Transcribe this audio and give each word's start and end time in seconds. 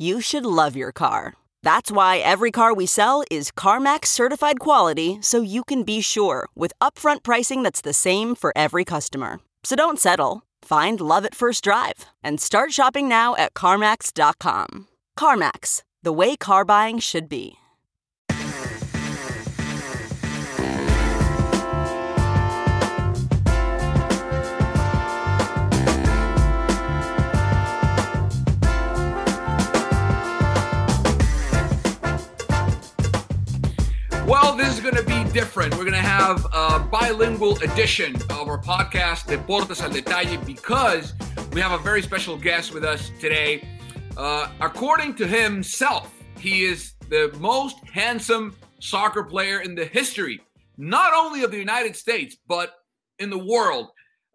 You 0.00 0.20
should 0.20 0.46
love 0.46 0.76
your 0.76 0.92
car. 0.92 1.34
That's 1.64 1.90
why 1.90 2.18
every 2.18 2.52
car 2.52 2.72
we 2.72 2.86
sell 2.86 3.24
is 3.30 3.50
CarMax 3.50 4.06
certified 4.06 4.60
quality 4.60 5.18
so 5.20 5.40
you 5.42 5.64
can 5.64 5.82
be 5.82 6.00
sure 6.00 6.48
with 6.54 6.72
upfront 6.80 7.24
pricing 7.24 7.64
that's 7.64 7.80
the 7.80 7.92
same 7.92 8.36
for 8.36 8.52
every 8.54 8.84
customer. 8.84 9.40
So 9.64 9.74
don't 9.74 9.98
settle. 10.00 10.44
Find 10.62 11.00
love 11.00 11.24
at 11.24 11.34
first 11.34 11.64
drive 11.64 12.06
and 12.22 12.40
start 12.40 12.72
shopping 12.72 13.08
now 13.08 13.34
at 13.36 13.54
CarMax.com. 13.54 14.86
CarMax, 15.18 15.82
the 16.04 16.12
way 16.12 16.36
car 16.36 16.64
buying 16.64 17.00
should 17.00 17.28
be. 17.28 17.57
Well, 34.28 34.54
this 34.54 34.74
is 34.74 34.80
going 34.80 34.94
to 34.94 35.02
be 35.02 35.24
different. 35.32 35.72
We're 35.72 35.84
going 35.84 35.94
to 35.94 36.00
have 36.00 36.44
a 36.52 36.80
bilingual 36.80 37.56
edition 37.62 38.14
of 38.28 38.46
our 38.46 38.60
podcast, 38.60 39.24
Deportes 39.24 39.80
al 39.80 39.88
Detalle, 39.88 40.44
because 40.44 41.14
we 41.54 41.62
have 41.62 41.72
a 41.72 41.82
very 41.82 42.02
special 42.02 42.36
guest 42.36 42.74
with 42.74 42.84
us 42.84 43.10
today. 43.20 43.66
Uh, 44.18 44.50
according 44.60 45.14
to 45.14 45.26
himself, 45.26 46.12
he 46.38 46.64
is 46.64 46.92
the 47.08 47.34
most 47.38 47.78
handsome 47.90 48.54
soccer 48.80 49.24
player 49.24 49.60
in 49.60 49.74
the 49.74 49.86
history, 49.86 50.42
not 50.76 51.14
only 51.14 51.42
of 51.42 51.50
the 51.50 51.56
United 51.56 51.96
States, 51.96 52.36
but 52.46 52.74
in 53.18 53.30
the 53.30 53.38
world. 53.38 53.88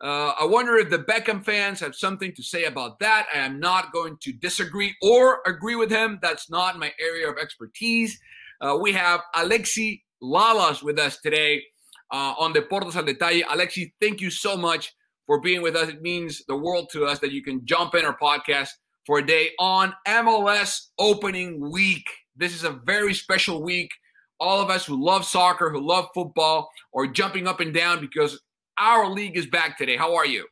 Uh, 0.03 0.34
I 0.40 0.46
wonder 0.46 0.75
if 0.78 0.90
the 0.90 0.97
Beckham 0.97 1.46
fans 1.46 1.79
have 1.81 1.94
something 1.94 2.34
to 2.34 2.41
say 2.41 2.63
about 2.63 2.97
that. 2.97 3.28
I 3.31 3.38
am 3.38 3.59
not 3.59 3.94
going 3.94 4.17
to 4.22 4.34
disagree 4.34 4.96
or 5.03 5.41
agree 5.46 5.75
with 5.75 5.91
him. 5.91 6.17
That's 6.19 6.50
not 6.50 6.79
my 6.79 6.91
area 7.00 7.29
of 7.29 7.38
expertise. 7.38 8.19
Uh, 8.63 8.78
we 8.78 8.94
have 8.94 9.19
Alexi 9.35 10.01
Lalas 10.24 10.81
with 10.81 10.97
us 10.97 11.19
today 11.19 11.62
uh, 12.12 12.34
on 12.40 12.53
Deportes 12.53 12.96
al 12.96 13.03
Detalle. 13.03 13.44
Alexi, 13.44 13.91
thank 14.00 14.22
you 14.22 14.29
so 14.29 14.56
much 14.56 14.94
for 15.28 15.41
being 15.41 15.62
with 15.62 15.75
us. 15.75 15.90
It 15.90 16.01
means 16.01 16.41
the 16.47 16.56
world 16.56 16.88
to 16.94 17.03
us 17.03 17.19
that 17.19 17.34
you 17.34 17.44
can 17.44 17.66
jump 17.66 17.94
in 17.94 18.06
our 18.06 18.18
podcast 18.18 18.69
for 19.06 19.19
a 19.19 19.25
day 19.25 19.50
on 19.59 19.94
MLS 20.07 20.91
opening 20.97 21.72
week. 21.72 22.06
This 22.38 22.56
is 22.56 22.63
a 22.63 22.79
very 22.85 23.13
special 23.13 23.62
week. 23.62 23.91
All 24.40 24.62
of 24.62 24.69
us 24.69 24.85
who 24.85 25.03
love 25.03 25.25
soccer, 25.25 25.69
who 25.69 25.85
love 25.85 26.07
football, 26.13 26.69
are 26.96 27.06
jumping 27.06 27.47
up 27.47 27.59
and 27.59 27.73
down 27.73 28.00
because 28.00 28.40
our 28.78 29.09
league 29.09 29.35
is 29.35 29.46
back 29.46 29.78
today. 29.78 29.97
How 29.97 30.16
are 30.16 30.25
you? 30.25 30.47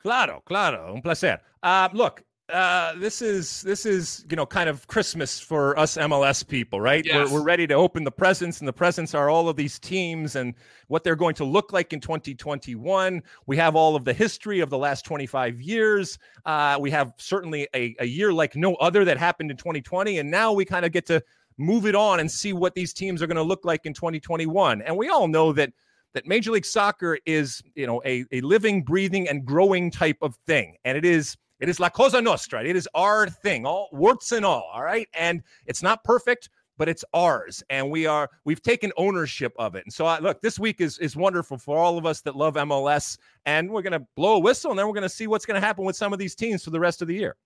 Claro, 0.00 0.42
claro, 0.46 0.94
un 0.94 1.02
placer. 1.02 1.40
Uh, 1.64 1.88
look, 1.92 2.22
uh, 2.50 2.94
this 2.96 3.20
is 3.20 3.60
this 3.62 3.84
is 3.84 4.24
you 4.30 4.36
know 4.36 4.46
kind 4.46 4.68
of 4.68 4.86
Christmas 4.86 5.38
for 5.38 5.78
us 5.78 5.96
MLS 5.96 6.46
people, 6.46 6.80
right? 6.80 7.04
Yes. 7.04 7.30
We're, 7.30 7.40
we're 7.40 7.44
ready 7.44 7.66
to 7.66 7.74
open 7.74 8.04
the 8.04 8.10
presents, 8.10 8.60
and 8.60 8.68
the 8.68 8.72
presents 8.72 9.14
are 9.14 9.28
all 9.28 9.48
of 9.48 9.56
these 9.56 9.78
teams 9.78 10.36
and 10.36 10.54
what 10.86 11.04
they're 11.04 11.16
going 11.16 11.34
to 11.36 11.44
look 11.44 11.72
like 11.72 11.92
in 11.92 12.00
2021. 12.00 13.22
We 13.46 13.56
have 13.58 13.76
all 13.76 13.96
of 13.96 14.04
the 14.04 14.14
history 14.14 14.60
of 14.60 14.70
the 14.70 14.78
last 14.78 15.04
25 15.04 15.60
years. 15.60 16.18
Uh, 16.46 16.78
we 16.80 16.90
have 16.90 17.12
certainly 17.18 17.68
a, 17.74 17.94
a 18.00 18.06
year 18.06 18.32
like 18.32 18.56
no 18.56 18.74
other 18.76 19.04
that 19.04 19.18
happened 19.18 19.50
in 19.50 19.56
2020, 19.58 20.18
and 20.18 20.30
now 20.30 20.52
we 20.52 20.64
kind 20.64 20.86
of 20.86 20.92
get 20.92 21.04
to 21.06 21.22
move 21.58 21.84
it 21.84 21.94
on 21.94 22.20
and 22.20 22.30
see 22.30 22.54
what 22.54 22.74
these 22.74 22.94
teams 22.94 23.20
are 23.20 23.26
going 23.26 23.36
to 23.36 23.42
look 23.42 23.64
like 23.64 23.84
in 23.84 23.92
2021. 23.92 24.80
And 24.80 24.96
we 24.96 25.08
all 25.08 25.28
know 25.28 25.52
that 25.52 25.72
that 26.14 26.26
Major 26.26 26.52
League 26.52 26.64
Soccer 26.64 27.18
is 27.26 27.62
you 27.74 27.86
know 27.86 28.00
a, 28.06 28.24
a 28.32 28.40
living, 28.40 28.82
breathing, 28.82 29.28
and 29.28 29.44
growing 29.44 29.90
type 29.90 30.16
of 30.22 30.34
thing, 30.46 30.76
and 30.86 30.96
it 30.96 31.04
is 31.04 31.36
it 31.60 31.68
is 31.68 31.80
La 31.80 31.88
Cosa 31.88 32.20
Nostra. 32.20 32.64
It 32.64 32.76
is 32.76 32.88
our 32.94 33.28
thing, 33.28 33.66
all 33.66 33.88
warts 33.92 34.32
and 34.32 34.44
all. 34.44 34.70
All 34.72 34.82
right. 34.82 35.08
And 35.14 35.42
it's 35.66 35.82
not 35.82 36.04
perfect, 36.04 36.50
but 36.76 36.88
it's 36.88 37.04
ours. 37.12 37.62
And 37.68 37.90
we 37.90 38.06
are, 38.06 38.30
we've 38.44 38.62
taken 38.62 38.92
ownership 38.96 39.52
of 39.58 39.74
it. 39.74 39.84
And 39.84 39.92
so, 39.92 40.06
I, 40.06 40.20
look, 40.20 40.40
this 40.40 40.58
week 40.58 40.80
is, 40.80 40.98
is 40.98 41.16
wonderful 41.16 41.58
for 41.58 41.76
all 41.76 41.98
of 41.98 42.06
us 42.06 42.20
that 42.22 42.36
love 42.36 42.54
MLS. 42.54 43.18
And 43.46 43.70
we're 43.70 43.82
going 43.82 43.98
to 43.98 44.06
blow 44.16 44.36
a 44.36 44.38
whistle 44.38 44.70
and 44.70 44.78
then 44.78 44.86
we're 44.86 44.94
going 44.94 45.02
to 45.02 45.08
see 45.08 45.26
what's 45.26 45.44
going 45.44 45.60
to 45.60 45.66
happen 45.66 45.84
with 45.84 45.96
some 45.96 46.12
of 46.12 46.18
these 46.18 46.34
teams 46.34 46.62
for 46.62 46.70
the 46.70 46.80
rest 46.80 47.02
of 47.02 47.08
the 47.08 47.14
year. 47.14 47.36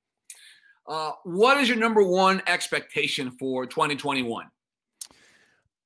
Uh, 0.86 1.12
what 1.24 1.56
is 1.58 1.68
your 1.68 1.78
number 1.78 2.02
one 2.02 2.42
expectation 2.46 3.30
for 3.30 3.66
2021? 3.66 4.46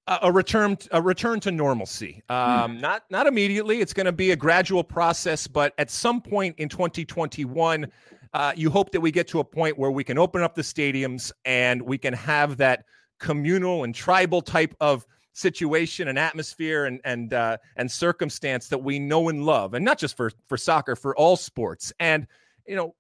A 0.09 0.31
return 0.31 0.79
a 0.93 1.03
return 1.03 1.41
to 1.41 1.51
normalcy. 1.51 2.23
Um, 2.29 2.81
not 2.81 3.05
not 3.11 3.27
immediately. 3.27 3.81
It's 3.81 3.93
going 3.93 4.07
to 4.07 4.13
be 4.13 4.31
a 4.31 4.37
gradual 4.37 4.85
process 4.85 5.47
but 5.47 5.75
at 5.79 5.91
some 5.91 6.21
point 6.21 6.55
in 6.59 6.69
2021 6.69 7.91
uh, 8.33 8.53
you 8.55 8.71
hope 8.71 8.91
that 8.93 9.01
we 9.01 9.11
get 9.11 9.27
to 9.29 9.41
a 9.41 9.45
point 9.45 9.79
where 9.79 9.91
we 9.91 10.05
can 10.05 10.19
open 10.19 10.43
up 10.43 10.55
the 10.55 10.63
stadiums 10.63 11.33
and 11.45 11.81
we 11.81 11.97
can 11.97 12.13
have 12.13 12.59
that 12.59 12.85
communal 13.19 13.85
and 13.85 13.95
tribal 13.95 14.43
type 14.43 14.75
of 14.81 15.07
situation 15.33 16.09
and 16.09 16.19
atmosphere 16.19 16.87
and 16.87 17.01
and 17.05 17.35
uh, 17.35 17.57
and 17.77 17.91
circumstance 17.91 18.69
that 18.69 18.79
we 18.79 18.99
know 18.99 19.29
and 19.29 19.45
love 19.45 19.75
and 19.75 19.85
not 19.85 19.99
just 19.99 20.17
for 20.17 20.31
for 20.47 20.57
soccer 20.57 20.97
for 20.97 21.17
all 21.17 21.37
sports. 21.37 21.93
And 21.99 22.27
you 22.67 22.77
know 22.77 22.95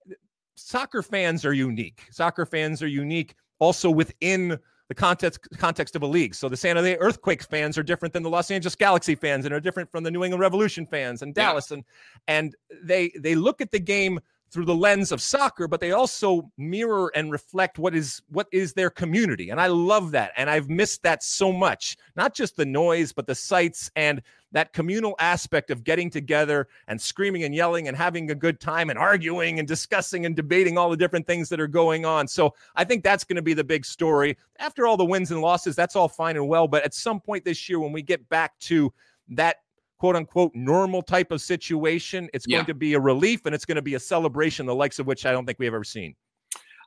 soccer 0.54 1.02
fans 1.02 1.44
are 1.44 1.52
unique. 1.52 2.02
Soccer 2.10 2.46
fans 2.46 2.82
are 2.82 2.88
unique 2.88 3.34
also 3.58 3.90
within 3.90 4.58
the 4.88 4.94
context 4.94 5.41
context 5.58 5.97
of 5.97 6.02
a 6.02 6.06
league. 6.06 6.34
So 6.34 6.48
the 6.48 6.56
San 6.56 6.76
Jose 6.76 6.97
Earthquakes 6.97 7.47
fans 7.47 7.76
are 7.76 7.82
different 7.82 8.12
than 8.12 8.22
the 8.22 8.30
Los 8.30 8.50
Angeles 8.50 8.74
Galaxy 8.77 9.15
fans, 9.15 9.44
and 9.44 9.54
are 9.54 9.60
different 9.60 9.91
from 9.91 10.04
the 10.04 10.10
New 10.10 10.22
England 10.24 10.41
Revolution 10.41 10.86
fans 10.86 11.22
and 11.22 11.34
Yeah. 11.36 11.47
Dallas, 11.47 11.71
and 11.71 11.84
and 12.28 12.54
they 12.83 13.12
they 13.18 13.34
look 13.34 13.60
at 13.60 13.71
the 13.71 13.80
game 13.80 14.21
through 14.51 14.65
the 14.65 14.75
lens 14.75 15.13
of 15.13 15.21
soccer, 15.21 15.69
but 15.69 15.81
they 15.81 15.93
also 15.93 16.51
mirror 16.57 17.10
and 17.15 17.33
reflect 17.33 17.78
what 17.78 17.95
is 17.95 18.22
what 18.28 18.47
is 18.53 18.72
their 18.72 18.91
community, 18.91 19.51
and 19.51 19.60
I 19.60 19.66
love 19.66 20.13
that, 20.13 20.33
and 20.37 20.48
I've 20.48 20.69
missed 20.69 21.03
that 21.03 21.22
so 21.22 21.53
much. 21.53 21.97
Not 22.15 22.34
just 22.34 22.57
the 22.57 22.66
noise, 22.66 23.13
but 23.13 23.27
the 23.27 23.34
sights 23.34 23.91
and 23.97 24.22
that 24.53 24.72
communal 24.72 25.16
aspect 25.19 25.71
of 25.71 25.84
getting 25.84 26.09
together 26.09 26.69
and 26.89 27.01
screaming 27.01 27.45
and 27.45 27.54
yelling 27.54 27.89
and 27.89 27.97
having 27.97 28.31
a 28.31 28.34
good 28.34 28.60
time 28.60 28.89
and 28.89 28.98
arguing 28.98 29.59
and 29.59 29.69
discussing 29.69 30.25
and 30.25 30.34
debating 30.34 30.78
all 30.78 30.89
the 30.89 30.97
different 30.97 31.27
things 31.27 31.48
that 31.48 31.60
are 31.60 31.66
going 31.66 32.07
on. 32.07 32.27
So 32.27 32.54
I 32.75 32.84
think 32.84 33.03
that's 33.03 33.25
going 33.25 33.37
to 33.37 33.43
be 33.43 33.54
the 33.54 33.65
big 33.65 33.84
story. 33.84 34.39
After 34.59 34.87
all 34.87 34.97
the 34.97 35.04
wins 35.04 35.31
and 35.31 35.43
losses, 35.43 35.77
that's 35.77 35.97
all 35.97 36.09
fine 36.09 36.37
and 36.37 36.48
well. 36.48 36.69
But 36.69 36.84
at 36.84 36.95
some 36.95 37.21
point 37.21 37.45
this 37.45 37.69
year, 37.69 37.81
when 37.81 37.93
we 37.93 38.03
get 38.03 38.27
back 38.28 38.59
to 38.60 38.93
that 39.31 39.57
quote 39.98 40.16
unquote 40.16 40.53
normal 40.54 41.03
type 41.03 41.31
of 41.33 41.41
situation, 41.41 42.28
it's 42.34 42.45
Yeah. 42.48 42.59
going 42.59 42.66
to 42.66 42.75
be 42.75 42.95
a 42.95 43.01
relief 43.01 43.47
and 43.47 43.54
it's 43.54 43.65
going 43.65 43.77
to 43.77 43.83
be 43.83 43.95
a 43.95 44.01
celebration, 44.01 44.66
the 44.66 44.75
likes 44.75 44.98
of 44.98 45.07
which 45.07 45.25
I 45.27 45.33
don't 45.33 45.47
think 45.47 45.59
we 45.59 45.65
have 45.65 45.75
ever 45.75 45.84
seen. 45.84 46.15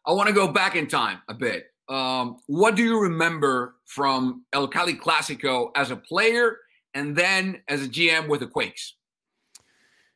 I 0.05 0.11
want 0.13 0.27
to 0.27 0.33
go 0.33 0.47
back 0.47 0.75
in 0.75 0.87
time 0.87 1.19
a 1.27 1.33
bit. 1.33 1.65
um, 1.89 2.37
what 2.45 2.75
do 2.75 2.83
you 2.83 2.99
remember 2.99 3.75
from 3.87 4.45
El 4.53 4.67
Cali 4.67 4.93
Clasico 4.93 5.71
as 5.75 5.89
a 5.89 5.95
player 5.95 6.57
and 6.93 7.15
then 7.15 7.63
as 7.67 7.83
a 7.83 7.87
GM 7.87 8.27
with 8.29 8.41
the 8.41 8.47
Quakes? 8.47 8.93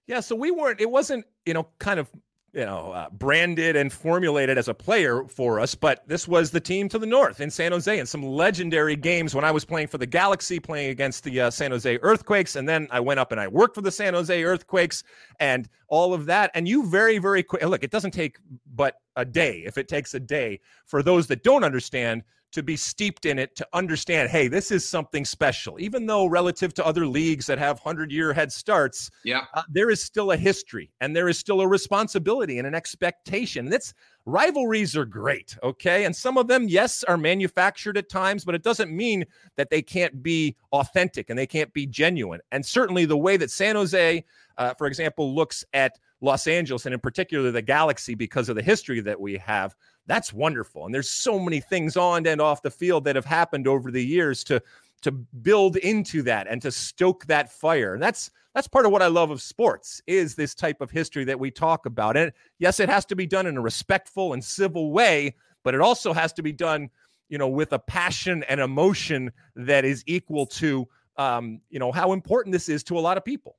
Yeah, 0.06 0.20
so 0.20 0.36
we 0.36 0.52
weren't, 0.52 0.80
it 0.80 0.92
wasn't, 0.92 1.26
you 1.48 1.54
know, 1.56 1.68
kind 1.80 2.00
of 2.00 2.12
you 2.54 2.66
know, 2.66 2.92
uh, 2.92 3.10
branded 3.10 3.76
and 3.76 3.92
formulated 3.92 4.60
as 4.60 4.68
a 4.68 4.74
player 4.74 5.24
for 5.28 5.60
us. 5.60 5.74
But 5.74 6.08
this 6.08 6.28
was 6.28 6.52
the 6.52 6.60
team 6.60 6.88
to 6.90 7.00
the 7.00 7.06
north 7.06 7.42
in 7.42 7.50
San 7.50 7.72
Jose 7.72 7.98
and 7.98 8.08
some 8.08 8.22
legendary 8.22 8.96
games 8.96 9.34
when 9.34 9.44
I 9.44 9.50
was 9.50 9.66
playing 9.66 9.88
for 9.88 9.98
the 9.98 10.06
Galaxy, 10.06 10.60
playing 10.60 10.92
against 10.92 11.24
the 11.24 11.42
uh, 11.42 11.50
San 11.50 11.72
Jose 11.72 11.98
Earthquakes. 12.04 12.56
And 12.56 12.70
then 12.70 12.88
I 12.92 13.00
went 13.00 13.20
up 13.20 13.32
and 13.32 13.42
I 13.42 13.48
worked 13.48 13.74
for 13.74 13.82
the 13.82 13.92
San 13.92 14.14
Jose 14.14 14.44
Earthquakes 14.44 15.04
and 15.40 15.68
all 15.88 16.14
of 16.14 16.28
that. 16.28 16.52
And 16.54 16.68
you 16.68 16.86
very, 16.86 17.18
very 17.18 17.42
quick 17.42 17.64
look, 17.64 17.84
it 17.84 17.92
doesn't 17.92 18.12
take 18.12 18.38
but 18.76 18.98
a 19.16 19.26
day. 19.26 19.64
If 19.66 19.80
it 19.80 19.88
takes 19.88 20.14
a 20.14 20.20
day 20.20 20.60
for 20.86 21.02
those 21.02 21.26
that 21.28 21.44
don't 21.44 21.64
understand, 21.64 22.24
to 22.54 22.64
be 22.64 22.78
steeped 22.78 23.26
in 23.26 23.38
it 23.38 23.56
to 23.56 23.68
understand 23.74 24.30
hey 24.30 24.48
this 24.48 24.72
is 24.72 24.88
something 24.88 25.26
special. 25.26 25.80
Even 25.80 26.06
though 26.06 26.26
relative 26.26 26.74
to 26.76 26.86
other 26.86 27.06
leagues 27.06 27.46
that 27.48 27.58
have 27.58 27.80
100 27.80 28.12
year 28.12 28.32
head 28.34 28.52
starts 28.52 29.10
yeah. 29.24 29.46
uh, 29.54 29.64
there 29.70 29.90
is 29.90 30.02
still 30.02 30.32
a 30.32 30.38
history 30.38 30.92
and 31.02 31.16
there 31.16 31.28
is 31.28 31.38
still 31.38 31.62
a 31.62 31.68
responsibility 31.68 32.58
and 32.58 32.68
an 32.68 32.76
expectation. 32.76 33.70
That's 33.70 33.94
rivalries 34.26 34.96
are 34.96 35.06
great 35.06 35.58
okay? 35.64 36.06
And 36.06 36.16
some 36.16 36.38
of 36.38 36.48
them 36.48 36.68
yes 36.68 37.04
are 37.04 37.18
manufactured 37.18 37.98
at 37.98 38.10
times 38.10 38.46
but 38.46 38.56
it 38.56 38.64
doesn't 38.64 38.96
mean 38.96 39.26
that 39.58 39.70
they 39.70 39.82
can't 39.82 40.24
be 40.24 40.56
authentic 40.72 41.30
and 41.30 41.38
they 41.38 41.48
can't 41.48 41.74
be 41.74 41.86
genuine. 41.86 42.40
And 42.52 42.66
certainly 42.66 43.06
the 43.06 43.18
way 43.18 43.38
that 43.38 43.52
san 43.52 43.76
jose 43.76 44.24
uh, 44.58 44.74
for 44.76 44.88
example 44.88 45.34
looks 45.34 45.66
at 45.74 46.00
los 46.22 46.48
angeles 46.48 46.86
and 46.86 46.94
in 46.94 47.00
particular 47.00 47.52
the 47.52 47.62
galaxy 47.62 48.16
because 48.16 48.48
of 48.48 48.56
the 48.56 48.62
history 48.62 49.02
that 49.02 49.20
we 49.20 49.38
have 49.38 49.76
that's 50.06 50.34
wonderful. 50.34 50.86
And 50.86 50.94
there's 50.94 51.10
so 51.10 51.40
many 51.40 51.60
things 51.60 51.98
on 51.98 52.26
and 52.28 52.42
off 52.42 52.62
the 52.62 52.72
field 52.72 53.06
that 53.06 53.16
have 53.16 53.26
happened 53.26 53.68
over 53.68 53.92
the 53.92 54.04
years 54.04 54.44
to 54.46 54.62
to 55.02 55.12
build 55.12 55.76
into 55.78 56.22
that 56.22 56.48
and 56.48 56.62
to 56.62 56.72
stoke 56.72 57.26
that 57.26 57.52
fire. 57.52 57.94
And 57.94 58.02
that's 58.02 58.32
that's 58.54 58.68
part 58.68 58.86
of 58.86 58.92
what 58.92 59.02
I 59.02 59.08
love 59.08 59.32
of 59.32 59.42
sports 59.42 60.02
is 60.08 60.36
this 60.36 60.54
type 60.56 60.80
of 60.80 60.92
history 60.92 61.24
that 61.26 61.40
we 61.40 61.52
talk 61.52 61.86
about. 61.86 62.16
And 62.16 62.32
yes, 62.60 62.80
it 62.80 62.90
has 62.90 63.06
to 63.06 63.16
be 63.16 63.26
done 63.26 63.48
in 63.48 63.58
a 63.58 63.62
respectful 63.62 64.34
and 64.34 64.44
civil 64.44 64.92
way, 64.92 65.36
but 65.64 65.74
it 65.74 65.82
also 65.82 66.14
has 66.14 66.32
to 66.34 66.44
be 66.44 66.52
done, 66.52 66.90
you 67.30 67.38
know, 67.38 67.48
with 67.48 67.74
a 67.74 67.80
passion 67.80 68.44
and 68.44 68.62
emotion 68.62 69.32
that 69.56 69.86
is 69.86 70.04
equal 70.06 70.46
to 70.46 70.88
um, 71.18 71.62
you 71.70 71.80
know, 71.80 71.92
how 71.92 72.14
important 72.14 72.54
this 72.54 72.70
is 72.70 72.84
to 72.86 72.98
a 72.98 73.02
lot 73.02 73.18
of 73.18 73.26
people. 73.26 73.58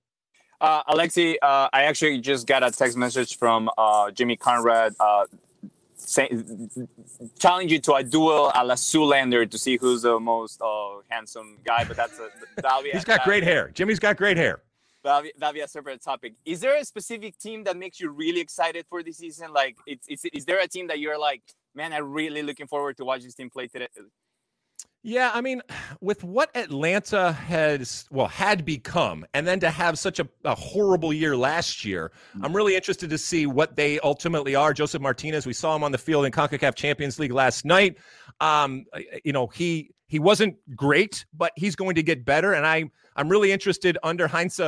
Uh, 0.61 0.83
Alexi, 0.85 1.37
uh, 1.43 1.69
I 1.73 1.85
actually 1.85 2.21
just 2.21 2.47
got 2.47 2.63
a 2.63 2.71
text 2.71 2.97
message 2.97 3.37
from 3.37 3.69
uh, 3.77 4.11
Jimmy 4.11 4.37
Conrad 4.37 4.95
uh, 4.99 5.25
challenge 7.39 7.73
you 7.73 7.81
to 7.81 7.95
a 7.95 8.05
duel 8.05 8.53
a 8.55 8.65
la 8.65 8.75
Zoolander 8.75 9.51
to 9.51 9.59
see 9.59 9.77
who's 9.77 10.03
the 10.03 10.19
most 10.21 10.61
uh, 10.61 11.01
handsome 11.09 11.59
guy. 11.65 11.85
But 11.85 11.97
that's 11.97 12.19
a 12.19 12.29
that'll 12.63 12.83
be 12.83 12.91
he's 12.91 13.05
got 13.05 13.25
great 13.25 13.43
hair. 13.43 13.71
Jimmy's 13.75 13.99
got 13.99 14.17
great 14.17 14.37
hair. 14.37 14.63
That'll 15.03 15.23
be, 15.23 15.33
that'll 15.39 15.53
be 15.53 15.61
a 15.61 15.69
separate 15.69 16.03
topic. 16.03 16.33
Is 16.47 16.61
there 16.61 16.77
a 16.79 16.85
specific 16.85 17.39
team 17.39 17.65
that 17.65 17.77
makes 17.77 18.01
you 18.01 18.09
really 18.09 18.41
excited 18.41 18.87
for 18.89 19.03
the 19.03 19.13
season? 19.13 19.53
Like, 19.53 19.77
it's, 19.87 20.07
it's 20.09 20.25
is 20.33 20.47
there 20.47 20.61
a 20.61 20.67
team 20.67 20.87
that 20.87 20.99
you're 20.99 21.19
like, 21.19 21.43
man, 21.75 21.93
I'm 21.93 22.11
really 22.11 22.43
looking 22.43 22.67
forward 22.67 22.97
to 22.97 23.05
watch 23.05 23.23
this 23.23 23.35
team 23.35 23.51
play 23.51 23.67
today? 23.67 23.89
Yeah, 25.07 25.31
I 25.35 25.43
mean, 25.43 25.61
with 26.01 26.25
what 26.25 26.51
Atlanta 26.57 27.33
has 27.33 28.07
well 28.11 28.27
had 28.27 28.65
become, 28.65 29.25
and 29.35 29.47
then 29.47 29.61
to 29.61 29.71
have 29.71 29.99
such 29.99 30.19
a, 30.19 30.29
a, 30.45 30.55
horrible 30.55 31.13
year 31.13 31.37
last 31.37 31.85
year, 31.85 32.11
I'm 32.43 32.57
really 32.57 32.75
interested 32.75 33.11
to 33.11 33.19
see 33.19 33.47
what 33.47 33.77
they 33.77 34.01
ultimately 34.01 34.55
are. 34.55 34.73
Josef 34.73 35.01
Martinez, 35.01 35.47
we 35.47 35.53
saw 35.53 35.77
him 35.77 35.85
on 35.85 35.93
the 35.93 35.99
field 35.99 36.25
in 36.25 36.33
Concacaf 36.33 36.75
Champions 36.75 37.19
League 37.19 37.33
last 37.33 37.65
night. 37.65 37.99
Um, 38.41 38.87
you 39.25 39.33
know, 39.33 39.47
he 39.47 39.91
he 40.07 40.19
wasn't 40.19 40.57
great, 40.75 41.27
but 41.35 41.53
he's 41.55 41.77
going 41.77 41.95
to 41.95 42.03
get 42.03 42.25
better, 42.25 42.55
and 42.55 42.67
I 42.67 42.85
I'm 43.15 43.29
really 43.29 43.53
interested 43.53 43.99
under 44.03 44.27
Heinze. 44.27 44.61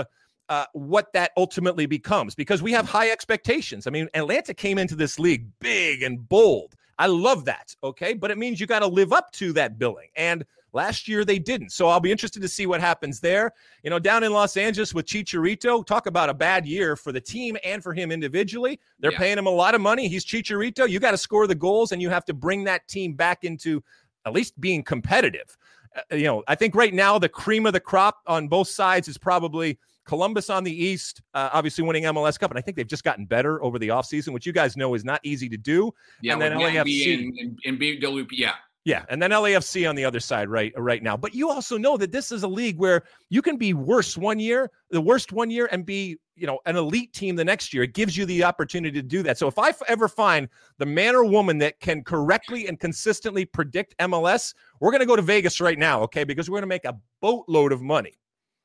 Uh, 0.49 0.65
what 0.75 1.13
that 1.13 1.33
ultimately 1.37 1.87
becomes 1.87 2.37
because 2.37 2.63
we 2.63 2.71
have 2.71 2.89
high 2.89 3.11
expectations. 3.11 3.89
I 3.89 3.91
mean, 3.91 4.09
Atlanta 4.15 4.55
came 4.55 4.79
into 4.79 4.95
this 4.95 5.19
league 5.19 5.49
big 5.59 6.05
and 6.05 6.29
bold. 6.29 6.77
I 6.99 7.07
love 7.07 7.45
that. 7.45 7.75
Okay. 7.83 8.15
But 8.15 8.31
it 8.31 8.39
means 8.39 8.61
you 8.61 8.67
got 8.67 8.81
to 8.81 8.87
live 8.87 9.13
up 9.13 9.31
to 9.33 9.53
that 9.55 9.79
billing. 9.79 10.09
And 10.17 10.45
last 10.73 11.09
year 11.09 11.25
they 11.25 11.39
didn't. 11.39 11.71
So 11.71 11.89
I'll 11.89 12.01
be 12.01 12.13
interested 12.13 12.41
to 12.43 12.49
see 12.49 12.67
what 12.67 12.81
happens 12.81 13.21
there. 13.21 13.53
You 13.83 13.91
know, 13.91 13.99
down 13.99 14.25
in 14.25 14.33
Los 14.33 14.57
Angeles 14.57 14.95
with 14.95 15.07
Chicharito, 15.07 15.85
talk 15.85 16.07
about 16.07 16.29
a 16.31 16.35
bad 16.35 16.67
year 16.67 16.97
for 16.97 17.13
the 17.13 17.21
team 17.21 17.57
and 17.65 17.83
for 17.83 17.93
him 17.93 18.11
individually. 18.11 18.81
They're 19.01 19.13
yeah. 19.13 19.19
paying 19.19 19.39
him 19.39 19.47
a 19.47 19.51
lot 19.51 19.75
of 19.75 19.81
money. 19.81 20.09
He's 20.09 20.25
Chicharito. 20.25 20.89
You 20.89 21.01
got 21.01 21.13
to 21.13 21.19
score 21.19 21.47
the 21.47 21.55
goals 21.55 21.93
and 21.93 22.01
you 22.01 22.11
have 22.11 22.25
to 22.27 22.35
bring 22.35 22.65
that 22.65 22.87
team 22.89 23.15
back 23.15 23.45
into 23.45 23.83
at 24.25 24.33
least 24.33 24.61
being 24.61 24.83
competitive. 24.83 25.57
Uh, 25.95 26.17
you 26.17 26.25
know, 26.25 26.43
I 26.49 26.55
think 26.55 26.75
right 26.75 26.93
now 26.93 27.19
the 27.19 27.29
cream 27.29 27.67
of 27.67 27.73
the 27.73 27.81
crop 27.81 28.21
on 28.27 28.49
both 28.49 28.69
sides 28.69 29.09
is 29.09 29.19
probably 29.19 29.79
Columbus 30.07 30.49
on 30.51 30.65
the 30.65 30.73
East, 30.73 31.21
uh, 31.35 31.51
obviously 31.53 31.85
winning 31.85 32.05
MLS 32.05 32.39
Cup, 32.39 32.51
and 32.51 32.59
I 32.59 32.63
think 32.63 32.77
they've 32.77 32.87
just 32.87 33.05
gotten 33.05 33.27
better 33.27 33.63
over 33.63 33.79
the 33.79 33.89
offseason, 33.89 34.33
which 34.33 34.47
you 34.47 34.53
guys 34.53 34.77
know 34.77 34.95
is 34.95 35.05
not 35.05 35.21
easy 35.25 35.49
to 35.49 35.57
do. 35.57 35.93
Yeah, 36.23 36.35
and 36.35 36.43
then 36.43 36.53
LAFC 36.53 37.15
and, 37.15 37.39
and, 37.39 37.81
and 37.81 38.29
yeah. 38.33 38.55
Yeah, 38.87 39.05
and 39.09 39.21
then 39.21 39.33
LAFC 39.33 39.89
on 39.89 39.97
the 39.97 40.05
other 40.05 40.21
side 40.21 40.49
right 40.49 40.73
right 40.77 41.03
now. 41.03 41.17
But 41.17 41.35
you 41.35 41.51
also 41.51 41.77
know 41.77 41.97
that 41.97 42.13
this 42.13 42.31
is 42.31 42.45
a 42.45 42.49
league 42.49 42.79
where 42.79 43.03
you 43.31 43.43
can 43.43 43.57
be 43.57 43.75
worse 43.75 44.17
one 44.17 44.39
year, 44.39 44.71
the 44.91 45.01
worst 45.01 45.33
one 45.33 45.51
year, 45.51 45.69
and 45.73 45.85
be 45.85 46.19
you 46.37 46.47
know 46.47 46.61
an 46.67 46.77
elite 46.77 47.13
team 47.13 47.35
the 47.35 47.45
next 47.45 47.75
year. 47.75 47.83
It 47.83 47.95
gives 47.95 48.17
you 48.17 48.25
the 48.27 48.45
opportunity 48.45 49.03
to 49.03 49.07
do 49.07 49.25
that. 49.25 49.39
So 49.39 49.49
if 49.49 49.59
I 49.59 49.73
ever 49.89 50.07
find 50.07 50.49
the 50.79 50.87
man 50.87 51.17
or 51.17 51.25
woman 51.25 51.59
that 51.59 51.81
can 51.81 52.05
correctly 52.05 52.69
and 52.69 52.79
consistently 52.79 53.45
predict 53.45 53.99
MLS, 53.99 54.55
we're 54.79 54.93
going 54.93 55.01
to 55.01 55.07
go 55.07 55.17
to 55.17 55.23
Vegas 55.23 55.61
right 55.61 55.81
now, 55.81 56.03
okay? 56.03 56.23
Because 56.23 56.49
we're 56.49 56.59
going 56.59 56.63
to 56.63 56.69
make 56.69 56.85
a 56.85 56.97
boatload 57.21 57.73
of 57.73 57.83
money. 57.83 58.13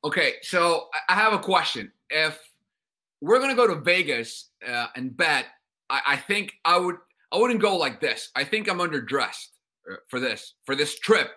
Okay, 0.03 0.33
so 0.42 0.88
I 1.07 1.15
have 1.15 1.33
a 1.33 1.39
question. 1.39 1.92
If 2.09 2.39
we're 3.21 3.39
gonna 3.39 3.56
go 3.56 3.68
to 3.68 3.75
Vegas 3.75 4.50
uh, 4.68 4.88
and 4.95 5.15
bet, 5.15 5.45
I, 5.89 6.01
I, 6.07 6.18
think 6.18 6.53
I 6.65 6.77
would 6.77 6.95
I 7.31 7.38
wouldn't 7.38 7.62
go 7.62 7.77
like 7.77 8.01
this. 8.01 8.30
I 8.36 8.44
think 8.44 8.69
I'm 8.69 8.80
underdressed 8.80 9.50
uh, 9.89 9.95
for 10.07 10.19
this 10.19 10.56
for 10.65 10.75
this 10.75 10.98
trip. 11.00 11.30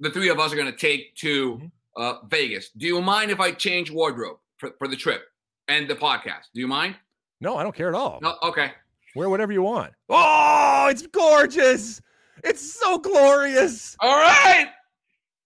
The 0.00 0.10
three 0.10 0.30
of 0.30 0.38
us 0.38 0.52
are 0.52 0.56
gonna 0.56 0.72
take 0.72 1.14
to 1.16 1.56
mm-hmm. 1.56 1.66
uh, 1.96 2.14
Vegas. 2.28 2.70
Do 2.70 2.86
you 2.86 3.02
mind 3.02 3.30
if 3.30 3.40
I 3.40 3.52
change 3.52 3.90
wardrobe 3.90 4.38
for, 4.56 4.70
for 4.78 4.88
the 4.88 4.96
trip 4.96 5.22
and 5.68 5.88
the 5.88 5.94
podcast? 5.94 6.48
Do 6.54 6.60
you 6.60 6.68
mind? 6.68 6.96
No, 7.40 7.56
I 7.56 7.62
don't 7.62 7.74
care 7.74 7.88
at 7.88 7.94
all. 7.94 8.18
No, 8.22 8.36
okay. 8.42 8.72
Wear 9.14 9.28
whatever 9.28 9.52
you 9.52 9.62
want. 9.62 9.92
Oh, 10.08 10.88
it's 10.90 11.06
gorgeous. 11.06 12.00
It's 12.44 12.74
so 12.78 12.98
glorious. 12.98 13.96
All 14.00 14.16
right. 14.16 14.68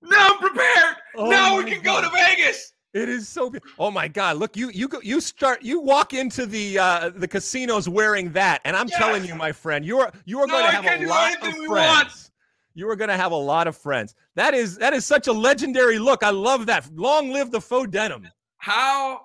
Now 0.02 0.28
I'm 0.30 0.38
prepared. 0.38 0.96
Oh 1.20 1.28
now 1.28 1.58
we 1.58 1.64
can 1.64 1.82
God. 1.82 2.02
go 2.02 2.08
to 2.08 2.16
Vegas. 2.16 2.72
It 2.94 3.08
is 3.10 3.28
so. 3.28 3.52
Oh 3.78 3.90
my 3.90 4.08
God! 4.08 4.38
Look, 4.38 4.56
you 4.56 4.70
you 4.70 4.88
go, 4.88 5.00
you 5.02 5.20
start 5.20 5.62
you 5.62 5.80
walk 5.80 6.14
into 6.14 6.46
the 6.46 6.78
uh, 6.78 7.10
the 7.14 7.28
casinos 7.28 7.88
wearing 7.88 8.32
that, 8.32 8.62
and 8.64 8.74
I'm 8.74 8.88
yes. 8.88 8.98
telling 8.98 9.24
you, 9.24 9.34
my 9.34 9.52
friend, 9.52 9.84
you 9.84 10.00
are 10.00 10.10
you 10.24 10.40
are 10.40 10.46
no, 10.46 10.54
going 10.54 10.66
to 10.66 10.72
have 10.72 11.00
a 11.00 11.06
lot 11.06 11.34
of 11.34 11.40
friends. 11.40 11.68
Want. 11.68 12.30
You 12.74 12.88
are 12.88 12.96
going 12.96 13.10
to 13.10 13.16
have 13.16 13.32
a 13.32 13.36
lot 13.36 13.68
of 13.68 13.76
friends. 13.76 14.14
That 14.34 14.54
is 14.54 14.78
that 14.78 14.94
is 14.94 15.04
such 15.04 15.26
a 15.26 15.32
legendary 15.32 15.98
look. 15.98 16.24
I 16.24 16.30
love 16.30 16.66
that. 16.66 16.90
Long 16.94 17.30
live 17.30 17.50
the 17.50 17.60
faux 17.60 17.90
denim. 17.90 18.26
How? 18.56 19.20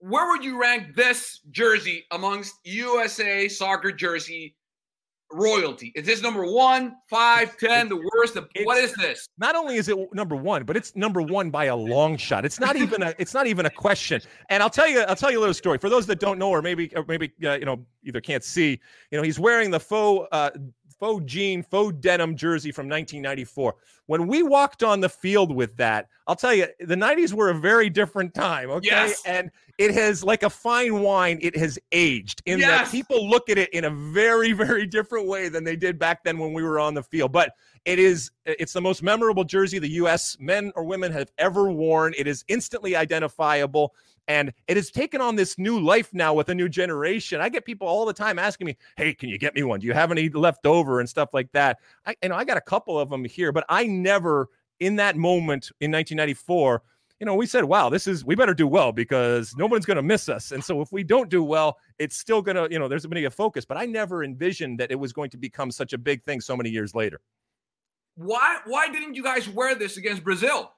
Where 0.00 0.28
would 0.28 0.44
you 0.44 0.60
rank 0.60 0.96
this 0.96 1.40
jersey 1.50 2.06
amongst 2.10 2.54
USA 2.64 3.48
soccer 3.48 3.92
jersey 3.92 4.56
royalty? 5.32 5.92
Is 5.94 6.06
this 6.06 6.22
number 6.22 6.44
one, 6.44 6.96
five, 7.08 7.56
ten, 7.56 7.88
the 7.88 7.96
worst? 7.96 8.36
what 8.64 8.78
is 8.78 8.94
this? 8.94 9.28
Not 9.38 9.54
only 9.56 9.76
is 9.76 9.88
it 9.88 9.96
number 10.12 10.36
one, 10.36 10.64
but 10.64 10.76
it's 10.76 10.94
number 10.96 11.22
one 11.22 11.50
by 11.50 11.66
a 11.66 11.76
long 11.76 12.16
shot. 12.16 12.44
It's 12.44 12.60
not 12.60 12.76
even 12.76 13.02
a. 13.02 13.14
It's 13.18 13.34
not 13.34 13.46
even 13.46 13.66
a 13.66 13.70
question. 13.70 14.20
And 14.48 14.62
I'll 14.62 14.70
tell 14.70 14.88
you. 14.88 15.00
I'll 15.00 15.16
tell 15.16 15.30
you 15.30 15.38
a 15.38 15.40
little 15.40 15.54
story 15.54 15.78
for 15.78 15.88
those 15.88 16.06
that 16.06 16.20
don't 16.20 16.38
know, 16.38 16.50
or 16.50 16.62
maybe, 16.62 16.90
or 16.94 17.04
maybe 17.06 17.32
uh, 17.44 17.54
you 17.54 17.64
know, 17.64 17.84
either 18.04 18.20
can't 18.20 18.44
see. 18.44 18.80
You 19.10 19.18
know, 19.18 19.22
he's 19.22 19.38
wearing 19.38 19.70
the 19.70 19.80
faux 19.80 20.28
uh, 20.32 20.50
faux 21.00 21.24
jean, 21.24 21.62
faux 21.62 21.96
denim 21.98 22.36
jersey 22.36 22.70
from 22.70 22.88
1994. 22.88 23.74
When 24.06 24.26
we 24.26 24.42
walked 24.42 24.82
on 24.82 25.00
the 25.00 25.08
field 25.08 25.54
with 25.54 25.76
that, 25.78 26.08
I'll 26.26 26.36
tell 26.36 26.54
you, 26.54 26.66
the 26.78 26.94
90s 26.94 27.32
were 27.32 27.48
a 27.48 27.54
very 27.54 27.88
different 27.90 28.34
time. 28.34 28.70
Okay. 28.70 28.88
Yes. 28.88 29.22
And 29.24 29.50
it 29.78 29.92
has, 29.94 30.22
like 30.22 30.42
a 30.42 30.50
fine 30.50 31.00
wine, 31.00 31.38
it 31.40 31.56
has 31.56 31.78
aged 31.90 32.42
in 32.44 32.58
yes. 32.58 32.68
that 32.68 32.92
people 32.92 33.28
look 33.28 33.48
at 33.48 33.56
it 33.56 33.70
in 33.70 33.84
a 33.86 33.90
very, 33.90 34.52
very 34.52 34.86
different 34.86 35.26
way 35.26 35.48
than 35.48 35.64
they 35.64 35.76
did 35.76 35.98
back 35.98 36.22
then 36.22 36.38
when 36.38 36.52
we 36.52 36.62
were 36.62 36.78
on 36.78 36.92
the 36.92 37.02
field. 37.02 37.32
But 37.32 37.52
it 37.86 37.98
is, 37.98 38.30
it's 38.44 38.74
the 38.74 38.80
most 38.80 39.02
memorable 39.02 39.44
jersey 39.44 39.78
the 39.78 39.88
U.S. 39.92 40.36
men 40.38 40.70
or 40.76 40.84
women 40.84 41.10
have 41.12 41.32
ever 41.38 41.70
worn. 41.70 42.12
It 42.18 42.26
is 42.26 42.44
instantly 42.48 42.94
identifiable. 42.94 43.94
And 44.30 44.52
it 44.68 44.76
has 44.76 44.92
taken 44.92 45.20
on 45.20 45.34
this 45.34 45.58
new 45.58 45.80
life 45.80 46.14
now 46.14 46.34
with 46.34 46.50
a 46.50 46.54
new 46.54 46.68
generation. 46.68 47.40
I 47.40 47.48
get 47.48 47.64
people 47.64 47.88
all 47.88 48.06
the 48.06 48.14
time 48.14 48.38
asking 48.38 48.68
me, 48.68 48.76
"Hey, 48.96 49.12
can 49.12 49.28
you 49.28 49.38
get 49.38 49.56
me 49.56 49.64
one? 49.64 49.80
Do 49.80 49.88
you 49.88 49.92
have 49.92 50.12
any 50.12 50.28
left 50.30 50.66
over 50.66 51.00
and 51.00 51.08
stuff 51.08 51.30
like 51.34 51.50
that?" 51.52 51.78
I, 52.06 52.14
you 52.22 52.28
know, 52.30 52.36
I 52.36 52.44
got 52.44 52.56
a 52.56 52.60
couple 52.62 52.98
of 53.00 53.10
them 53.10 53.24
here, 53.24 53.52
but 53.52 53.64
I 53.68 53.86
never, 53.88 54.48
in 54.78 54.96
that 54.96 55.16
moment 55.16 55.72
in 55.80 55.90
1994, 55.90 56.82
you 57.18 57.26
know, 57.26 57.34
we 57.34 57.46
said, 57.46 57.64
"Wow, 57.64 57.90
this 57.90 58.06
is 58.06 58.24
we 58.24 58.36
better 58.36 58.54
do 58.54 58.68
well 58.68 58.92
because 58.92 59.56
nobody's 59.56 59.86
going 59.86 59.96
to 59.96 60.02
miss 60.02 60.28
us." 60.28 60.52
And 60.52 60.64
so 60.64 60.80
if 60.80 60.92
we 60.92 61.02
don't 61.04 61.28
do 61.30 61.42
well, 61.42 61.78
it's 61.98 62.16
still 62.16 62.42
going 62.42 62.56
to, 62.56 62.68
you 62.72 62.78
know, 62.78 62.88
there's 62.88 63.02
going 63.04 63.10
to 63.10 63.20
be 63.20 63.24
a 63.26 63.30
focus. 63.30 63.64
But 63.64 63.78
I 63.78 63.86
never 63.86 64.22
envisioned 64.24 64.78
that 64.80 64.92
it 64.92 64.96
was 65.00 65.12
going 65.12 65.30
to 65.30 65.38
become 65.38 65.72
such 65.72 65.92
a 65.92 65.98
big 65.98 66.22
thing 66.24 66.40
so 66.40 66.56
many 66.56 66.70
years 66.70 66.94
later. 66.94 67.20
why 68.16 68.58
why 68.66 68.88
didn't 68.88 69.14
you 69.14 69.22
guys 69.22 69.48
wear 69.48 69.74
this 69.74 69.96
against 69.96 70.22
Brazil? 70.24 70.72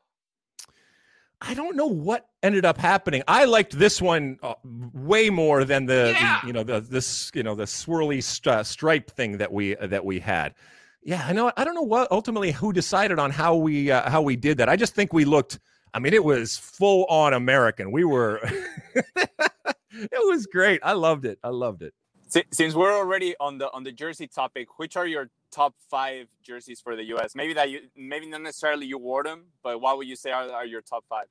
I 1.44 1.54
don't 1.54 1.76
know 1.76 1.86
what 1.86 2.28
ended 2.42 2.64
up 2.64 2.78
happening. 2.78 3.22
I 3.26 3.44
liked 3.46 3.76
this 3.78 4.00
one 4.00 4.38
uh, 4.42 4.54
way 4.64 5.28
more 5.28 5.64
than 5.64 5.86
the, 5.86 6.14
Yeah. 6.14 6.38
the, 6.40 6.46
you 6.46 6.52
know 6.52 6.62
the 6.62 6.80
this 6.80 7.30
you 7.34 7.42
know 7.42 7.54
the 7.56 7.64
swirly 7.64 8.22
st- 8.22 8.54
uh, 8.54 8.62
stripe 8.62 9.10
thing 9.10 9.38
that 9.38 9.52
we 9.52 9.76
uh, 9.76 9.88
that 9.88 10.04
we 10.04 10.20
had. 10.20 10.54
Yeah, 11.02 11.24
I 11.26 11.32
know. 11.32 11.50
I 11.56 11.64
don't 11.64 11.74
know 11.74 11.82
what 11.82 12.10
ultimately 12.12 12.52
who 12.52 12.72
decided 12.72 13.18
on 13.18 13.30
how 13.32 13.56
we 13.56 13.90
uh, 13.90 14.08
how 14.08 14.22
we 14.22 14.36
did 14.36 14.58
that. 14.58 14.68
I 14.68 14.76
just 14.76 14.94
think 14.94 15.12
we 15.12 15.24
looked. 15.24 15.58
I 15.92 15.98
mean, 15.98 16.14
it 16.14 16.24
was 16.24 16.56
full 16.56 17.04
on 17.06 17.34
American. 17.34 17.90
We 17.90 18.04
were. 18.04 18.40
it 18.94 20.10
was 20.30 20.46
great. 20.46 20.80
I 20.82 20.92
loved 20.92 21.24
it. 21.24 21.38
I 21.42 21.48
loved 21.48 21.82
it. 21.82 21.92
Since 22.50 22.74
we're 22.74 22.96
already 22.96 23.34
on 23.40 23.58
the 23.58 23.70
on 23.72 23.82
the 23.82 23.92
jersey 23.92 24.26
topic, 24.26 24.78
which 24.78 24.96
are 24.96 25.06
your 25.06 25.28
top 25.52 25.74
five 25.90 26.28
jerseys 26.42 26.80
for 26.80 26.96
the 26.96 27.04
U.S.? 27.04 27.34
Maybe 27.36 27.54
that 27.54 27.70
you 27.70 27.80
maybe 27.96 28.26
not 28.26 28.42
necessarily 28.42 28.86
you 28.86 28.98
wore 28.98 29.24
them, 29.24 29.46
but 29.62 29.80
what 29.80 29.96
would 29.98 30.08
you 30.08 30.16
say 30.16 30.30
are, 30.32 30.50
are 30.50 30.66
your 30.66 30.82
top 30.82 31.04
five? 31.08 31.26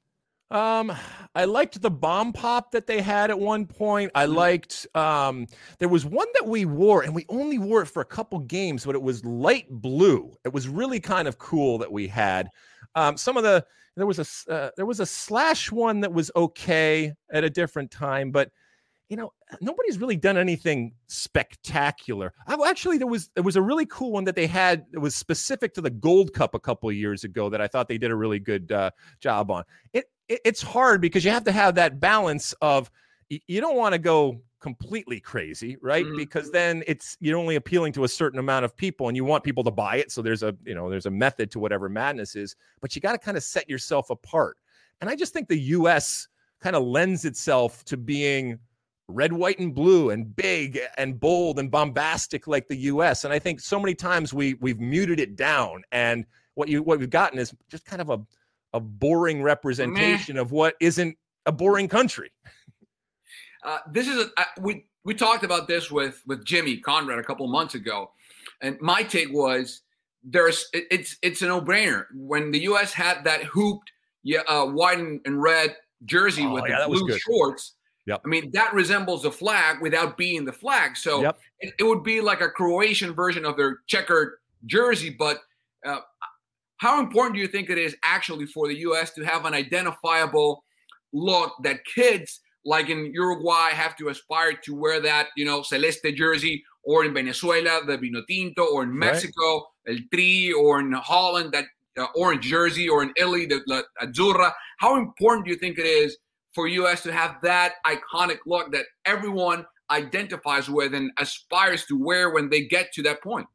Um, 0.50 0.92
I 1.34 1.46
liked 1.46 1.82
the 1.82 1.90
bomb 1.90 2.34
pop 2.34 2.72
that 2.72 2.86
they 2.86 3.02
had 3.02 3.30
at 3.30 3.40
one 3.40 3.66
point. 3.66 4.12
I 4.16 4.26
Mhm. 4.26 4.36
liked 4.36 4.86
um 4.96 5.48
there 5.80 5.88
was 5.88 6.06
one 6.06 6.28
that 6.34 6.46
we 6.46 6.66
wore 6.66 7.04
and 7.04 7.16
we 7.16 7.26
only 7.30 7.58
wore 7.58 7.82
it 7.82 7.86
for 7.86 8.02
a 8.02 8.06
couple 8.06 8.40
games, 8.40 8.86
but 8.86 8.94
it 8.96 9.02
was 9.02 9.24
light 9.24 9.68
blue. 9.70 10.36
It 10.44 10.52
was 10.54 10.68
really 10.68 11.00
kind 11.00 11.28
of 11.28 11.38
cool 11.38 11.78
that 11.78 11.92
we 11.92 12.08
had. 12.10 12.50
Um, 12.96 13.16
some 13.16 13.38
of 13.38 13.44
the 13.44 13.66
there 13.96 14.06
was 14.06 14.20
a 14.20 14.52
uh, 14.52 14.72
there 14.76 14.86
was 14.86 15.00
a 15.00 15.06
slash 15.06 15.72
one 15.72 16.02
that 16.02 16.12
was 16.14 16.30
okay 16.36 17.14
at 17.32 17.46
a 17.46 17.50
different 17.50 17.90
time, 17.92 18.32
but 18.32 18.52
you 19.12 19.18
know 19.18 19.34
nobody's 19.60 19.98
really 20.00 20.16
done 20.16 20.38
anything 20.38 20.94
spectacular. 21.08 22.34
I, 22.48 22.56
actually, 22.66 22.98
there 22.98 23.08
was 23.08 23.30
there 23.36 23.44
was 23.44 23.58
a 23.58 23.62
really 23.62 23.86
cool 23.86 24.14
one 24.14 24.24
that 24.24 24.38
they 24.38 24.48
had 24.48 24.86
that 24.94 25.02
was 25.02 25.16
specific 25.16 25.74
to 25.74 25.82
the 25.82 25.90
Gold 25.90 26.34
Cup 26.34 26.56
a 26.56 26.60
couple 26.60 26.90
of 26.90 26.96
years 26.96 27.26
ago 27.26 27.50
that 27.50 27.60
I 27.60 27.68
thought 27.68 27.90
they 27.90 27.98
did 27.98 28.10
a 28.10 28.16
really 28.16 28.40
good 28.40 28.72
uh, 28.72 28.92
job 29.20 29.52
on. 29.52 29.66
It, 29.92 30.06
it 30.30 30.40
it's 30.46 30.62
hard 30.62 31.02
because 31.02 31.26
you 31.26 31.32
have 31.32 31.44
to 31.44 31.52
have 31.52 31.76
that 31.76 32.00
balance 32.00 32.54
of 32.62 32.90
you 33.28 33.60
don't 33.60 33.76
want 33.76 33.92
to 33.92 34.00
go 34.00 34.42
completely 34.62 35.20
crazy, 35.20 35.76
right? 35.82 36.06
Mhm. 36.06 36.16
Because 36.16 36.50
then 36.50 36.82
it's 36.88 37.18
you're 37.20 37.38
only 37.38 37.58
appealing 37.58 37.92
to 37.94 38.06
a 38.06 38.08
certain 38.08 38.40
amount 38.40 38.64
of 38.64 38.78
people 38.78 39.10
and 39.10 39.18
you 39.18 39.26
want 39.26 39.44
people 39.44 39.66
to 39.66 39.72
buy 39.72 39.98
it. 39.98 40.10
So 40.10 40.22
there's 40.22 40.42
a 40.42 40.56
you 40.64 40.74
know 40.74 40.90
there's 40.90 41.06
a 41.06 41.12
method 41.12 41.52
to 41.52 41.60
whatever 41.60 41.90
madness 41.90 42.38
is, 42.38 42.56
but 42.80 42.96
you 42.96 43.02
got 43.02 43.12
to 43.12 43.18
kind 43.18 43.36
of 43.36 43.44
set 43.44 43.70
yourself 43.70 44.10
apart. 44.10 44.56
And 45.02 45.10
I 45.10 45.18
just 45.18 45.34
think 45.34 45.50
the 45.50 45.60
US 45.60 46.30
kind 46.62 46.78
of 46.78 46.84
lends 46.86 47.26
itself 47.26 47.84
to 47.86 47.98
being 47.98 48.58
red, 49.12 49.34
white, 49.34 49.60
and 49.60 49.74
blue 49.74 50.10
and 50.10 50.36
big 50.36 50.80
and 50.98 51.20
bold 51.20 51.60
and 51.60 51.70
bombastic 51.70 52.48
like 52.48 52.68
the 52.68 52.78
US. 52.78 53.24
And 53.24 53.34
I 53.34 53.40
think 53.40 53.60
so 53.60 53.80
many 53.80 53.96
times 53.96 54.34
we 54.34 54.56
we've 54.56 54.80
muted 54.80 55.20
it 55.20 55.36
down. 55.36 55.84
And 55.92 56.26
what 56.56 56.70
you 56.70 56.84
what 56.84 57.00
we've 57.00 57.10
gotten 57.10 57.40
is 57.40 57.54
just 57.70 57.86
kind 57.86 58.02
of 58.02 58.10
a 58.10 58.20
a 58.74 58.80
boring 58.80 59.42
representation 59.42 60.38
of 60.38 60.52
what 60.52 60.76
isn't 60.80 61.18
a 61.46 61.52
boring 61.52 61.88
country. 61.88 62.32
Uh, 63.64 63.80
this 63.92 64.08
is 64.08 64.18
a 64.38 64.46
we 64.60 64.86
we 65.04 65.14
talked 65.14 65.44
about 65.44 65.68
this 65.68 65.92
with 65.92 66.22
with 66.26 66.44
Jimmy 66.46 66.78
Conrad 66.78 67.20
a 67.20 67.24
couple 67.24 67.48
months 67.48 67.76
ago, 67.76 68.12
and 68.62 68.80
my 68.82 69.04
take 69.04 69.32
was 69.32 69.82
there's 70.24 70.66
it, 70.74 70.86
it's 70.92 71.18
it's 71.22 71.42
a 71.42 71.48
no 71.48 71.62
brainer 71.62 72.06
when 72.14 72.52
the 72.52 72.62
U.S. 72.64 72.94
had 72.94 73.24
that 73.26 73.44
hooped 73.44 73.92
yeah 74.24 74.42
uh, 74.48 74.66
white 74.66 75.00
and, 75.00 75.22
red 75.26 75.76
jersey 76.06 76.44
Oh, 76.46 76.54
with 76.54 76.66
yeah, 76.68 76.82
the 76.82 76.88
blue 76.88 77.18
shorts. 77.18 77.76
Yep. 78.08 78.22
I 78.26 78.28
mean 78.28 78.52
that 78.54 78.74
resembles 78.74 79.24
the 79.24 79.32
flag 79.32 79.82
without 79.82 80.18
being 80.18 80.44
the 80.46 80.54
flag. 80.54 80.98
So 80.98 81.22
Yep. 81.22 81.40
it, 81.60 81.74
it 81.80 81.84
would 81.84 82.04
be 82.04 82.20
like 82.22 82.42
a 82.42 82.50
Croatian 82.50 83.14
version 83.14 83.46
of 83.46 83.58
their 83.58 83.80
checkered 83.88 84.40
jersey. 84.66 85.10
But 85.18 85.40
uh, 85.86 86.00
how 86.78 87.00
important 87.00 87.36
do 87.36 87.42
you 87.42 87.48
think 87.48 87.70
it 87.70 87.78
is 87.78 87.96
actually 88.04 88.48
for 88.48 88.68
the 88.68 88.76
U.S. 88.80 89.12
to 89.14 89.24
have 89.24 89.46
an 89.46 89.54
identifiable 89.54 90.64
look 91.14 91.54
that 91.64 91.86
kids 91.86 92.40
like 92.66 92.90
in 92.90 93.12
Uruguay 93.14 93.70
have 93.72 93.96
to 93.98 94.10
aspire 94.10 94.54
to 94.54 94.76
wear 94.76 95.00
that, 95.02 95.28
you 95.36 95.46
know, 95.46 95.62
celeste 95.64 96.08
jersey, 96.16 96.64
or 96.84 97.06
in 97.06 97.14
Venezuela, 97.14 97.82
the 97.86 97.98
vino 97.98 98.22
tinto, 98.28 98.64
or 98.66 98.84
in 98.84 98.90
Right. 98.90 99.12
Mexico, 99.12 99.68
el 99.88 99.98
tri, 100.14 100.52
or 100.54 100.80
in 100.80 100.92
Holland, 100.94 101.52
that 101.54 101.66
uh, 101.98 102.06
orange 102.16 102.46
jersey, 102.46 102.88
or 102.88 103.04
in 103.04 103.12
Italy, 103.18 103.46
the, 103.46 103.62
the 103.68 103.84
azzurra. 104.02 104.52
How 104.78 104.98
important 104.98 105.46
do 105.46 105.52
you 105.52 105.58
think 105.58 105.78
it 105.78 105.86
is 105.86 106.18
for 106.54 106.68
U.S. 106.68 107.04
to 107.04 107.12
have 107.12 107.38
that 107.44 107.76
iconic 107.86 108.40
look 108.46 108.72
that 108.74 108.86
everyone 109.06 109.66
identifies 109.90 110.70
with 110.70 110.94
and 110.94 111.12
aspires 111.18 111.86
to 111.86 112.02
wear 112.02 112.30
when 112.30 112.50
they 112.50 112.62
get 112.62 112.92
to 112.94 113.04
that 113.04 113.22
point? 113.22 113.48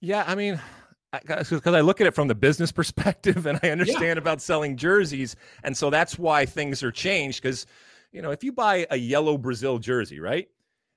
Yeah, 0.00 0.24
I 0.26 0.34
mean, 0.34 0.60
because 1.12 1.66
I 1.66 1.80
look 1.80 2.00
at 2.00 2.06
it 2.06 2.14
from 2.14 2.28
the 2.28 2.34
business 2.34 2.72
perspective 2.72 3.46
and 3.46 3.60
I 3.62 3.70
understand 3.70 4.18
about 4.18 4.40
selling 4.40 4.76
jerseys. 4.76 5.36
And 5.62 5.76
so 5.76 5.90
that's 5.90 6.18
why 6.18 6.46
things 6.46 6.82
are 6.82 6.90
changed. 6.90 7.42
Because, 7.42 7.66
you 8.12 8.22
know, 8.22 8.30
if 8.30 8.42
you 8.42 8.52
buy 8.52 8.86
a 8.90 8.96
yellow 8.96 9.36
Brazil 9.38 9.78
jersey, 9.78 10.20
right? 10.20 10.48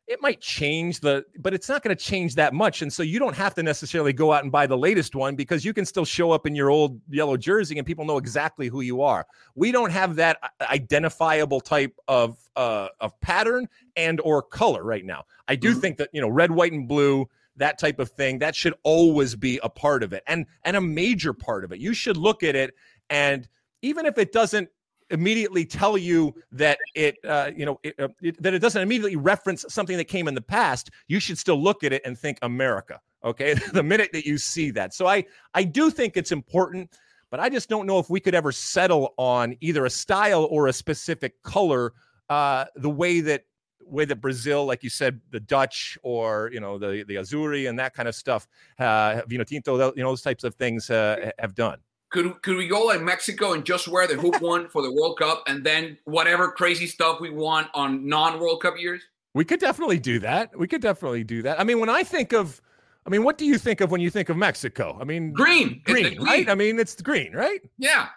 It 0.07 0.21
might 0.21 0.39
change 0.39 0.99
the, 0.99 1.25
but 1.39 1.53
it's 1.55 1.67
not 1.67 1.81
going 1.81 1.95
to 1.95 2.01
change 2.03 2.35
that 2.35 2.53
much. 2.53 2.83
And 2.83 2.93
so 2.93 3.01
you 3.01 3.17
don't 3.17 3.35
have 3.35 3.55
to 3.55 3.63
necessarily 3.63 4.13
go 4.13 4.31
out 4.31 4.43
and 4.43 4.51
buy 4.51 4.67
the 4.67 4.77
latest 4.77 5.15
one 5.15 5.35
because 5.35 5.65
you 5.65 5.73
can 5.73 5.83
still 5.83 6.05
show 6.05 6.31
up 6.31 6.45
in 6.45 6.53
your 6.55 6.69
old 6.69 7.01
yellow 7.09 7.37
jersey 7.37 7.79
and 7.79 7.87
people 7.87 8.05
know 8.05 8.17
exactly 8.17 8.67
who 8.67 8.81
you 8.81 9.01
are. 9.01 9.25
We 9.55 9.71
don't 9.71 9.89
have 9.91 10.15
that 10.17 10.37
uh, 10.43 10.65
identifiable 10.69 11.59
type 11.59 11.97
of 12.07 12.37
uh, 12.55 12.89
of 12.99 13.19
pattern 13.21 13.67
and 13.95 14.21
or 14.21 14.43
color 14.43 14.83
right 14.83 15.03
now. 15.03 15.23
I 15.47 15.55
do 15.55 15.73
Mhm. 15.73 15.81
think 15.81 15.97
that 15.97 16.09
you 16.13 16.21
know 16.21 16.29
red, 16.29 16.51
white, 16.51 16.71
and 16.71 16.87
blue 16.87 17.27
that 17.57 17.79
type 17.79 17.99
of 17.99 18.09
thing 18.11 18.39
that 18.39 18.55
should 18.55 18.73
always 18.83 19.33
be 19.33 19.59
a 19.63 19.69
part 19.69 20.03
of 20.03 20.11
it 20.11 20.21
and 20.27 20.45
and 20.65 20.75
a 20.75 20.81
major 20.81 21.31
part 21.31 21.63
of 21.63 21.71
it 21.71 21.79
you 21.79 21.93
should 21.93 22.17
look 22.17 22.43
at 22.43 22.53
it 22.53 22.73
and 23.09 23.47
even 23.81 24.05
if 24.05 24.17
it 24.17 24.33
doesn't 24.33 24.67
immediately 25.09 25.65
tell 25.65 25.97
you 25.97 26.33
that 26.51 26.77
it 26.95 27.17
uh, 27.27 27.51
you 27.55 27.65
know 27.65 27.79
it, 27.83 27.95
uh, 27.99 28.07
it, 28.21 28.41
that 28.41 28.53
it 28.53 28.59
doesn't 28.59 28.81
immediately 28.81 29.15
reference 29.15 29.65
something 29.69 29.97
that 29.97 30.05
came 30.05 30.27
in 30.27 30.35
the 30.35 30.41
past 30.41 30.89
you 31.07 31.19
should 31.19 31.37
still 31.37 31.61
look 31.61 31.83
at 31.83 31.93
it 31.93 32.01
and 32.05 32.17
think 32.17 32.37
america 32.41 32.99
okay 33.23 33.53
the 33.73 33.83
minute 33.83 34.09
that 34.13 34.25
you 34.25 34.37
see 34.37 34.71
that 34.71 34.93
so 34.93 35.05
i 35.07 35.23
i 35.53 35.63
do 35.63 35.89
think 35.89 36.17
it's 36.17 36.31
important 36.31 36.97
but 37.29 37.39
i 37.39 37.49
just 37.49 37.69
don't 37.69 37.85
know 37.85 37.99
if 37.99 38.09
we 38.09 38.19
could 38.19 38.35
ever 38.35 38.51
settle 38.51 39.13
on 39.17 39.55
either 39.61 39.85
a 39.85 39.89
style 39.89 40.47
or 40.49 40.67
a 40.67 40.73
specific 40.73 41.41
color 41.43 41.93
uh 42.29 42.65
the 42.75 42.89
way 42.89 43.21
that 43.21 43.43
way 43.87 44.03
that 44.03 44.15
Brazil, 44.15 44.65
like 44.65 44.81
you 44.81 44.89
said, 44.89 45.21
the 45.29 45.39
Dutch 45.39 45.95
or 46.01 46.49
you 46.51 46.59
know 46.59 46.79
the 46.79 47.05
the 47.07 47.17
Azzurri 47.17 47.69
and 47.69 47.77
that 47.77 47.93
kind 47.93 48.09
of 48.09 48.15
stuff, 48.15 48.47
uh, 48.79 49.21
Vino 49.27 49.43
Tinto, 49.43 49.93
you 49.95 50.01
know 50.01 50.09
those 50.09 50.23
types 50.23 50.43
of 50.43 50.55
things 50.55 50.89
uh, 50.89 51.29
have 51.37 51.53
done. 51.53 51.77
Could 52.15 52.41
could 52.41 52.55
we 52.55 52.67
go 52.67 52.85
like 52.85 53.01
Mexico 53.01 53.51
and 53.51 53.65
just 53.65 53.87
wear 53.87 54.07
the 54.07 54.15
hoop 54.15 54.41
one 54.41 54.69
for 54.69 54.81
the 54.81 54.91
World 54.91 55.19
Cup, 55.19 55.43
and 55.47 55.65
then 55.65 55.97
whatever 56.05 56.49
crazy 56.49 56.87
stuff 56.87 57.19
we 57.19 57.29
want 57.29 57.67
on 57.73 58.07
non-World 58.07 58.61
Cup 58.61 58.79
years? 58.79 59.01
We 59.33 59.43
could 59.43 59.59
definitely 59.59 59.99
do 59.99 60.19
that. 60.19 60.57
We 60.57 60.65
could 60.65 60.81
definitely 60.81 61.25
do 61.25 61.41
that. 61.41 61.59
I 61.59 61.65
mean, 61.65 61.81
when 61.81 61.89
I 61.89 62.03
think 62.03 62.31
of, 62.31 62.61
I 63.05 63.09
mean, 63.09 63.23
what 63.23 63.37
do 63.37 63.45
you 63.45 63.57
think 63.57 63.81
of 63.81 63.91
when 63.91 63.99
you 63.99 64.09
think 64.09 64.29
of 64.29 64.37
Mexico? 64.37 64.97
I 64.99 65.03
mean, 65.03 65.33
Green, 65.33 65.81
the 65.85 65.91
green, 65.91 66.21
right? 66.23 66.49
I 66.49 66.55
mean, 66.55 66.79
it's 66.79 67.01
green, 67.01 67.33
right? 67.33 67.59
Yeah, 67.77 68.07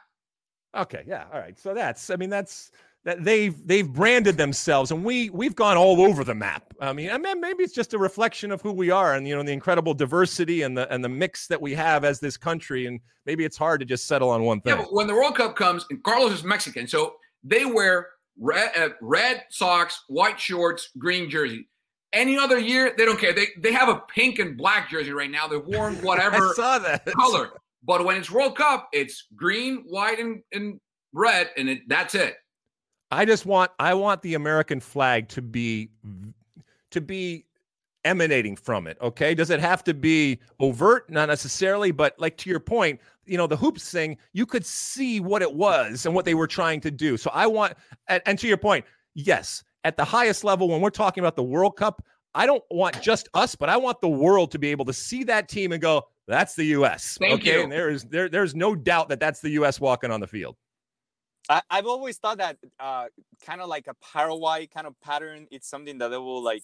Okay, 0.76 1.02
yeah, 1.07 1.25
all 1.33 1.40
right. 1.40 1.59
So 1.59 1.75
that's, 1.75 2.11
I 2.11 2.17
mean, 2.17 2.31
that's 2.31 2.71
that 3.05 3.25
they've 3.25 3.67
they've 3.67 3.90
branded 3.90 4.37
themselves, 4.37 4.90
and 4.90 5.05
we 5.05 5.31
we've 5.31 5.55
gone 5.55 5.76
all 5.76 6.00
over 6.00 6.25
the 6.25 6.35
map. 6.35 6.75
I 6.81 6.93
mean, 6.93 7.11
I 7.11 7.19
mean, 7.19 7.40
maybe 7.40 7.62
it's 7.64 7.73
just 7.73 7.95
a 7.95 7.99
reflection 7.99 8.50
of 8.50 8.61
who 8.61 8.73
we 8.73 8.90
are, 8.90 9.14
and 9.14 9.26
you 9.26 9.35
know, 9.35 9.43
the 9.43 9.52
incredible 9.52 9.95
diversity 9.95 10.62
and 10.62 10.76
the 10.76 10.93
and 10.93 11.02
the 11.05 11.09
mix 11.09 11.47
that 11.47 11.61
we 11.61 11.75
have 11.75 12.05
as 12.05 12.21
this 12.21 12.37
country, 12.37 12.87
and 12.87 13.00
maybe 13.25 13.45
it's 13.45 13.57
hard 13.57 13.81
to 13.81 13.87
just 13.87 14.07
settle 14.07 14.31
on 14.31 14.43
one 14.43 14.61
yeah. 14.64 14.76
thing. 14.76 14.85
But 14.85 14.93
when 14.93 15.07
the 15.07 15.14
World 15.14 15.37
Cup 15.37 15.57
comes, 15.57 15.87
and 15.90 16.02
Carlos 16.02 16.33
is 16.33 16.45
Mexican, 16.45 16.87
so 16.87 17.14
they 17.45 17.64
wear 17.64 18.09
red, 18.38 18.71
uh, 18.76 18.88
red 19.00 19.45
socks, 19.50 20.05
white 20.09 20.38
shorts, 20.38 20.90
green 20.99 21.31
jersey. 21.31 21.69
Any 22.12 22.38
other 22.38 22.59
year, 22.59 22.95
they 22.97 23.05
don't 23.05 23.19
care. 23.19 23.33
They 23.33 23.49
they 23.59 23.73
have 23.73 23.88
a 23.88 24.02
pink 24.14 24.38
and 24.38 24.57
black 24.57 24.90
jersey 24.90 25.12
right 25.12 25.31
now. 25.31 25.47
They've 25.47 25.64
worn 25.64 25.95
whatever 26.02 26.37
I 26.37 26.52
saw 26.55 26.78
that 26.78 27.07
color. 27.07 27.50
But 27.85 28.05
when 28.05 28.17
it's 28.17 28.31
World 28.31 28.57
Cup, 28.57 28.88
it's 28.93 29.26
green, 29.37 29.85
white, 29.87 30.19
and, 30.19 30.43
and 30.52 30.81
red, 31.12 31.50
and 31.57 31.69
it, 31.71 31.81
that's 31.88 32.14
it. 32.14 32.37
I 33.11 33.25
just 33.25 33.47
want 33.47 33.71
I 33.79 33.95
want 33.95 34.23
the 34.23 34.35
American 34.35 34.81
flag 34.81 35.29
to 35.29 35.43
be 35.43 35.91
to 36.91 37.00
be 37.00 37.47
emanating 38.05 38.57
from 38.57 38.87
it. 38.87 38.97
Okay, 39.00 39.35
does 39.35 39.50
it 39.50 39.61
have 39.61 39.85
to 39.85 39.95
be 39.95 40.38
overt? 40.61 41.11
Not 41.11 41.29
necessarily, 41.29 41.91
but 41.91 42.15
like 42.19 42.37
to 42.38 42.50
your 42.50 42.61
point, 42.61 43.00
you 43.27 43.37
know, 43.37 43.47
the 43.47 43.57
hoops 43.57 43.91
thing, 43.91 44.17
you 44.33 44.47
could 44.47 44.65
see 44.65 45.21
what 45.21 45.43
it 45.43 45.53
was 45.53 46.07
and 46.07 46.15
what 46.15 46.25
they 46.25 46.35
were 46.35 46.47
trying 46.47 46.81
to 46.83 46.91
do. 46.91 47.17
So 47.17 47.31
I 47.33 47.47
want, 47.47 47.75
and, 48.09 48.23
and 48.25 48.38
to 48.38 48.49
your 48.49 48.57
point, 48.57 48.85
yes, 49.15 49.62
at 49.85 49.97
the 49.97 50.05
highest 50.05 50.45
level, 50.45 50.69
when 50.69 50.81
we're 50.81 50.91
talking 50.91 51.23
about 51.23 51.37
the 51.37 51.43
World 51.43 51.77
Cup, 51.77 52.03
I 52.35 52.47
don't 52.47 52.65
want 52.71 53.00
just 53.03 53.29
us, 53.35 53.55
but 53.55 53.69
I 53.69 53.77
want 53.77 54.00
the 54.00 54.09
world 54.09 54.50
to 54.53 54.59
be 54.59 54.69
able 54.69 54.85
to 54.87 54.93
see 54.93 55.25
that 55.25 55.49
team 55.49 55.73
and 55.73 55.81
go, 55.81 56.07
"That's 56.27 56.55
the 56.55 56.65
U.S." 56.65 57.17
Thank 57.19 57.41
okay, 57.41 57.57
you. 57.57 57.62
and 57.62 57.73
there 57.73 57.91
is 57.91 58.05
there 58.05 58.29
there's 58.29 58.55
no 58.55 58.75
doubt 58.75 59.09
that 59.09 59.19
that's 59.19 59.41
the 59.41 59.50
U.S. 59.50 59.81
walking 59.81 60.11
on 60.11 60.21
the 60.21 60.27
field. 60.27 60.57
I, 61.49 61.62
I've 61.71 61.87
always 61.87 62.18
thought 62.18 62.38
that 62.38 62.59
uh, 62.78 63.07
kind 63.45 63.61
of 63.61 63.68
like 63.68 63.87
a 63.87 63.95
Paraguay 63.95 64.66
kind 64.66 64.87
of 64.87 65.00
pattern. 65.00 65.47
It's 65.50 65.68
something 65.68 65.99
that 65.99 66.11
will 66.11 66.42
like 66.42 66.62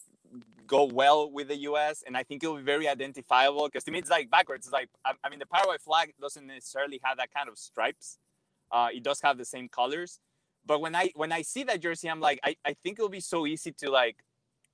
go 0.66 0.84
well 0.84 1.30
with 1.30 1.48
the 1.48 1.56
U.S. 1.56 2.02
and 2.06 2.16
I 2.16 2.22
think 2.22 2.42
it 2.42 2.48
will 2.48 2.56
be 2.56 2.62
very 2.62 2.88
identifiable 2.88 3.66
because 3.66 3.84
to 3.84 3.90
me 3.90 3.98
it's 3.98 4.10
like 4.10 4.30
backwards. 4.30 4.66
It's 4.66 4.72
like 4.72 4.88
I, 5.04 5.12
I, 5.22 5.28
mean 5.28 5.38
the 5.38 5.46
Paraguay 5.46 5.76
flag 5.78 6.14
doesn't 6.20 6.46
necessarily 6.46 7.00
have 7.04 7.18
that 7.18 7.32
kind 7.32 7.48
of 7.48 7.58
stripes. 7.58 8.18
Uh, 8.70 8.88
it 8.92 9.02
does 9.02 9.20
have 9.22 9.38
the 9.38 9.44
same 9.44 9.68
colors, 9.68 10.20
but 10.66 10.80
when 10.80 10.94
I 10.94 11.10
when 11.14 11.32
I 11.32 11.42
see 11.42 11.64
that 11.64 11.80
jersey, 11.80 12.08
I'm 12.08 12.20
like 12.20 12.40
I, 12.42 12.56
I 12.64 12.74
think 12.82 12.98
it'll 12.98 13.08
be 13.08 13.20
so 13.20 13.46
easy 13.46 13.72
to 13.72 13.90
like 13.90 14.16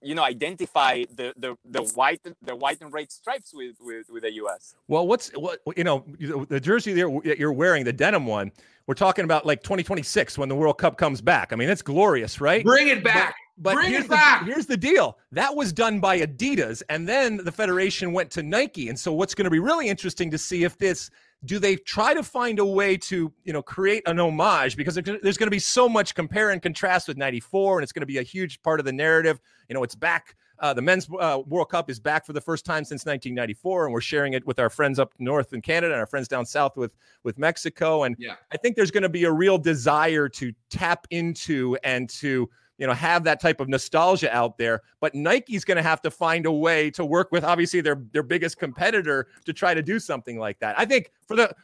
you 0.03 0.15
know 0.15 0.23
identify 0.23 1.05
the 1.15 1.33
the 1.37 1.57
the 1.65 1.83
white 1.95 2.21
the 2.43 2.57
white 2.57 2.81
and 2.81 2.93
red 2.93 3.11
stripes 3.11 3.53
with 3.55 3.77
with, 3.81 4.09
with 4.11 4.23
the 4.23 4.33
U.S. 4.35 4.75
Well, 4.89 5.07
what's 5.07 5.31
what 5.31 5.61
you 5.77 5.85
know 5.85 6.05
the 6.19 6.61
jersey 6.61 6.93
there 6.93 7.11
that 7.25 7.39
you're 7.39 7.53
wearing 7.53 7.85
the 7.85 7.93
denim 7.93 8.27
one. 8.27 8.53
We're 8.87 8.95
talking 8.95 9.25
about 9.25 9.47
like 9.47 9.63
2026 9.63 10.37
when 10.37 10.49
the 10.49 10.57
World 10.57 10.79
Cup 10.79 10.97
comes 10.97 11.21
back. 11.21 11.53
I 11.53 11.57
mean, 11.57 11.69
it's 11.69 11.83
glorious, 11.83 12.41
right? 12.41 12.65
Bring 12.65 12.89
it 12.89 13.05
back. 13.05 13.37
But, 13.59 13.75
Bring 13.75 13.91
here's 13.91 14.07
the. 14.07 14.17
Here's 14.45 14.67
the 14.67 14.77
deal. 14.77 15.19
That 15.33 15.55
was 15.55 15.73
done 15.73 16.01
by 16.01 16.21
Adidas, 16.21 16.83
and 16.89 17.09
then 17.09 17.39
the 17.39 17.53
federation 17.53 18.13
went 18.13 18.31
to 18.33 18.43
Nike. 18.43 18.89
And 18.89 18.99
so, 18.99 19.13
what's 19.13 19.35
going 19.35 19.45
to 19.45 19.51
be 19.51 19.59
really 19.59 19.89
interesting 19.89 20.31
to 20.31 20.39
see 20.39 20.65
if 20.65 20.79
this 20.79 21.11
do 21.45 21.59
they 21.59 21.77
try 21.77 22.13
to 22.13 22.23
find 22.23 22.59
a 22.59 22.65
way 22.65 22.97
to 22.97 23.33
you 23.45 23.53
know 23.53 23.63
create 23.63 24.03
an 24.07 24.19
homage 24.19 24.77
because 24.77 24.95
there's 24.95 25.39
going 25.39 25.47
to 25.47 25.51
be 25.51 25.59
so 25.59 25.89
much 25.89 26.15
compare 26.15 26.51
and 26.51 26.63
contrast 26.63 27.09
with 27.09 27.17
94 27.17 27.79
and 27.79 27.83
it's 27.83 27.93
going 27.93 28.03
to 28.03 28.07
be 28.07 28.19
a 28.19 28.23
huge 28.23 28.61
part 28.63 28.81
of 28.81 28.87
the 28.87 28.93
narrative 28.93 29.41
you 29.69 29.75
know 29.75 29.83
it's 29.83 29.95
back 29.95 30.37
uh, 30.59 30.75
the 30.75 30.83
men's 30.83 31.09
uh, 31.19 31.41
world 31.47 31.71
cup 31.71 31.89
is 31.89 31.99
back 31.99 32.27
for 32.27 32.35
the 32.35 32.41
first 32.41 32.67
time 32.67 32.85
since 32.85 33.07
1994 33.07 33.87
and 33.87 33.95
we're 33.95 34.01
sharing 34.01 34.35
it 34.35 34.47
with 34.47 34.59
our 34.59 34.69
friends 34.69 34.99
up 34.99 35.15
north 35.19 35.53
in 35.55 35.63
canada 35.63 35.93
and 35.93 36.01
our 36.01 36.07
friends 36.07 36.29
down 36.29 36.45
south 36.45 36.77
with 36.77 36.95
with 37.25 37.39
mexico 37.39 38.03
and 38.03 38.17
yeah. 38.19 38.35
i 38.53 38.57
think 38.57 38.77
there's 38.77 38.91
going 38.91 39.03
to 39.03 39.09
be 39.09 39.25
a 39.25 39.33
real 39.33 39.57
desire 39.57 40.29
to 40.29 40.53
tap 40.69 41.07
into 41.11 41.77
and 41.83 42.11
to 42.11 42.49
you 42.81 42.87
know 42.87 42.93
have 42.93 43.23
that 43.23 43.41
type 43.41 43.61
of 43.61 43.69
nostalgia 43.69 44.35
out 44.35 44.59
there 44.59 44.83
but 45.01 45.15
nike's 45.15 45.65
going 45.65 45.77
to 45.77 45.83
have 45.83 46.03
to 46.03 46.11
find 46.11 46.47
a 46.47 46.53
way 46.53 46.91
to 46.91 47.05
work 47.05 47.31
with 47.31 47.45
obviously 47.45 47.81
their 47.81 48.03
their 48.13 48.23
biggest 48.23 48.59
competitor 48.59 49.29
to 49.45 49.53
try 49.53 49.75
to 49.75 49.83
do 49.83 49.99
something 49.99 50.39
like 50.39 50.59
that. 50.61 50.79
I 50.79 50.85
think 50.85 51.13
for 51.27 51.37
the 51.37 51.55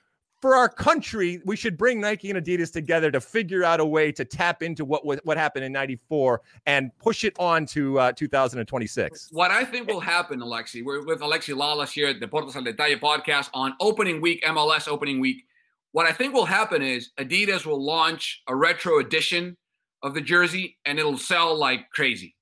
for 0.41 0.55
our 0.55 0.69
country 0.69 1.41
we 1.47 1.57
should 1.57 1.79
bring 1.79 1.99
nike 1.99 2.31
and 2.31 2.45
adidas 2.45 2.71
together 2.71 3.11
to 3.11 3.21
figure 3.21 3.65
out 3.65 3.81
a 3.81 3.85
way 3.85 4.13
to 4.13 4.25
tap 4.25 4.63
into 4.63 4.85
what 4.85 5.03
what 5.25 5.37
happened 5.39 5.65
in 5.65 5.73
94 5.73 6.43
and 6.67 6.91
push 6.99 7.25
it 7.25 7.35
on 7.39 7.65
to 7.65 7.99
uh, 7.99 8.13
2026 8.13 9.31
what 9.33 9.51
i 9.51 9.65
think 9.65 9.89
will 9.89 9.99
happen 9.99 10.41
alexi 10.41 10.85
we're 10.85 11.03
with 11.07 11.21
alexi 11.21 11.55
lalas 11.55 11.91
here 11.91 12.09
at 12.09 12.21
the 12.21 12.27
Deportes 12.27 12.55
al 12.55 12.63
Detalle 12.63 13.01
podcast 13.01 13.49
on 13.55 13.75
opening 13.81 14.21
week 14.21 14.45
mls 14.45 14.87
opening 14.89 15.21
week. 15.21 15.45
What 15.93 16.05
i 16.05 16.13
think 16.13 16.35
will 16.35 16.45
happen 16.45 16.83
is 16.83 17.11
adidas 17.19 17.65
will 17.65 17.83
launch 17.83 18.43
a 18.47 18.55
retro 18.55 18.99
edition 18.99 19.57
of 20.07 20.15
the 20.15 20.21
jersey 20.21 20.79
and 20.85 20.99
it'll 20.99 21.19
sell 21.19 21.57
like 21.57 21.91
crazy. 21.91 22.37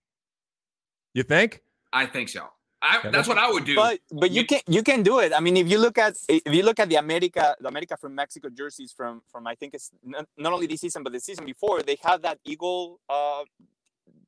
You 1.15 1.23
think? 1.23 1.63
I 1.93 2.07
think 2.07 2.29
so. 2.29 2.49
I, 2.83 3.09
that's 3.11 3.27
what 3.27 3.39
I 3.39 3.51
would 3.51 3.65
do. 3.65 3.77
But 3.77 4.01
but 4.13 4.31
you 4.31 4.45
can 4.45 4.61
you 4.69 4.83
can 4.83 5.03
do 5.03 5.21
it. 5.21 5.33
I 5.33 5.41
mean, 5.41 5.57
if 5.57 5.69
you 5.71 5.79
look 5.79 5.97
at 5.97 6.17
if 6.29 6.53
you 6.55 6.63
look 6.63 6.79
at 6.79 6.91
the 6.91 6.97
America 6.97 7.57
the 7.59 7.69
America 7.69 7.97
from 7.97 8.15
Mexico 8.15 8.51
jerseys 8.51 8.93
from 8.93 9.23
from 9.33 9.47
I 9.47 9.55
think 9.55 9.73
it's 9.73 9.91
not, 10.05 10.27
not 10.37 10.53
only 10.53 10.67
this 10.67 10.83
season 10.83 11.03
but 11.03 11.13
the 11.15 11.21
season 11.21 11.47
before 11.47 11.83
they 11.83 11.97
have 12.03 12.21
that 12.23 12.39
eagle 12.45 13.01
uh 13.09 13.45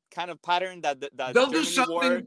kind 0.09 0.31
of 0.31 0.41
pattern 0.41 0.81
that 0.81 0.99
that 1.01 1.33
they'll 1.35 1.45
Germany 1.45 1.59
do 1.59 1.63
something. 1.65 1.93
Wore. 1.93 2.21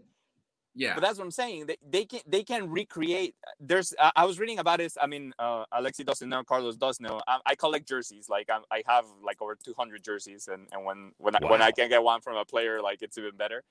Yeah, 0.74 0.94
but 0.94 1.02
that's 1.02 1.18
what 1.18 1.24
I'm 1.24 1.30
saying. 1.30 1.66
They, 1.66 1.76
they 1.88 2.04
can 2.04 2.20
they 2.26 2.42
can 2.44 2.70
recreate. 2.70 3.34
There's 3.58 3.92
uh, 3.98 4.10
I 4.14 4.24
was 4.24 4.38
reading 4.38 4.58
about 4.58 4.78
this. 4.78 4.96
I 5.00 5.06
mean, 5.06 5.32
uh, 5.38 5.64
Alexi 5.74 6.04
doesn't 6.04 6.28
know. 6.28 6.44
Carlos 6.44 6.76
does 6.76 7.00
know. 7.00 7.20
I, 7.26 7.38
I 7.44 7.54
collect 7.54 7.88
jerseys. 7.88 8.28
Like 8.28 8.50
I, 8.50 8.58
I 8.70 8.82
have 8.86 9.04
like 9.24 9.42
over 9.42 9.56
200 9.56 10.02
jerseys, 10.04 10.48
and, 10.48 10.68
and 10.72 10.84
when 10.84 11.12
when 11.18 11.34
wow. 11.34 11.48
I, 11.48 11.50
when 11.50 11.62
I 11.62 11.70
can 11.72 11.88
get 11.88 12.02
one 12.02 12.20
from 12.20 12.36
a 12.36 12.44
player, 12.44 12.80
like 12.80 13.02
it's 13.02 13.18
even 13.18 13.36
better. 13.36 13.64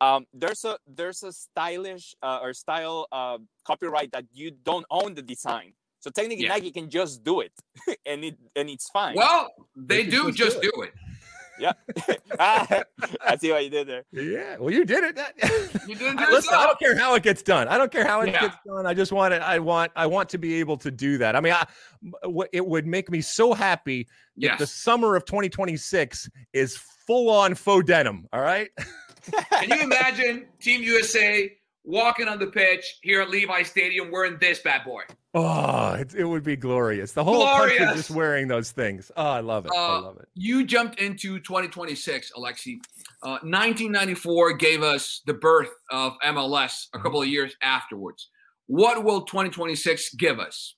Um, 0.00 0.26
there's 0.32 0.64
a 0.64 0.78
there's 0.86 1.22
a 1.22 1.32
stylish 1.32 2.14
uh, 2.22 2.40
or 2.42 2.52
style 2.52 3.06
uh, 3.12 3.38
copyright 3.64 4.12
that 4.12 4.24
you 4.32 4.50
don't 4.50 4.86
own 4.90 5.14
the 5.14 5.22
design. 5.22 5.72
So 6.00 6.10
technically, 6.10 6.44
yeah. 6.44 6.50
Nike 6.50 6.70
can 6.70 6.88
just 6.88 7.24
do 7.24 7.40
it, 7.40 7.52
and 8.06 8.24
it 8.24 8.38
and 8.54 8.68
it's 8.68 8.88
fine. 8.90 9.14
Well, 9.14 9.52
they, 9.74 10.04
they 10.04 10.10
do 10.10 10.32
just 10.32 10.60
do 10.60 10.68
it. 10.68 10.74
Do 10.74 10.82
it. 10.82 10.94
Yeah, 11.58 11.72
I 12.38 13.36
see 13.38 13.50
what 13.50 13.64
you 13.64 13.70
did 13.70 13.88
there. 13.88 14.04
Yeah, 14.12 14.56
well, 14.58 14.72
you 14.72 14.84
did 14.84 15.04
it. 15.04 15.18
you 15.86 15.94
did 15.96 16.14
it. 16.14 16.30
Listen, 16.30 16.54
I 16.54 16.66
don't 16.66 16.78
care 16.78 16.96
how 16.96 17.14
it 17.14 17.22
gets 17.22 17.42
done. 17.42 17.68
I 17.68 17.78
don't 17.78 17.90
care 17.90 18.06
how 18.06 18.20
it 18.20 18.30
yeah. 18.30 18.42
gets 18.42 18.56
done. 18.66 18.86
I 18.86 18.94
just 18.94 19.12
want 19.12 19.34
it. 19.34 19.42
I 19.42 19.58
want. 19.58 19.92
I 19.96 20.06
want 20.06 20.28
to 20.30 20.38
be 20.38 20.54
able 20.54 20.76
to 20.78 20.90
do 20.90 21.18
that. 21.18 21.36
I 21.36 21.40
mean, 21.40 21.54
I, 21.54 21.66
it 22.52 22.66
would 22.66 22.86
make 22.86 23.10
me 23.10 23.20
so 23.20 23.54
happy 23.54 24.06
yes. 24.36 24.52
if 24.54 24.58
the 24.58 24.66
summer 24.66 25.16
of 25.16 25.24
2026 25.24 26.28
is 26.52 26.76
full 27.06 27.30
on 27.30 27.54
faux 27.54 27.84
denim. 27.86 28.26
All 28.32 28.40
right. 28.40 28.70
Can 29.60 29.70
you 29.70 29.84
imagine 29.84 30.46
Team 30.60 30.82
USA 30.82 31.52
walking 31.84 32.28
on 32.28 32.38
the 32.38 32.46
pitch 32.46 32.98
here 33.02 33.22
at 33.22 33.30
Levi 33.30 33.62
Stadium 33.62 34.10
wearing 34.10 34.36
this 34.40 34.60
bad 34.60 34.84
boy? 34.84 35.02
Oh, 35.38 35.92
it, 35.92 36.14
it 36.14 36.24
would 36.24 36.44
be 36.44 36.56
glorious. 36.56 37.12
The 37.12 37.22
whole 37.22 37.34
glorious. 37.34 37.76
country 37.76 37.96
just 37.96 38.10
wearing 38.10 38.48
those 38.48 38.70
things. 38.70 39.12
Oh, 39.18 39.22
I 39.22 39.40
love 39.40 39.66
it. 39.66 39.70
Uh, 39.70 39.76
I 39.76 39.98
love 39.98 40.16
it. 40.16 40.28
You 40.34 40.64
jumped 40.64 40.98
into 40.98 41.38
2026, 41.40 42.32
Alexi. 42.34 42.78
Uh, 43.22 43.36
1994 43.42 44.54
gave 44.54 44.82
us 44.82 45.20
the 45.26 45.34
birth 45.34 45.68
of 45.90 46.14
MLS 46.24 46.86
a 46.94 46.98
couple 46.98 47.20
of 47.20 47.28
years 47.28 47.54
afterwards. 47.60 48.30
What 48.66 49.04
will 49.04 49.26
2026 49.26 50.14
give 50.14 50.40
us? 50.40 50.74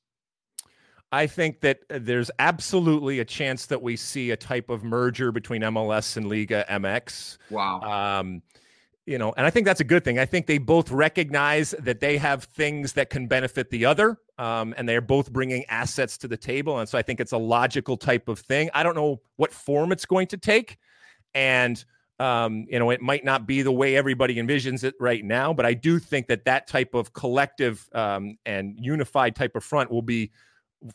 I 1.12 1.28
think 1.28 1.60
that 1.60 1.78
uh, 1.88 2.00
there's 2.02 2.32
absolutely 2.40 3.20
a 3.20 3.24
chance 3.24 3.66
that 3.66 3.80
we 3.80 3.94
see 3.94 4.32
a 4.32 4.36
type 4.36 4.70
of 4.70 4.82
merger 4.82 5.30
between 5.30 5.62
MLS 5.62 6.16
and 6.16 6.28
Liga 6.28 6.64
MX. 6.68 7.38
Wow. 7.50 7.80
Um, 7.80 8.42
you 9.06 9.18
know, 9.18 9.32
and 9.36 9.46
I 9.46 9.50
think 9.50 9.66
that's 9.66 9.80
a 9.80 9.84
good 9.84 10.02
thing. 10.02 10.18
I 10.18 10.26
think 10.26 10.48
they 10.48 10.58
both 10.58 10.90
recognize 10.90 11.76
that 11.78 12.00
they 12.00 12.18
have 12.18 12.42
things 12.42 12.94
that 12.94 13.08
can 13.08 13.28
benefit 13.28 13.70
the 13.70 13.84
other, 13.84 14.18
um, 14.38 14.74
and 14.76 14.88
they're 14.88 15.00
both 15.00 15.32
bringing 15.32 15.64
assets 15.66 16.16
to 16.18 16.28
the 16.28 16.36
table. 16.36 16.78
And 16.78 16.88
so 16.88 16.96
I 16.96 17.02
think 17.02 17.20
it's 17.20 17.32
a 17.32 17.38
logical 17.38 17.96
type 17.96 18.28
of 18.28 18.38
thing. 18.38 18.70
I 18.72 18.82
don't 18.82 18.94
know 18.94 19.20
what 19.36 19.52
form 19.52 19.92
it's 19.92 20.06
going 20.06 20.28
to 20.28 20.36
take, 20.36 20.78
and 21.34 21.82
um, 22.20 22.66
you 22.68 22.78
know, 22.78 22.90
it 22.90 23.00
might 23.00 23.24
not 23.24 23.46
be 23.46 23.62
the 23.62 23.72
way 23.72 23.96
everybody 23.96 24.36
envisions 24.36 24.82
it 24.82 24.94
right 24.98 25.24
now, 25.24 25.52
but 25.52 25.64
I 25.64 25.74
do 25.74 26.00
think 26.00 26.26
that 26.26 26.44
that 26.46 26.66
type 26.66 26.94
of 26.94 27.12
collective 27.12 27.88
um, 27.92 28.38
and 28.44 28.76
unified 28.80 29.36
type 29.36 29.54
of 29.54 29.62
front 29.62 29.90
will 29.90 30.02
be 30.02 30.32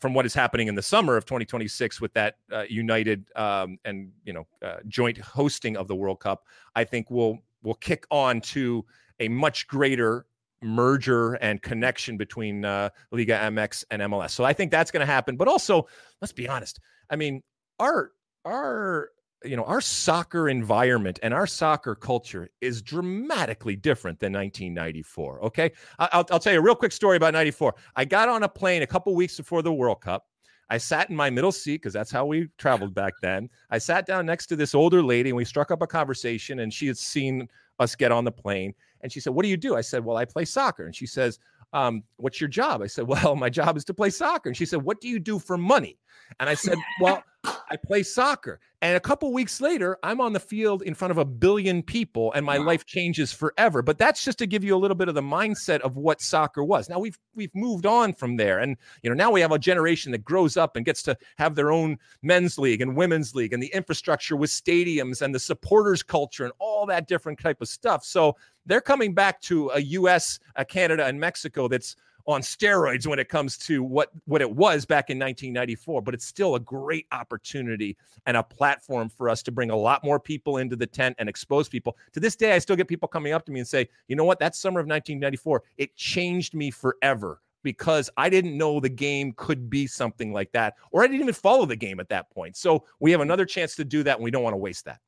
from 0.00 0.14
what 0.14 0.26
is 0.26 0.34
happening 0.34 0.68
in 0.68 0.74
the 0.74 0.82
summer 0.82 1.16
of 1.16 1.24
2026 1.24 2.00
with 2.00 2.12
that 2.14 2.36
uh, 2.52 2.64
united 2.68 3.26
um, 3.36 3.78
and 3.84 4.12
you 4.24 4.32
know 4.32 4.46
uh, 4.62 4.76
joint 4.88 5.18
hosting 5.18 5.76
of 5.76 5.88
the 5.88 5.94
World 5.94 6.20
Cup, 6.20 6.46
I 6.74 6.84
think 6.84 7.10
will 7.10 7.38
will 7.62 7.74
kick 7.74 8.06
on 8.10 8.40
to 8.40 8.84
a 9.20 9.28
much 9.28 9.66
greater 9.66 10.26
merger 10.64 11.34
and 11.34 11.62
connection 11.62 12.16
between 12.16 12.64
uh, 12.64 12.88
Liga 13.12 13.38
MX 13.38 13.84
and 13.90 14.02
MLS. 14.02 14.30
So 14.30 14.44
I 14.44 14.52
think 14.52 14.70
that's 14.70 14.90
going 14.90 15.00
to 15.00 15.12
happen. 15.12 15.36
But 15.36 15.46
also, 15.46 15.86
let's 16.20 16.32
be 16.32 16.48
honest. 16.48 16.80
I 17.10 17.16
mean, 17.16 17.42
our 17.78 18.12
our 18.44 19.10
you 19.44 19.56
know 19.56 19.64
our 19.64 19.80
soccer 19.80 20.48
environment 20.48 21.18
and 21.22 21.34
our 21.34 21.46
soccer 21.46 21.94
culture 21.94 22.48
is 22.60 22.80
dramatically 22.80 23.76
different 23.76 24.18
than 24.18 24.32
1994 24.32 25.44
okay 25.44 25.70
I'll, 25.98 26.24
I'll 26.30 26.38
tell 26.38 26.52
you 26.52 26.60
a 26.60 26.62
real 26.62 26.74
quick 26.74 26.92
story 26.92 27.18
about 27.18 27.34
94 27.34 27.74
i 27.96 28.06
got 28.06 28.30
on 28.30 28.42
a 28.42 28.48
plane 28.48 28.82
a 28.82 28.86
couple 28.86 29.14
weeks 29.14 29.36
before 29.36 29.60
the 29.60 29.72
world 29.72 30.00
cup 30.00 30.24
I 30.70 30.78
sat 30.78 31.10
in 31.10 31.16
my 31.16 31.30
middle 31.30 31.52
seat 31.52 31.76
because 31.76 31.92
that's 31.92 32.10
how 32.10 32.24
we 32.24 32.48
traveled 32.58 32.94
back 32.94 33.12
then. 33.20 33.50
I 33.70 33.78
sat 33.78 34.06
down 34.06 34.26
next 34.26 34.46
to 34.46 34.56
this 34.56 34.74
older 34.74 35.02
lady 35.02 35.30
and 35.30 35.36
we 35.36 35.44
struck 35.44 35.70
up 35.70 35.82
a 35.82 35.86
conversation 35.86 36.60
and 36.60 36.72
she 36.72 36.86
had 36.86 36.96
seen 36.96 37.48
us 37.78 37.94
get 37.94 38.12
on 38.12 38.24
the 38.24 38.32
plane 38.32 38.74
and 39.04 39.12
she 39.12 39.20
said, 39.20 39.34
What 39.34 39.44
do 39.44 39.50
you 39.50 39.56
do? 39.56 39.76
I 39.76 39.82
said, 39.82 40.04
Well, 40.04 40.16
I 40.16 40.24
play 40.24 40.46
soccer. 40.46 40.86
And 40.86 40.96
she 40.96 41.06
says, 41.06 41.38
um, 41.74 42.02
What's 42.16 42.40
your 42.40 42.48
job? 42.48 42.82
I 42.82 42.86
said, 42.86 43.06
Well, 43.08 43.36
my 43.36 43.50
job 43.50 43.76
is 43.76 43.84
to 43.84 43.94
play 43.94 44.10
soccer. 44.10 44.48
And 44.48 44.56
she 44.56 44.66
said, 44.66 44.82
What 44.82 45.00
do 45.00 45.08
you 45.08 45.20
do 45.20 45.38
for 45.38 45.56
money? 45.56 45.98
And 46.40 46.48
I 46.48 46.54
said, 46.54 46.78
Well, 47.00 47.22
I 47.44 47.76
play 47.76 48.02
soccer. 48.02 48.60
And 48.80 48.96
a 48.96 49.00
couple 49.00 49.32
weeks 49.32 49.60
later, 49.60 49.98
I'm 50.02 50.20
on 50.20 50.32
the 50.32 50.40
field 50.40 50.82
in 50.82 50.94
front 50.94 51.10
of 51.10 51.18
a 51.18 51.24
billion 51.24 51.82
people 51.82 52.32
and 52.34 52.44
my 52.44 52.58
wow. 52.58 52.66
life 52.66 52.84
changes 52.84 53.32
forever. 53.32 53.80
But 53.82 53.96
that's 53.98 54.22
just 54.24 54.38
to 54.38 54.46
give 54.46 54.62
you 54.62 54.74
a 54.74 54.78
little 54.78 54.94
bit 54.94 55.08
of 55.08 55.14
the 55.14 55.22
mindset 55.22 55.80
of 55.80 55.96
what 55.96 56.20
soccer 56.20 56.62
was. 56.62 56.88
Now 56.88 56.98
we've 56.98 57.18
we've 57.34 57.54
moved 57.54 57.86
on 57.86 58.12
from 58.12 58.36
there. 58.36 58.58
And 58.58 58.76
you 59.02 59.10
know, 59.10 59.16
now 59.16 59.30
we 59.30 59.40
have 59.40 59.52
a 59.52 59.58
generation 59.58 60.12
that 60.12 60.24
grows 60.24 60.56
up 60.56 60.76
and 60.76 60.84
gets 60.84 61.02
to 61.04 61.16
have 61.38 61.54
their 61.54 61.72
own 61.72 61.98
men's 62.22 62.58
league 62.58 62.82
and 62.82 62.96
women's 62.96 63.34
league 63.34 63.52
and 63.52 63.62
the 63.62 63.72
infrastructure 63.74 64.36
with 64.36 64.50
stadiums 64.50 65.22
and 65.22 65.34
the 65.34 65.40
supporters 65.40 66.02
culture 66.02 66.44
and 66.44 66.52
all 66.58 66.86
that 66.86 67.08
different 67.08 67.38
type 67.38 67.60
of 67.60 67.68
stuff. 67.68 68.04
So 68.04 68.36
they're 68.66 68.80
coming 68.80 69.14
back 69.14 69.40
to 69.42 69.70
a 69.70 69.80
US, 69.80 70.38
a 70.56 70.64
Canada, 70.64 71.06
and 71.06 71.18
Mexico 71.18 71.68
that's 71.68 71.96
on 72.26 72.40
steroids 72.40 73.06
when 73.06 73.18
it 73.18 73.28
comes 73.28 73.58
to 73.58 73.82
what 73.82 74.10
what 74.24 74.40
it 74.40 74.50
was 74.50 74.86
back 74.86 75.10
in 75.10 75.18
1994 75.18 76.00
but 76.00 76.14
it's 76.14 76.24
still 76.24 76.54
a 76.54 76.60
great 76.60 77.06
opportunity 77.12 77.96
and 78.24 78.36
a 78.36 78.42
platform 78.42 79.10
for 79.10 79.28
us 79.28 79.42
to 79.42 79.52
bring 79.52 79.70
a 79.70 79.76
lot 79.76 80.02
more 80.02 80.18
people 80.18 80.56
into 80.56 80.74
the 80.74 80.86
tent 80.86 81.14
and 81.18 81.28
expose 81.28 81.68
people 81.68 81.98
to 82.12 82.20
this 82.20 82.34
day 82.34 82.54
i 82.54 82.58
still 82.58 82.76
get 82.76 82.88
people 82.88 83.06
coming 83.06 83.34
up 83.34 83.44
to 83.44 83.52
me 83.52 83.60
and 83.60 83.68
say 83.68 83.86
you 84.08 84.16
know 84.16 84.24
what 84.24 84.38
that 84.38 84.56
summer 84.56 84.80
of 84.80 84.86
1994 84.86 85.62
it 85.76 85.94
changed 85.96 86.54
me 86.54 86.70
forever 86.70 87.42
because 87.64 88.10
I 88.16 88.28
didn't 88.28 88.56
know 88.56 88.78
the 88.78 88.88
game 88.88 89.32
could 89.36 89.68
be 89.68 89.88
something 89.88 90.32
like 90.32 90.52
that, 90.52 90.74
or 90.92 91.02
I 91.02 91.06
didn't 91.06 91.22
even 91.22 91.34
follow 91.34 91.66
the 91.66 91.74
game 91.74 91.98
at 91.98 92.10
that 92.10 92.30
point. 92.30 92.56
So 92.56 92.84
we 93.00 93.10
have 93.10 93.22
another 93.22 93.46
chance 93.46 93.74
to 93.76 93.84
do 93.84 94.04
that, 94.04 94.16
and 94.16 94.22
we 94.22 94.30
don't 94.30 94.44
want 94.44 94.52
to 94.52 94.58
waste 94.58 94.84
that. 94.84 95.00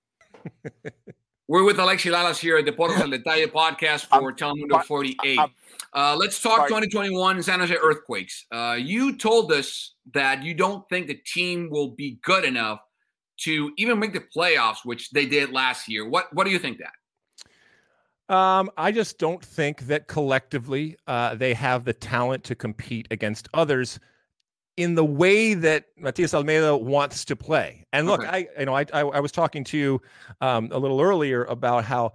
We're 1.49 1.63
with 1.63 1.77
Alexi 1.77 2.11
Lalas 2.11 2.39
here 2.39 2.57
at 2.57 2.65
the 2.65 2.73
Deportes 2.73 2.99
al 2.99 3.09
Detalle 3.09 3.47
podcast 3.47 4.07
for 4.07 4.33
Telemundo 4.33 4.83
48. 4.83 5.39
Uh, 5.93 6.17
let's 6.19 6.43
talk 6.43 6.67
2021 6.67 7.41
San 7.41 7.61
Jose 7.61 7.73
Earthquakes. 7.73 8.47
Uh, 8.51 8.77
you 8.77 9.17
told 9.17 9.53
us 9.53 9.95
that 10.13 10.43
you 10.43 10.55
don't 10.55 10.89
think 10.89 11.07
the 11.07 11.15
team 11.15 11.71
will 11.71 11.91
be 11.91 12.19
good 12.23 12.45
enough 12.45 12.81
to 13.43 13.71
even 13.77 14.01
make 14.01 14.13
the 14.13 14.25
playoffs, 14.37 14.79
which 14.83 15.11
they 15.11 15.25
did 15.25 15.53
last 15.53 15.89
year. 15.89 16.09
What 16.09 16.35
What 16.35 16.47
do 16.47 16.51
you 16.51 16.59
think 16.59 16.79
that? 16.79 18.35
Um, 18.35 18.69
I 18.77 18.91
just 18.91 19.17
don't 19.21 19.41
think 19.41 19.83
that 19.83 20.09
collectively 20.09 20.97
uh, 21.07 21.37
they 21.37 21.55
have 21.55 21.85
the 21.85 21.93
talent 21.93 22.43
to 22.45 22.57
compete 22.57 23.07
against 23.13 23.49
others 23.55 24.01
in 24.77 24.95
the 24.95 25.05
way 25.05 25.55
that 25.55 25.87
Matias 25.97 26.35
Almeyda 26.35 26.77
wants 26.77 27.25
to 27.27 27.37
play. 27.37 27.87
And 27.93 28.07
look, 28.07 28.21
okay. 28.21 28.49
I 28.57 28.61
you 28.61 28.67
know 28.67 28.75
I, 28.75 28.85
I, 28.93 29.01
I 29.01 29.21
was 29.21 29.33
talking 29.33 29.65
to 29.65 29.79
you 29.79 30.03
um, 30.41 30.69
a 30.73 30.79
little 30.79 31.01
earlier 31.01 31.45
about 31.45 31.85
how 31.85 32.13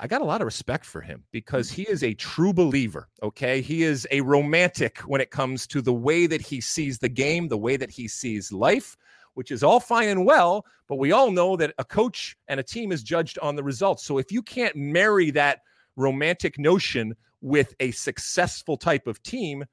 I 0.00 0.06
got 0.06 0.20
a 0.20 0.24
lot 0.24 0.40
of 0.40 0.46
respect 0.46 0.84
for 0.84 1.00
him 1.00 1.24
because 1.30 1.70
he 1.70 1.82
is 1.82 2.02
a 2.02 2.14
true 2.14 2.52
believer. 2.52 3.08
Okay, 3.22 3.60
he 3.60 3.82
is 3.82 4.06
a 4.10 4.20
romantic 4.20 4.98
when 5.00 5.20
it 5.20 5.30
comes 5.30 5.66
to 5.68 5.80
the 5.80 5.94
way 5.94 6.26
that 6.26 6.40
he 6.40 6.60
sees 6.60 6.98
the 6.98 7.08
game, 7.08 7.48
the 7.48 7.56
way 7.56 7.76
that 7.76 7.90
he 7.90 8.08
sees 8.08 8.52
life. 8.52 8.96
Which 9.34 9.50
is 9.50 9.62
all 9.62 9.80
fine 9.80 10.08
and 10.08 10.24
well, 10.24 10.64
but 10.88 10.96
we 10.96 11.12
all 11.12 11.30
know 11.30 11.56
that 11.56 11.74
a 11.76 11.84
coach 11.84 12.34
and 12.48 12.58
a 12.58 12.62
team 12.62 12.90
is 12.90 13.02
judged 13.02 13.38
on 13.40 13.54
the 13.54 13.62
results. 13.62 14.02
So 14.02 14.16
if 14.16 14.32
you 14.32 14.40
can't 14.40 14.74
marry 14.74 15.30
that 15.32 15.60
romantic 15.94 16.58
notion 16.58 17.14
with 17.42 17.74
a 17.78 17.90
successful 17.90 18.78
type 18.78 19.06
of 19.06 19.22
team, 19.22 19.66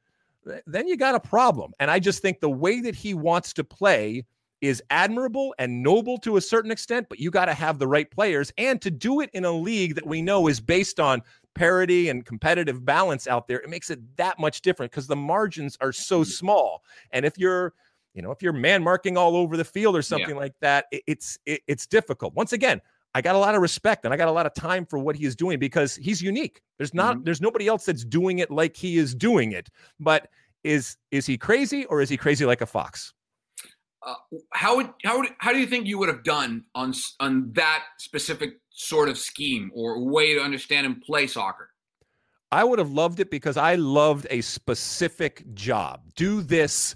then 0.66 0.88
you 0.88 0.98
got 0.98 1.16
a 1.16 1.20
problem. 1.20 1.74
And 1.80 1.90
I 1.90 2.00
just 2.00 2.22
think 2.22 2.40
the 2.40 2.50
way 2.50 2.82
that 2.82 2.96
he 2.96 3.14
wants 3.14 3.54
to 3.54 3.64
play 3.64 4.26
is 4.62 4.82
admirable 4.90 5.54
and 5.60 5.84
noble 5.84 6.18
to 6.20 6.38
a 6.38 6.42
certain 6.42 6.72
extent, 6.72 7.08
but 7.10 7.20
you 7.20 7.30
got 7.30 7.46
to 7.46 7.54
have 7.54 7.80
the 7.80 7.88
right 7.88 8.10
players. 8.10 8.52
And 8.58 8.82
to 8.82 8.90
do 8.90 9.20
it 9.20 9.30
in 9.34 9.44
a 9.44 9.52
league 9.52 9.96
that 9.96 10.06
we 10.06 10.22
know 10.22 10.48
is 10.48 10.62
based 10.62 11.00
on 11.00 11.22
parity 11.54 12.10
and 12.10 12.26
competitive 12.26 12.86
balance 12.86 13.28
out 13.28 13.48
there, 13.48 13.60
it 13.60 13.70
makes 13.70 13.90
it 13.90 14.00
that 14.16 14.40
much 14.40 14.62
different 14.62 14.92
because 14.92 15.08
the 15.08 15.16
margins 15.16 15.78
are 15.82 15.92
so 15.92 16.24
small. 16.24 16.84
And 17.12 17.26
if 17.26 17.38
you're 17.38 17.74
you 18.14 18.22
know, 18.22 18.32
if 18.32 18.44
you're 18.44 18.54
man 18.54 18.84
marking 18.84 19.18
all 19.18 19.36
over 19.36 19.58
the 19.58 19.66
field 19.66 19.96
or 19.96 20.02
something 20.02 20.30
yeah. 20.30 20.36
like 20.36 20.54
that, 20.62 20.86
it, 20.92 21.04
it's 21.08 21.40
it, 21.46 21.62
it's 21.68 21.88
difficult. 21.88 22.34
Once 22.36 22.54
again, 22.54 22.80
I 23.16 23.22
got 23.22 23.36
a 23.36 23.40
lot 23.40 23.54
of 23.56 23.62
respect 23.62 24.06
and 24.06 24.14
I 24.14 24.18
got 24.18 24.28
a 24.28 24.32
lot 24.32 24.46
of 24.46 24.54
time 24.54 24.86
for 24.86 24.98
what 24.98 25.16
he 25.16 25.26
is 25.26 25.36
doing 25.36 25.60
because 25.60 25.96
he's 25.96 26.22
unique. 26.22 26.62
There's 26.78 26.94
not 26.94 27.16
mm-hmm. 27.16 27.24
there's 27.26 27.42
nobody 27.42 27.68
else 27.68 27.86
that's 27.86 28.04
doing 28.04 28.40
it 28.40 28.50
like 28.50 28.76
he 28.76 28.98
is 28.98 29.14
doing 29.14 29.52
it. 29.52 29.70
But 30.00 30.30
is 30.64 30.98
is 31.12 31.26
he 31.26 31.38
crazy 31.38 31.86
or 31.86 32.02
is 32.02 32.10
he 32.10 32.18
crazy 32.18 32.46
like 32.46 32.62
a 32.62 32.66
fox? 32.66 33.14
Uh, 34.06 34.16
how 34.52 34.76
would 34.78 34.90
how 35.04 35.20
would 35.20 35.30
how 35.38 35.54
do 35.54 35.60
you 35.60 35.68
think 35.68 35.88
you 35.88 35.98
would 36.00 36.10
have 36.10 36.24
done 36.24 36.64
on 36.76 36.94
on 37.20 37.52
that 37.54 37.84
specific 38.00 38.60
sort 38.72 39.10
of 39.10 39.18
scheme 39.18 39.72
or 39.76 40.04
way 40.04 40.34
to 40.34 40.42
understand 40.42 40.86
and 40.86 41.02
play 41.02 41.28
soccer? 41.28 41.70
I 42.52 42.64
would 42.64 42.80
have 42.80 42.92
loved 42.92 43.20
it 43.20 43.32
because 43.32 43.58
I 43.58 43.76
loved 43.76 44.28
a 44.30 44.42
specific 44.42 45.44
job. 45.54 46.02
Do 46.16 46.42
this 46.42 46.96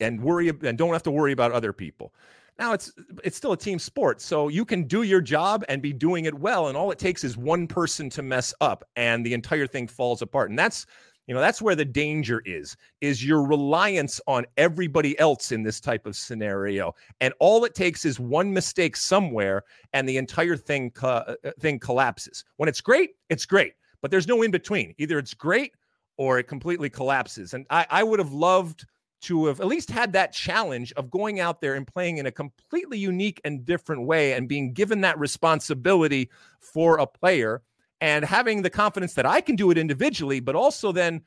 and 0.00 0.22
worry 0.22 0.48
and 0.48 0.78
don't 0.78 0.92
have 0.92 1.02
to 1.04 1.10
worry 1.10 1.32
about 1.32 1.52
other 1.52 1.72
people. 1.72 2.14
Now 2.58 2.72
it's 2.72 2.92
it's 3.24 3.36
still 3.36 3.52
a 3.52 3.56
team 3.56 3.78
sport, 3.78 4.20
so 4.20 4.48
you 4.48 4.64
can 4.64 4.84
do 4.84 5.02
your 5.02 5.20
job 5.20 5.64
and 5.68 5.82
be 5.82 5.92
doing 5.92 6.24
it 6.26 6.34
well, 6.34 6.68
and 6.68 6.76
all 6.76 6.90
it 6.92 6.98
takes 6.98 7.24
is 7.24 7.36
one 7.36 7.66
person 7.66 8.08
to 8.10 8.22
mess 8.22 8.54
up, 8.60 8.84
and 8.96 9.26
the 9.26 9.34
entire 9.34 9.66
thing 9.66 9.88
falls 9.88 10.22
apart. 10.22 10.50
And 10.50 10.58
that's 10.58 10.86
you 11.26 11.34
know 11.34 11.40
that's 11.40 11.62
where 11.62 11.74
the 11.74 11.84
danger 11.84 12.42
is 12.44 12.76
is 13.00 13.24
your 13.24 13.44
reliance 13.46 14.20
on 14.26 14.44
everybody 14.56 15.18
else 15.18 15.52
in 15.52 15.62
this 15.62 15.80
type 15.80 16.06
of 16.06 16.16
scenario. 16.16 16.94
And 17.20 17.34
all 17.40 17.64
it 17.64 17.74
takes 17.74 18.04
is 18.04 18.20
one 18.20 18.52
mistake 18.52 18.96
somewhere 18.96 19.64
and 19.92 20.08
the 20.08 20.16
entire 20.16 20.56
thing 20.56 20.90
co- 20.90 21.24
uh, 21.44 21.50
thing 21.60 21.78
collapses. 21.78 22.44
When 22.56 22.68
it's 22.68 22.80
great 22.80 23.10
it's 23.30 23.46
great 23.46 23.74
but 24.02 24.10
there's 24.10 24.28
no 24.28 24.42
in 24.42 24.50
between 24.50 24.94
either 24.98 25.18
it's 25.18 25.34
great 25.34 25.72
or 26.18 26.38
it 26.38 26.44
completely 26.44 26.90
collapses. 26.90 27.54
And 27.54 27.66
i, 27.70 27.86
I 27.90 28.02
would 28.02 28.18
have 28.18 28.32
loved 28.32 28.86
to 29.24 29.46
have 29.46 29.60
at 29.60 29.66
least 29.66 29.90
had 29.90 30.12
that 30.12 30.32
challenge 30.32 30.92
of 30.92 31.10
going 31.10 31.40
out 31.40 31.60
there 31.60 31.74
and 31.74 31.86
playing 31.86 32.18
in 32.18 32.26
a 32.26 32.32
completely 32.32 32.98
unique 32.98 33.40
and 33.44 33.64
different 33.64 34.06
way 34.06 34.32
and 34.32 34.48
being 34.48 34.72
given 34.72 35.00
that 35.02 35.18
responsibility 35.18 36.30
for 36.60 36.98
a 36.98 37.06
player 37.06 37.62
and 38.00 38.24
having 38.24 38.62
the 38.62 38.70
confidence 38.70 39.14
that 39.14 39.26
I 39.26 39.40
can 39.40 39.56
do 39.56 39.70
it 39.70 39.78
individually, 39.78 40.40
but 40.40 40.54
also 40.54 40.92
then, 40.92 41.22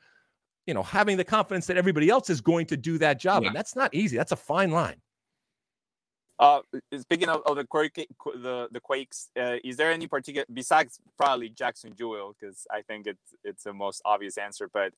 you 0.66 0.74
know, 0.74 0.82
having 0.82 1.16
the 1.16 1.24
confidence 1.24 1.66
that 1.66 1.76
everybody 1.76 2.08
else 2.08 2.30
is 2.30 2.40
going 2.40 2.66
to 2.66 2.76
do 2.76 2.98
that 2.98 3.18
job. 3.18 3.42
Yeah. 3.42 3.48
And 3.48 3.56
that's 3.56 3.74
not 3.74 3.92
easy. 3.94 4.16
That's 4.16 4.32
a 4.32 4.36
fine 4.36 4.70
line. 4.70 5.00
Uh, 6.38 6.60
speaking 7.00 7.28
of, 7.28 7.42
of 7.46 7.56
the 7.56 7.64
the 7.64 8.68
the 8.70 8.80
Quakes, 8.80 9.28
uh, 9.36 9.56
is 9.64 9.76
there 9.76 9.90
any 9.90 10.06
particular 10.06 10.46
besides 10.52 11.00
probably 11.16 11.48
Jackson 11.48 11.94
Yueill 11.94 12.32
because 12.38 12.64
I 12.70 12.82
think 12.82 13.08
it's 13.08 13.34
it's 13.42 13.64
the 13.64 13.72
most 13.72 14.00
obvious 14.04 14.38
answer, 14.38 14.70
but 14.72 14.92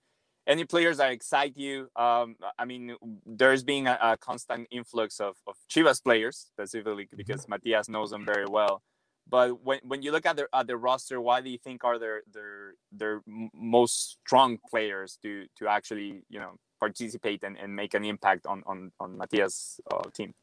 any 0.50 0.64
players 0.64 0.96
that 0.98 1.12
excite 1.12 1.56
you? 1.56 1.88
Um, 1.94 2.34
I 2.58 2.64
mean, 2.64 2.96
there's 3.24 3.62
been 3.62 3.86
a, 3.86 3.96
a, 4.02 4.16
constant 4.16 4.66
influx 4.72 5.20
of, 5.20 5.36
of 5.46 5.54
Chivas 5.72 6.02
players, 6.02 6.50
specifically 6.52 7.04
mm-hmm. 7.04 7.16
because. 7.16 7.48
Matias 7.48 7.88
knows 7.88 8.10
them 8.10 8.26
very 8.26 8.46
well. 8.46 8.82
But 9.28 9.62
when, 9.64 9.78
when 9.84 10.02
you 10.02 10.10
look 10.10 10.26
at 10.26 10.36
the 10.36 10.48
at 10.52 10.66
their 10.66 10.76
roster, 10.76 11.20
why 11.20 11.40
do 11.40 11.50
you 11.50 11.58
think 11.58 11.84
are 11.84 11.98
their 11.98 12.22
their 12.32 12.74
their 12.90 13.22
most 13.54 14.18
strong 14.26 14.58
players 14.68 15.18
to 15.22 15.46
to 15.58 15.68
actually 15.68 16.22
you 16.28 16.40
know 16.40 16.52
participate 16.80 17.44
and, 17.44 17.56
and 17.56 17.74
make 17.74 17.94
an 17.94 18.04
impact 18.04 18.46
on 18.46 18.62
on 18.66 18.90
on 18.98 19.16
Matias' 19.16 19.80
uh, 19.92 20.02
team? 20.12 20.34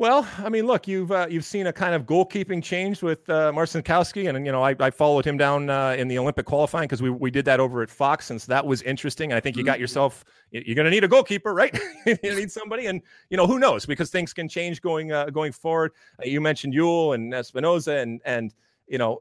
Well, 0.00 0.26
I 0.38 0.48
mean, 0.48 0.66
look, 0.66 0.88
you've 0.88 1.12
uh, 1.12 1.26
you've 1.28 1.44
seen 1.44 1.66
a 1.66 1.74
kind 1.74 1.94
of 1.94 2.06
goalkeeping 2.06 2.64
change 2.64 3.02
with 3.02 3.28
uh, 3.28 3.52
Marcinkowski, 3.52 4.30
and 4.34 4.46
you 4.46 4.50
know, 4.50 4.62
I, 4.62 4.74
I 4.80 4.88
followed 4.88 5.26
him 5.26 5.36
down 5.36 5.68
uh, 5.68 5.90
in 5.90 6.08
the 6.08 6.18
Olympic 6.18 6.46
qualifying 6.46 6.88
because 6.88 7.02
we, 7.02 7.10
we 7.10 7.30
did 7.30 7.44
that 7.44 7.60
over 7.60 7.82
at 7.82 7.90
Fox, 7.90 8.30
and 8.30 8.40
so 8.40 8.50
that 8.50 8.64
was 8.64 8.80
interesting. 8.80 9.30
And 9.30 9.36
I 9.36 9.40
think 9.40 9.58
you 9.58 9.62
got 9.62 9.74
mm-hmm. 9.74 9.82
yourself 9.82 10.24
you're 10.52 10.74
going 10.74 10.86
to 10.86 10.90
need 10.90 11.04
a 11.04 11.08
goalkeeper, 11.08 11.52
right? 11.52 11.78
you 12.06 12.16
need 12.22 12.50
somebody, 12.50 12.86
and 12.86 13.02
you 13.28 13.36
know, 13.36 13.46
who 13.46 13.58
knows 13.58 13.84
because 13.84 14.08
things 14.08 14.32
can 14.32 14.48
change 14.48 14.80
going 14.80 15.12
uh, 15.12 15.26
going 15.26 15.52
forward. 15.52 15.92
Uh, 16.18 16.26
you 16.26 16.40
mentioned 16.40 16.72
Yueill 16.72 17.14
and 17.14 17.34
Espinoza, 17.34 18.00
and 18.00 18.22
and 18.24 18.54
you 18.88 18.96
know, 18.96 19.20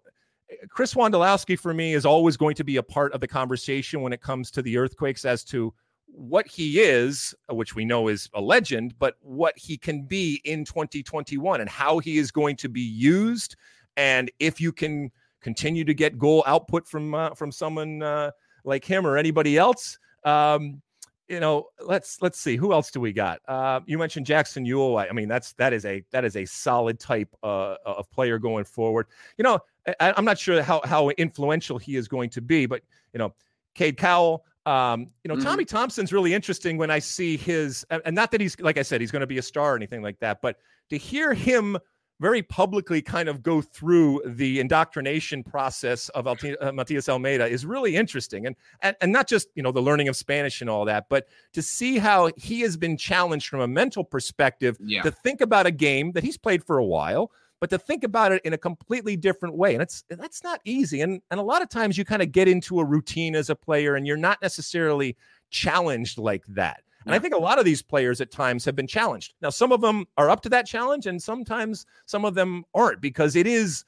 Chris 0.70 0.94
Wondolowski 0.94 1.60
for 1.60 1.74
me 1.74 1.94
is 1.94 2.06
always 2.06 2.38
going 2.38 2.56
to 2.56 2.64
be 2.64 2.78
a 2.78 2.84
part 2.84 3.12
of 3.12 3.20
the 3.20 3.28
conversation 3.28 4.00
when 4.00 4.14
it 4.14 4.22
comes 4.22 4.50
to 4.52 4.62
the 4.62 4.78
earthquakes 4.78 5.26
as 5.26 5.44
to 5.44 5.74
what 6.20 6.46
he 6.48 6.82
is, 6.82 7.34
which 7.50 7.76
we 7.76 7.86
know 7.86 8.10
is 8.10 8.30
a 8.34 8.42
legend, 8.42 8.94
but 9.00 9.16
what 9.22 9.58
he 9.58 9.78
can 9.78 10.04
be 10.04 10.42
in 10.44 10.66
2021 10.66 11.62
and 11.62 11.70
how 11.70 11.98
he 12.00 12.18
is 12.18 12.30
going 12.30 12.58
to 12.58 12.68
be 12.68 12.82
used. 12.82 13.56
And 13.96 14.30
if 14.38 14.60
you 14.60 14.74
can 14.74 15.12
continue 15.40 15.86
to 15.86 15.94
get 15.94 16.18
goal 16.18 16.44
output 16.46 16.86
from 16.86 17.16
uh, 17.16 17.34
from 17.36 17.54
someone 17.54 18.04
uh, 18.04 18.32
like 18.66 18.84
him 18.84 19.08
or 19.08 19.18
anybody 19.18 19.58
else, 19.58 19.98
um, 20.26 20.82
you 21.30 21.40
know, 21.40 21.68
let's 21.80 22.22
let's 22.22 22.38
see 22.38 22.58
who 22.58 22.74
else 22.74 22.92
do 22.92 23.00
we 23.00 23.14
got. 23.14 23.40
Uh, 23.48 23.80
you 23.86 23.98
mentioned 23.98 24.26
Jackson 24.26 24.66
Yueill. 24.66 25.10
I 25.10 25.14
mean, 25.14 25.30
that's 25.30 25.54
that 25.54 25.72
is 25.72 25.86
a 25.86 26.04
that 26.12 26.26
is 26.26 26.36
a 26.36 26.44
solid 26.44 27.00
type 27.00 27.34
uh, 27.44 27.76
of 27.86 28.12
player 28.12 28.40
going 28.40 28.66
forward. 28.66 29.08
You 29.38 29.44
know, 29.44 29.60
I, 30.02 30.14
am 30.18 30.26
not 30.26 30.38
sure 30.38 30.62
how 30.62 30.82
how 30.84 31.10
influential 31.12 31.78
he 31.78 31.96
is 31.96 32.10
going 32.10 32.30
to 32.32 32.42
be, 32.42 32.66
but 32.66 32.82
you 33.14 33.20
know, 33.20 33.34
Cade 33.74 33.96
Cowell. 33.96 34.44
Um, 34.66 35.08
you 35.24 35.30
know, 35.30 35.36
mm-hmm. 35.36 35.44
Tommy 35.44 35.66
Thompson's 35.66 36.14
really 36.14 36.34
interesting 36.34 36.78
when 36.78 36.92
I 36.92 37.00
see 37.00 37.38
his, 37.38 37.86
and 37.90 38.16
not 38.16 38.32
that 38.32 38.42
he's, 38.42 38.60
like 38.60 38.78
I 38.78 38.84
said, 38.84 39.02
he's 39.02 39.12
going 39.12 39.22
to 39.22 39.28
be 39.28 39.38
a 39.38 39.42
star 39.42 39.74
or 39.74 39.76
anything 39.76 40.02
like 40.02 40.20
that, 40.20 40.42
but 40.42 40.58
to 40.90 40.98
hear 40.98 41.34
him 41.34 41.78
very 42.20 42.44
publicly 42.44 43.02
kind 43.02 43.30
of 43.30 43.42
go 43.42 43.62
through 43.62 44.22
the 44.26 44.60
indoctrination 44.60 45.42
process 45.42 46.10
of 46.10 46.28
Alti- 46.28 46.58
uh, 46.58 46.72
Matias 46.74 47.08
Almeyda 47.08 47.48
is 47.48 47.66
really 47.66 47.96
interesting. 47.96 48.46
And, 48.46 48.56
and, 48.82 48.96
and 49.00 49.12
not 49.12 49.28
just, 49.28 49.48
you 49.56 49.64
know, 49.64 49.72
the 49.72 49.82
learning 49.82 50.10
of 50.10 50.18
Spanish 50.18 50.60
and 50.60 50.70
all 50.70 50.84
that, 50.86 51.08
but 51.10 51.28
to 51.54 51.62
see 51.62 51.98
how 51.98 52.30
he 52.36 52.60
has 52.62 52.76
been 52.76 52.98
challenged 52.98 53.48
from 53.48 53.62
a 53.62 53.68
mental 53.68 54.04
perspective 54.04 54.78
yeah. 54.82 55.02
to 55.04 55.12
think 55.12 55.40
about 55.40 55.66
a 55.66 55.72
game 55.72 56.12
that 56.12 56.24
he's 56.24 56.38
played 56.38 56.64
for 56.64 56.78
a 56.78 56.86
while, 56.86 57.32
but 57.60 57.70
to 57.70 57.78
think 57.78 58.04
about 58.04 58.32
it 58.32 58.42
in 58.46 58.54
a 58.54 58.58
completely 58.58 59.16
different 59.16 59.56
way. 59.56 59.74
And 59.74 59.82
it's 59.82 60.04
that's 60.10 60.44
not 60.44 60.62
easy. 60.66 61.02
And 61.02 61.22
and 61.32 61.40
a 61.40 61.44
lot 61.44 61.62
of 61.62 61.70
times 61.70 61.98
you 61.98 62.06
kind 62.06 62.22
of 62.22 62.32
get 62.32 62.48
into 62.48 62.80
a 62.80 62.86
routine 62.86 63.36
as 63.36 63.50
a 63.50 63.56
player 63.56 63.96
and 63.96 64.08
you're 64.08 64.18
not 64.18 64.42
necessarily 64.42 65.18
challenged 65.50 66.18
like 66.18 66.46
that. 66.48 66.84
And 67.06 67.16
I 67.16 67.20
think 67.20 67.34
a 67.34 67.40
lot 67.40 67.60
of 67.60 67.66
these 67.66 67.82
players 67.82 68.22
at 68.22 68.30
times 68.30 68.66
have 68.66 68.76
been 68.76 68.88
challenged. 68.88 69.34
Now, 69.42 69.50
some 69.50 69.72
of 69.72 69.82
them 69.82 70.06
are 70.18 70.30
up 70.30 70.42
to 70.42 70.50
that 70.50 70.68
challenge, 70.68 71.08
and 71.08 71.22
sometimes 71.22 71.86
some 72.06 72.26
of 72.26 72.36
them 72.36 72.66
aren't 72.76 73.02
because 73.02 73.36
it 73.36 73.48
is 73.48 73.86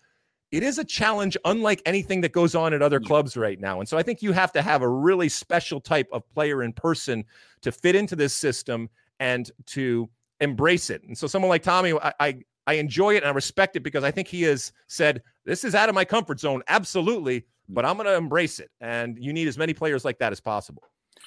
it 0.52 0.64
is 0.64 0.78
a 0.78 0.84
challenge 0.84 1.38
unlike 1.46 1.82
anything 1.86 2.22
that 2.22 2.34
goes 2.34 2.56
on 2.56 2.74
at 2.74 2.82
other 2.82 3.00
clubs 3.00 3.38
right 3.38 3.60
now. 3.60 3.80
And 3.80 3.88
so 3.88 3.98
I 3.98 4.04
think 4.04 4.22
you 4.22 4.34
have 4.34 4.52
to 4.54 4.62
have 4.62 4.82
a 4.82 4.90
really 4.90 5.30
special 5.30 5.80
type 5.80 6.10
of 6.12 6.28
player 6.34 6.62
in 6.64 6.74
person 6.74 7.24
to 7.62 7.72
fit 7.72 7.96
into 7.96 8.18
this 8.18 8.34
system 8.34 8.90
and 9.22 9.50
to 9.68 10.10
embrace 10.42 10.90
it. 10.90 11.04
And 11.04 11.18
so 11.18 11.26
someone 11.26 11.48
like 11.48 11.64
Tommy, 11.64 11.94
I, 11.94 12.14
I 12.20 12.40
I 12.67 12.74
enjoy 12.74 13.15
it 13.15 13.17
and 13.17 13.28
I 13.28 13.32
respect 13.32 13.76
it 13.76 13.82
because 13.82 14.04
I 14.04 14.12
think 14.12 14.28
he 14.28 14.43
has 14.43 14.71
said, 14.88 15.21
This 15.45 15.63
is 15.63 15.76
out 15.76 15.89
of 15.89 15.95
my 15.95 16.06
comfort 16.06 16.39
zone, 16.39 16.62
absolutely, 16.67 17.45
but 17.69 17.86
I'm 17.86 17.95
going 17.95 18.08
to 18.08 18.15
embrace 18.15 18.60
it. 18.60 18.69
And 18.80 19.17
you 19.19 19.34
need 19.34 19.47
as 19.47 19.58
many 19.58 19.74
players 19.74 20.06
like 20.06 20.19
that 20.19 20.32
as 20.32 20.39
possible. 20.39 20.84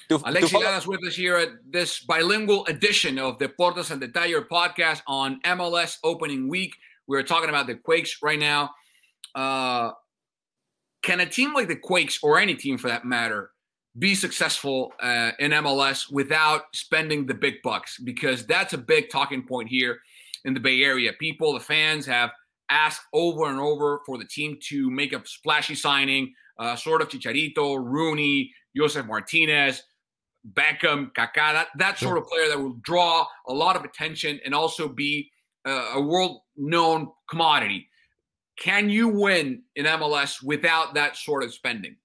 Alexi 0.09 0.61
Lalas 0.61 0.85
with 0.85 1.03
us 1.05 1.15
here 1.15 1.37
at 1.37 1.49
this 1.69 1.99
bilingual 2.01 2.65
edition 2.67 3.17
of 3.17 3.39
the 3.39 3.47
Deportes 3.47 3.91
al 3.91 3.97
Detalle 3.97 4.47
podcast 4.47 5.01
on 5.07 5.39
MLS 5.41 5.97
opening 6.03 6.47
week. 6.47 6.75
We're 7.07 7.23
talking 7.23 7.49
about 7.49 7.67
the 7.67 7.75
Quakes 7.75 8.21
right 8.21 8.39
now. 8.39 8.71
uh, 9.33 9.91
can 11.01 11.19
a 11.19 11.25
team 11.25 11.53
like 11.53 11.67
the 11.67 11.75
Quakes 11.75 12.19
or 12.23 12.39
any 12.39 12.55
team 12.55 12.77
for 12.77 12.87
that 12.87 13.05
matter 13.05 13.51
be 13.97 14.15
successful 14.15 14.91
uh, 15.01 15.31
in 15.39 15.51
MLS 15.51 16.11
without 16.11 16.63
spending 16.73 17.25
the 17.25 17.33
big 17.33 17.61
bucks? 17.63 17.99
Because 17.99 18.45
that's 18.45 18.73
a 18.73 18.77
big 18.77 19.09
talking 19.09 19.43
point 19.43 19.69
here 19.69 19.99
in 20.45 20.53
the 20.53 20.59
Bay 20.59 20.81
Area. 20.83 21.11
People, 21.19 21.53
the 21.53 21.59
fans 21.59 22.05
have 22.05 22.31
asked 22.69 23.01
over 23.13 23.49
and 23.49 23.59
over 23.59 24.01
for 24.05 24.17
the 24.17 24.25
team 24.25 24.57
to 24.69 24.89
make 24.89 25.13
a 25.13 25.21
splashy 25.25 25.75
signing, 25.75 26.33
uh, 26.59 26.75
sort 26.75 27.01
of 27.01 27.09
Chicharito, 27.09 27.77
Rooney, 27.83 28.51
Josef 28.75 29.05
Martinez, 29.05 29.83
Beckham, 30.53 31.11
Kaká, 31.13 31.53
that, 31.53 31.67
that 31.77 31.97
sort 31.97 32.17
of 32.17 32.25
player 32.27 32.47
that 32.49 32.59
will 32.59 32.77
draw 32.81 33.25
a 33.47 33.53
lot 33.53 33.75
of 33.75 33.83
attention 33.83 34.39
and 34.45 34.53
also 34.53 34.87
be 34.87 35.29
uh, 35.67 35.91
a 35.95 36.01
world 36.01 36.41
known 36.55 37.09
commodity. 37.29 37.87
Can 38.57 38.89
you 38.89 39.09
win 39.09 39.63
in 39.75 39.85
MLS 39.85 40.41
without 40.41 40.93
that 40.93 41.17
sort 41.17 41.43
of 41.43 41.53
spending? 41.53 41.95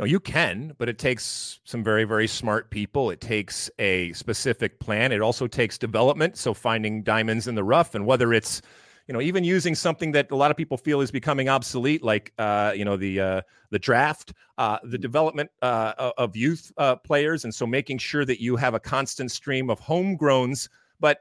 No, 0.00 0.06
you 0.06 0.18
can, 0.18 0.74
but 0.78 0.88
it 0.88 0.96
takes 0.96 1.60
some 1.64 1.84
very, 1.84 2.04
very 2.04 2.26
smart 2.26 2.70
people. 2.70 3.10
It 3.10 3.20
takes 3.20 3.68
a 3.78 4.14
specific 4.14 4.80
plan. 4.80 5.12
It 5.12 5.20
also 5.20 5.46
takes 5.46 5.76
development. 5.76 6.38
So 6.38 6.54
finding 6.54 7.02
diamonds 7.02 7.46
in 7.46 7.54
the 7.54 7.62
rough, 7.62 7.94
and 7.94 8.06
whether 8.06 8.32
it's, 8.32 8.62
you 9.08 9.12
know, 9.12 9.20
even 9.20 9.44
using 9.44 9.74
something 9.74 10.12
that 10.12 10.30
a 10.30 10.36
lot 10.36 10.50
of 10.50 10.56
people 10.56 10.78
feel 10.78 11.02
is 11.02 11.10
becoming 11.10 11.50
obsolete, 11.50 12.02
like, 12.02 12.32
uh, 12.38 12.72
you 12.74 12.82
know, 12.82 12.96
the 12.96 13.20
uh, 13.20 13.40
the 13.68 13.78
draft, 13.78 14.32
uh, 14.56 14.78
the 14.84 14.96
development 14.96 15.50
uh, 15.60 16.12
of 16.16 16.34
youth 16.34 16.72
uh, 16.78 16.96
players, 16.96 17.44
and 17.44 17.54
so 17.54 17.66
making 17.66 17.98
sure 17.98 18.24
that 18.24 18.40
you 18.40 18.56
have 18.56 18.72
a 18.72 18.80
constant 18.80 19.30
stream 19.30 19.68
of 19.68 19.78
homegrowns. 19.80 20.70
But 20.98 21.18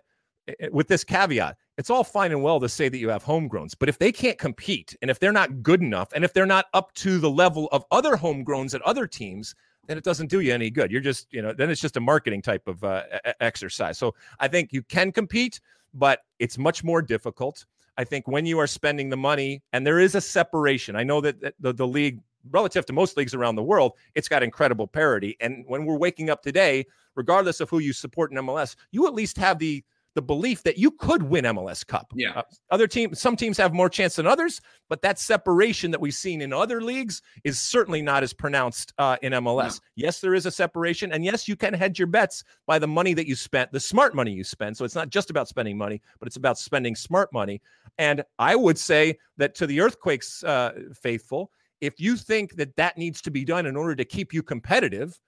eh, 0.48 0.54
eh, 0.58 0.68
with 0.72 0.88
this 0.88 1.04
caveat, 1.04 1.58
it's 1.80 1.90
all 1.90 2.04
fine 2.04 2.34
and 2.34 2.44
well 2.44 2.60
to 2.60 2.68
say 2.68 2.90
that 2.90 2.98
you 2.98 3.08
have 3.08 3.24
homegrowns, 3.24 3.74
but 3.80 3.88
if 3.88 3.98
they 3.98 4.12
can't 4.12 4.38
compete 4.38 4.98
and 5.02 5.10
if 5.10 5.18
they're 5.18 5.32
not 5.32 5.64
good 5.64 5.82
enough 5.82 6.10
and 6.14 6.26
if 6.26 6.34
they're 6.34 6.46
not 6.46 6.66
up 6.74 6.94
to 6.96 7.20
the 7.20 7.30
level 7.30 7.70
of 7.72 7.86
other 7.90 8.18
homegrowns 8.18 8.76
at 8.76 8.82
other 8.82 9.08
teams, 9.08 9.56
then 9.88 9.98
it 9.98 10.04
doesn't 10.04 10.30
do 10.30 10.42
you 10.42 10.54
any 10.54 10.70
good. 10.70 10.92
You're 10.92 11.00
just, 11.00 11.32
you 11.32 11.42
know, 11.42 11.54
then 11.54 11.70
it's 11.70 11.80
just 11.80 11.96
a 11.96 12.02
marketing 12.02 12.42
type 12.42 12.68
of 12.68 12.84
uh, 12.84 13.04
exercise. 13.40 13.98
So 13.98 14.14
I 14.42 14.50
think 14.50 14.74
you 14.74 14.84
can 14.84 15.14
compete, 15.14 15.62
but 15.94 16.20
it's 16.38 16.58
much 16.58 16.84
more 16.84 17.02
difficult. 17.02 17.66
I 17.98 18.04
think 18.04 18.28
when 18.28 18.46
you 18.46 18.60
are 18.60 18.68
spending 18.68 19.10
the 19.10 19.18
money 19.18 19.64
and 19.72 19.88
there 19.88 20.00
is 20.00 20.16
a 20.16 20.22
separation, 20.22 20.98
I 20.98 21.06
know 21.06 21.22
that 21.22 21.54
the, 21.62 21.72
the 21.72 21.88
league, 21.88 22.20
relative 22.52 22.86
to 22.88 22.94
most 22.94 23.16
leagues 23.16 23.34
around 23.34 23.56
the 23.56 23.64
world, 23.64 23.94
it's 24.16 24.28
got 24.28 24.44
incredible 24.44 24.86
parity. 24.86 25.38
And 25.40 25.64
when 25.66 25.86
we're 25.86 25.98
waking 25.98 26.30
up 26.30 26.44
today, 26.44 26.86
regardless 27.16 27.62
of 27.62 27.70
who 27.70 27.80
you 27.80 27.94
support 27.94 28.34
in 28.34 28.38
MLS, 28.38 28.76
you 28.92 29.08
at 29.08 29.14
least 29.14 29.38
have 29.38 29.60
the 29.60 29.82
the 30.16 30.22
belief 30.22 30.64
that 30.64 30.78
you 30.78 30.92
could 30.92 31.24
win 31.24 31.46
MLS 31.46 31.86
Cup. 31.86 32.12
Yeah. 32.16 32.32
Uh, 32.32 32.42
other 32.72 32.88
teams, 32.88 33.20
some 33.20 33.36
teams 33.36 33.58
have 33.58 33.74
more 33.74 33.90
chance 33.90 34.16
than 34.16 34.28
others, 34.28 34.60
but 34.90 35.02
that 35.02 35.20
separation 35.20 35.92
that 35.92 36.02
we've 36.02 36.14
seen 36.14 36.42
in 36.42 36.52
other 36.52 36.82
leagues 36.82 37.22
is 37.44 37.60
certainly 37.60 38.02
not 38.02 38.24
as 38.24 38.34
pronounced 38.34 38.94
uh, 38.98 39.18
in 39.22 39.34
MLS. 39.34 39.80
Yes, 39.96 40.20
there 40.20 40.34
is 40.34 40.46
a 40.46 40.52
separation, 40.52 41.12
and 41.12 41.24
yes, 41.24 41.48
you 41.48 41.56
can 41.56 41.74
hedge 41.74 42.00
your 42.00 42.08
bets 42.08 42.44
by 42.66 42.80
the 42.80 42.88
money 42.88 43.14
that 43.14 43.28
you 43.28 43.36
spent, 43.36 43.72
the 43.72 43.80
smart 43.80 44.16
money 44.16 44.32
you 44.32 44.44
spend. 44.44 44.76
So 44.76 44.86
it's 44.86 44.96
not 44.96 45.10
just 45.10 45.30
about 45.30 45.48
spending 45.48 45.78
money, 45.78 46.02
but 46.20 46.28
it's 46.28 46.38
about 46.38 46.58
spending 46.58 46.96
smart 46.96 47.32
money. 47.32 47.62
And 47.98 48.24
I 48.40 48.56
would 48.56 48.78
say 48.78 49.18
that 49.38 49.56
to 49.56 49.68
the 49.68 49.80
Earthquakes 49.80 50.44
uh, 50.44 50.72
faithful, 50.94 51.52
if 51.82 52.00
you 52.00 52.18
think 52.18 52.56
that 52.56 52.76
that 52.76 52.98
needs 52.98 53.22
to 53.22 53.32
be 53.32 53.46
done 53.46 53.66
in 53.66 53.76
order 53.76 53.96
to 53.96 54.06
keep 54.06 54.34
you 54.34 54.44
competitive, 54.44 55.20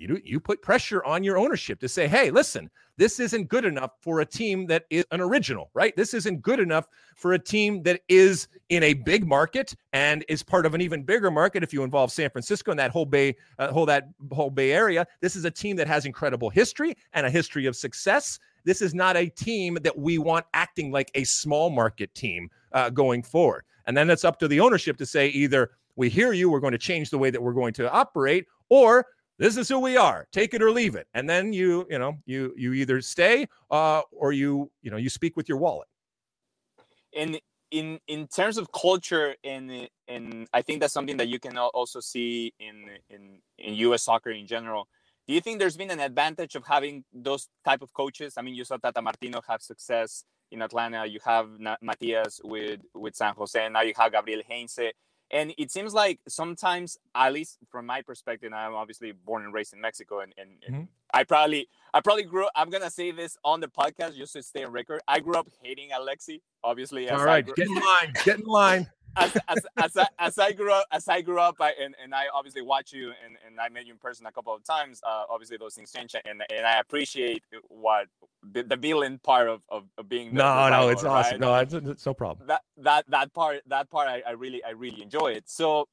you 0.00 0.20
you 0.24 0.40
put 0.40 0.62
pressure 0.62 1.04
on 1.04 1.22
your 1.22 1.38
ownership 1.38 1.78
to 1.80 1.88
say, 1.88 2.08
"Hey, 2.08 2.30
listen, 2.30 2.70
this 2.96 3.20
isn't 3.20 3.48
good 3.48 3.64
enough 3.64 3.92
for 4.00 4.20
a 4.20 4.26
team 4.26 4.66
that 4.66 4.84
is 4.90 5.04
an 5.10 5.20
original, 5.20 5.70
right? 5.74 5.94
This 5.96 6.14
isn't 6.14 6.42
good 6.42 6.60
enough 6.60 6.88
for 7.16 7.34
a 7.34 7.38
team 7.38 7.82
that 7.84 8.00
is 8.08 8.48
in 8.68 8.82
a 8.82 8.94
big 8.94 9.26
market 9.26 9.74
and 9.92 10.24
is 10.28 10.42
part 10.42 10.66
of 10.66 10.74
an 10.74 10.80
even 10.80 11.02
bigger 11.02 11.30
market. 11.30 11.62
If 11.62 11.72
you 11.72 11.82
involve 11.82 12.12
San 12.12 12.30
Francisco 12.30 12.70
and 12.70 12.80
that 12.80 12.90
whole 12.90 13.06
Bay, 13.06 13.36
uh, 13.58 13.72
whole 13.72 13.86
that 13.86 14.08
whole 14.32 14.50
Bay 14.50 14.72
Area, 14.72 15.06
this 15.20 15.36
is 15.36 15.44
a 15.44 15.50
team 15.50 15.76
that 15.76 15.86
has 15.86 16.06
incredible 16.06 16.50
history 16.50 16.96
and 17.12 17.26
a 17.26 17.30
history 17.30 17.66
of 17.66 17.76
success. 17.76 18.38
This 18.64 18.82
is 18.82 18.94
not 18.94 19.16
a 19.16 19.28
team 19.28 19.78
that 19.82 19.98
we 19.98 20.18
want 20.18 20.46
acting 20.54 20.90
like 20.90 21.10
a 21.14 21.24
small 21.24 21.70
market 21.70 22.14
team 22.14 22.50
uh, 22.72 22.90
going 22.90 23.22
forward. 23.22 23.64
And 23.86 23.96
then 23.96 24.10
it's 24.10 24.24
up 24.24 24.38
to 24.40 24.48
the 24.48 24.60
ownership 24.60 24.96
to 24.98 25.06
say 25.06 25.28
either 25.28 25.70
we 25.96 26.08
hear 26.08 26.32
you, 26.32 26.50
we're 26.50 26.60
going 26.60 26.72
to 26.72 26.78
change 26.78 27.10
the 27.10 27.18
way 27.18 27.30
that 27.30 27.42
we're 27.42 27.52
going 27.52 27.72
to 27.74 27.90
operate, 27.90 28.46
or 28.68 29.06
this 29.40 29.56
is 29.56 29.68
who 29.70 29.80
we 29.80 29.96
are. 29.96 30.28
Take 30.32 30.52
it 30.52 30.62
or 30.62 30.70
leave 30.70 30.94
it. 30.94 31.08
And 31.14 31.28
then 31.28 31.52
you 31.52 31.86
you 31.90 31.98
know 31.98 32.18
you 32.26 32.52
you 32.56 32.74
either 32.74 33.00
stay 33.00 33.48
uh, 33.70 34.02
or 34.12 34.32
you 34.32 34.70
you 34.82 34.90
know 34.90 34.98
you 34.98 35.08
speak 35.08 35.34
with 35.34 35.48
your 35.48 35.56
wallet. 35.58 35.88
In 37.12 37.38
in 37.70 37.98
in 38.06 38.28
terms 38.28 38.58
of 38.58 38.70
culture 38.72 39.34
and 39.44 39.88
and 40.08 40.48
i 40.52 40.60
think 40.60 40.80
that's 40.80 40.92
something 40.92 41.16
that 41.16 41.28
you 41.28 41.38
can 41.38 41.56
also 41.56 42.00
see 42.00 42.52
in 42.58 42.76
in 43.08 43.38
in 43.58 43.74
us 43.74 44.02
soccer 44.02 44.30
in 44.30 44.46
general. 44.46 44.86
Do 45.26 45.34
you 45.34 45.40
think 45.40 45.58
there's 45.58 45.76
been 45.76 45.90
an 45.90 46.00
advantage 46.00 46.54
of 46.56 46.64
having 46.66 47.04
those 47.12 47.48
type 47.64 47.82
of 47.82 47.92
coaches? 47.94 48.34
I 48.36 48.42
mean 48.42 48.54
you 48.54 48.64
saw 48.64 48.76
tata 48.76 49.00
martino 49.00 49.40
have 49.48 49.62
success 49.62 50.24
in 50.50 50.60
atlanta. 50.60 51.06
You 51.06 51.20
have 51.24 51.48
matias 51.80 52.40
with 52.44 52.80
with 52.94 53.14
san 53.16 53.34
jose. 53.34 53.64
And 53.64 53.72
now 53.72 53.82
you 53.82 53.94
have 53.96 54.12
gabriel 54.12 54.42
heinze 54.46 54.92
and 55.30 55.54
it 55.58 55.70
seems 55.70 55.94
like 55.94 56.18
sometimes 56.28 56.98
at 57.14 57.32
least 57.32 57.58
from 57.70 57.86
my 57.86 58.02
perspective 58.02 58.52
i'm 58.54 58.74
obviously 58.74 59.12
born 59.12 59.44
and 59.44 59.52
raised 59.54 59.72
in 59.72 59.80
mexico 59.80 60.20
and, 60.20 60.32
and, 60.38 60.50
mm-hmm. 60.68 60.84
i 61.12 61.24
probably 61.24 61.68
i 61.94 62.00
probably 62.00 62.24
grew 62.24 62.46
i'm 62.54 62.70
gonna 62.70 62.90
say 62.90 63.10
this 63.10 63.36
on 63.44 63.60
the 63.60 63.68
podcast 63.68 64.16
just 64.16 64.32
to 64.32 64.42
stay 64.42 64.64
on 64.64 64.72
record 64.72 65.00
i 65.08 65.20
grew 65.20 65.34
up 65.34 65.48
hating 65.62 65.90
alexi 65.90 66.40
obviously 66.64 67.08
all 67.08 67.24
right 67.24 67.44
grew- 67.44 67.54
get 67.54 67.66
in 67.66 67.74
line 67.74 68.12
get 68.24 68.38
in 68.38 68.46
line 68.46 68.88
as, 69.16 69.36
as, 69.48 69.66
as, 69.76 69.96
I, 69.96 70.06
as 70.18 70.38
I 70.38 70.52
grew 70.52 70.72
up, 70.72 70.86
as 70.92 71.08
I 71.08 71.20
grew 71.20 71.40
up, 71.40 71.56
I, 71.60 71.72
and, 71.80 71.94
and 72.02 72.14
I 72.14 72.24
obviously 72.34 72.62
watch 72.62 72.92
you, 72.92 73.12
and, 73.24 73.36
and 73.46 73.60
I 73.60 73.68
met 73.68 73.86
you 73.86 73.92
in 73.92 73.98
person 73.98 74.26
a 74.26 74.32
couple 74.32 74.54
of 74.54 74.64
times. 74.64 75.00
Uh, 75.04 75.24
obviously, 75.28 75.56
those 75.56 75.74
things 75.74 75.92
change, 75.92 76.14
and, 76.24 76.42
and 76.50 76.66
I 76.66 76.78
appreciate 76.78 77.42
what 77.68 78.06
the, 78.52 78.62
the 78.62 78.76
villain 78.76 79.18
part 79.22 79.48
of, 79.48 79.62
of, 79.68 79.84
of 79.98 80.08
being. 80.08 80.34
No, 80.34 80.68
no, 80.68 80.88
it's 80.88 81.02
right? 81.02 81.26
awesome. 81.26 81.40
No, 81.40 81.54
it's, 81.56 81.74
it's, 81.74 82.06
no 82.06 82.14
problem. 82.14 82.46
That 82.48 82.62
that 82.78 83.04
that 83.10 83.32
part, 83.32 83.62
that 83.66 83.90
part, 83.90 84.08
I, 84.08 84.22
I 84.26 84.30
really, 84.32 84.62
I 84.64 84.70
really 84.70 85.02
enjoy 85.02 85.28
it. 85.28 85.48
So, 85.48 85.88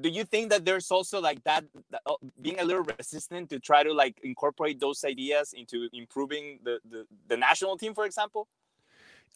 do 0.00 0.08
you 0.08 0.24
think 0.24 0.50
that 0.50 0.64
there's 0.64 0.90
also 0.90 1.20
like 1.20 1.42
that, 1.44 1.64
that 1.90 2.02
uh, 2.06 2.14
being 2.40 2.60
a 2.60 2.64
little 2.64 2.84
resistant 2.98 3.50
to 3.50 3.58
try 3.58 3.82
to 3.82 3.92
like 3.92 4.18
incorporate 4.22 4.80
those 4.80 5.04
ideas 5.04 5.52
into 5.52 5.88
improving 5.92 6.60
the, 6.62 6.78
the 6.88 7.06
the 7.28 7.36
national 7.36 7.76
team, 7.76 7.94
for 7.94 8.04
example? 8.04 8.48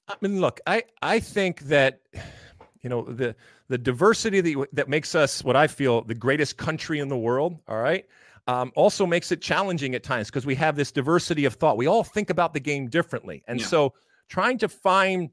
I 0.08 0.14
mean, 0.20 0.40
look, 0.40 0.60
I 0.66 0.84
I 1.02 1.18
think 1.18 1.62
that 1.62 2.00
you 2.86 2.90
know 2.90 3.02
the 3.02 3.34
the 3.66 3.76
diversity 3.76 4.40
that, 4.40 4.68
that 4.72 4.88
makes 4.88 5.16
us 5.16 5.42
what 5.42 5.56
i 5.56 5.66
feel 5.66 6.02
the 6.02 6.14
greatest 6.14 6.56
country 6.56 7.00
in 7.00 7.08
the 7.08 7.16
world 7.18 7.58
all 7.66 7.78
right 7.78 8.06
um, 8.46 8.70
also 8.76 9.06
makes 9.06 9.32
it 9.32 9.42
challenging 9.42 9.96
at 9.96 10.04
times 10.04 10.28
because 10.28 10.46
we 10.46 10.54
have 10.54 10.76
this 10.76 10.92
diversity 10.92 11.46
of 11.46 11.54
thought. 11.54 11.76
We 11.76 11.88
all 11.88 12.04
think 12.04 12.30
about 12.30 12.54
the 12.54 12.60
game 12.60 12.86
differently. 12.86 13.42
And 13.48 13.58
yeah. 13.58 13.66
so 13.66 13.94
trying 14.28 14.56
to 14.58 14.68
find 14.68 15.30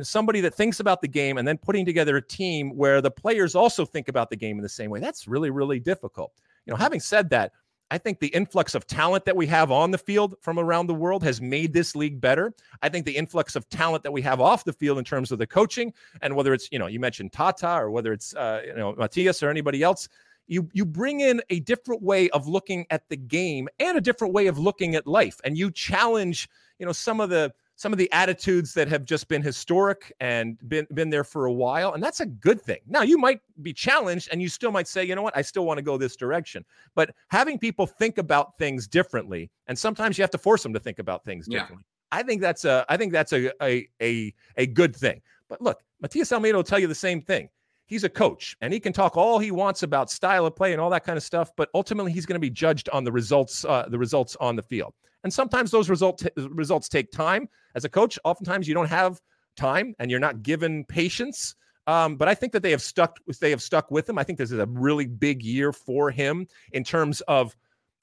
somebody 0.00 0.40
that 0.40 0.54
thinks 0.54 0.80
about 0.80 1.02
the 1.02 1.08
game 1.08 1.36
and 1.36 1.46
then 1.46 1.58
putting 1.58 1.84
together 1.84 2.16
a 2.16 2.22
team 2.22 2.76
where 2.78 3.02
the 3.02 3.10
players 3.10 3.54
also 3.54 3.84
think 3.84 4.08
about 4.08 4.30
the 4.30 4.36
game 4.36 4.56
in 4.56 4.62
the 4.62 4.70
same 4.70 4.88
way 4.90 5.00
that's 5.00 5.28
really 5.28 5.50
really 5.50 5.80
difficult. 5.80 6.32
You 6.64 6.72
know 6.72 6.78
having 6.78 7.00
said 7.00 7.28
that 7.30 7.52
I 7.90 7.98
think 7.98 8.18
the 8.18 8.28
influx 8.28 8.74
of 8.74 8.86
talent 8.86 9.24
that 9.26 9.36
we 9.36 9.46
have 9.46 9.70
on 9.70 9.90
the 9.90 9.98
field 9.98 10.36
from 10.40 10.58
around 10.58 10.86
the 10.86 10.94
world 10.94 11.22
has 11.22 11.40
made 11.40 11.72
this 11.72 11.94
league 11.94 12.20
better. 12.20 12.54
I 12.82 12.88
think 12.88 13.04
the 13.04 13.16
influx 13.16 13.56
of 13.56 13.68
talent 13.68 14.02
that 14.04 14.12
we 14.12 14.22
have 14.22 14.40
off 14.40 14.64
the 14.64 14.72
field 14.72 14.98
in 14.98 15.04
terms 15.04 15.30
of 15.30 15.38
the 15.38 15.46
coaching 15.46 15.92
and 16.22 16.34
whether 16.34 16.54
it's, 16.54 16.68
you 16.72 16.78
know, 16.78 16.86
you 16.86 16.98
mentioned 16.98 17.32
Tata 17.32 17.76
or 17.76 17.90
whether 17.90 18.12
it's, 18.12 18.34
uh, 18.34 18.62
you 18.66 18.74
know, 18.74 18.94
Matias 18.94 19.42
or 19.42 19.50
anybody 19.50 19.82
else, 19.82 20.08
you 20.46 20.68
you 20.72 20.84
bring 20.84 21.20
in 21.20 21.40
a 21.50 21.60
different 21.60 22.02
way 22.02 22.28
of 22.30 22.46
looking 22.46 22.86
at 22.90 23.08
the 23.08 23.16
game 23.16 23.68
and 23.78 23.96
a 23.96 24.00
different 24.00 24.34
way 24.34 24.46
of 24.46 24.58
looking 24.58 24.94
at 24.94 25.06
life 25.06 25.40
and 25.44 25.56
you 25.56 25.70
challenge, 25.70 26.48
you 26.78 26.86
know, 26.86 26.92
some 26.92 27.20
of 27.20 27.30
the 27.30 27.52
some 27.76 27.92
of 27.92 27.98
the 27.98 28.10
attitudes 28.12 28.72
that 28.74 28.88
have 28.88 29.04
just 29.04 29.28
been 29.28 29.42
historic 29.42 30.12
and 30.20 30.56
been 30.68 30.86
been 30.94 31.10
there 31.10 31.24
for 31.24 31.46
a 31.46 31.52
while 31.52 31.92
and 31.94 32.02
that's 32.02 32.20
a 32.20 32.26
good 32.26 32.60
thing. 32.60 32.78
Now 32.86 33.02
you 33.02 33.18
might 33.18 33.40
be 33.62 33.72
challenged 33.72 34.28
and 34.30 34.40
you 34.40 34.48
still 34.48 34.70
might 34.70 34.86
say 34.86 35.04
you 35.04 35.14
know 35.14 35.22
what? 35.22 35.36
I 35.36 35.42
still 35.42 35.66
want 35.66 35.78
to 35.78 35.82
go 35.82 35.96
this 35.96 36.16
direction. 36.16 36.64
But 36.94 37.14
having 37.28 37.58
people 37.58 37.86
think 37.86 38.18
about 38.18 38.56
things 38.58 38.86
differently 38.86 39.50
and 39.66 39.78
sometimes 39.78 40.16
you 40.16 40.22
have 40.22 40.30
to 40.30 40.38
force 40.38 40.62
them 40.62 40.72
to 40.72 40.80
think 40.80 40.98
about 40.98 41.24
things 41.24 41.46
differently 41.46 41.84
yeah. 42.12 42.18
i 42.18 42.22
think 42.22 42.40
that's 42.40 42.64
a 42.64 42.84
i 42.88 42.96
think 42.96 43.12
that's 43.12 43.32
a, 43.32 43.50
a 43.62 43.88
a 44.00 44.32
a 44.56 44.66
good 44.66 44.94
thing. 44.94 45.20
But 45.48 45.60
look 45.60 45.82
matias 46.00 46.32
almeyda 46.32 46.56
will 46.56 46.64
tell 46.64 46.78
you 46.78 46.86
the 46.86 46.94
same 46.94 47.20
thing. 47.20 47.48
He's 47.86 48.04
a 48.04 48.08
coach 48.08 48.56
and 48.62 48.72
he 48.72 48.80
can 48.80 48.94
talk 48.94 49.16
all 49.16 49.38
he 49.38 49.50
wants 49.50 49.82
about 49.82 50.10
style 50.10 50.46
of 50.46 50.56
play 50.56 50.72
and 50.72 50.80
all 50.80 50.88
that 50.90 51.04
kind 51.04 51.18
of 51.18 51.22
stuff 51.22 51.50
but 51.54 51.68
ultimately 51.74 52.12
he's 52.12 52.24
going 52.24 52.36
to 52.36 52.40
be 52.40 52.50
judged 52.50 52.88
on 52.90 53.04
the 53.04 53.12
results 53.12 53.64
uh, 53.64 53.86
the 53.88 53.98
results 53.98 54.36
on 54.40 54.56
the 54.56 54.62
field 54.62 54.94
and 55.24 55.32
sometimes 55.32 55.70
those 55.70 55.90
results 55.90 56.24
results 56.36 56.88
take 56.88 57.10
time. 57.10 57.48
As 57.74 57.84
a 57.84 57.88
coach, 57.88 58.18
oftentimes 58.24 58.68
you 58.68 58.74
don't 58.74 58.88
have 58.88 59.20
time 59.56 59.94
and 59.98 60.10
you're 60.10 60.20
not 60.20 60.42
given 60.42 60.84
patience. 60.84 61.56
Um, 61.86 62.16
but 62.16 62.28
I 62.28 62.34
think 62.34 62.52
that 62.52 62.62
they 62.62 62.70
have 62.70 62.82
stuck 62.82 63.18
they 63.40 63.50
have 63.50 63.62
stuck 63.62 63.90
with 63.90 64.08
him. 64.08 64.18
I 64.18 64.24
think 64.24 64.38
this 64.38 64.52
is 64.52 64.58
a 64.58 64.66
really 64.66 65.06
big 65.06 65.42
year 65.42 65.72
for 65.72 66.10
him 66.10 66.46
in 66.72 66.84
terms 66.84 67.20
of 67.22 67.56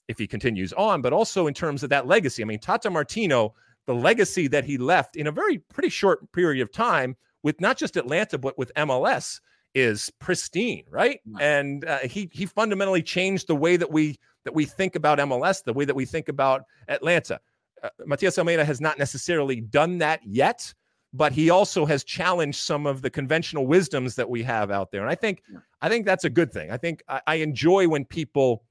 if 0.08 0.18
he 0.18 0.28
continues 0.28 0.74
on, 0.74 1.02
but 1.02 1.14
also 1.14 1.48
in 1.48 1.54
terms 1.54 1.84
of 1.84 1.90
that 1.92 2.06
legacy. 2.08 2.44
I 2.44 2.46
mean, 2.46 2.60
Tata 2.60 2.90
Martino, 2.90 3.54
the 3.86 3.96
legacy 3.96 4.48
that 4.50 4.66
he 4.66 4.78
left 4.78 5.16
in 5.16 5.28
a 5.28 5.32
very 5.32 5.60
pretty 5.60 5.90
short 5.90 6.32
period 6.32 6.62
of 6.62 6.72
time 6.72 7.16
with 7.44 7.62
not 7.62 7.78
just 7.78 7.98
Atlanta, 7.98 8.38
but 8.38 8.58
with 8.58 8.72
MLS 8.76 9.40
is 9.74 10.12
pristine, 10.20 10.84
right? 10.90 11.22
And 11.40 11.86
uh, 11.86 12.00
he 12.00 12.30
he 12.32 12.46
fundamentally 12.46 13.02
changed 13.02 13.48
the 13.48 13.56
way 13.56 13.78
that 13.78 13.92
we 13.92 14.18
that 14.46 14.54
we 14.54 14.66
think 14.66 14.96
about 14.96 15.20
MLS, 15.20 15.64
the 15.64 15.74
way 15.74 15.86
that 15.86 15.96
we 15.96 16.06
think 16.06 16.30
about 16.30 16.64
Atlanta. 16.88 17.40
Uh, 17.84 17.90
Matias 18.06 18.38
Almeyda 18.38 18.66
has 18.66 18.80
not 18.82 18.98
necessarily 19.00 19.62
done 19.62 19.98
that 20.00 20.22
yet, 20.26 20.74
but 21.14 21.32
he 21.32 21.50
also 21.50 21.86
has 21.86 22.04
challenged 22.04 22.60
some 22.60 22.86
of 22.86 23.02
the 23.02 23.10
conventional 23.10 23.68
wisdoms 23.68 24.16
that 24.16 24.30
we 24.30 24.44
have 24.44 24.72
out 24.72 24.92
there. 24.92 25.02
And 25.02 25.10
I 25.10 25.16
think. 25.16 25.44
I 25.82 25.90
think 25.90 26.06
that's 26.06 26.26
a 26.26 26.30
good 26.30 26.52
thing. 26.54 26.72
I 26.72 26.78
think 26.78 27.04
I, 27.08 27.22
I, 27.26 27.36
enjoy 27.36 27.88
when 27.88 28.06
people, 28.06 28.64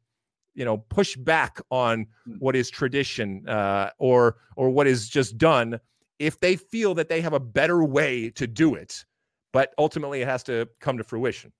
you 0.54 0.64
know, 0.64 0.78
push 0.78 1.16
back 1.16 1.60
on 1.70 2.06
hmm. 2.24 2.34
what 2.38 2.54
is 2.54 2.70
tradition 2.70 3.48
uh, 3.48 3.90
or 3.98 4.36
or 4.56 4.70
what 4.70 4.86
is 4.86 5.08
just 5.08 5.36
done 5.36 5.80
if 6.20 6.38
they 6.38 6.54
feel 6.54 6.94
that 6.94 7.08
they 7.08 7.20
have 7.20 7.32
a 7.32 7.40
better 7.40 7.82
way 7.82 8.30
to 8.30 8.46
do 8.46 8.74
it. 8.74 9.04
But 9.52 9.74
ultimately, 9.76 10.22
it 10.22 10.28
has 10.28 10.44
to 10.44 10.68
come 10.78 10.98
to 10.98 11.04
fruition. 11.04 11.52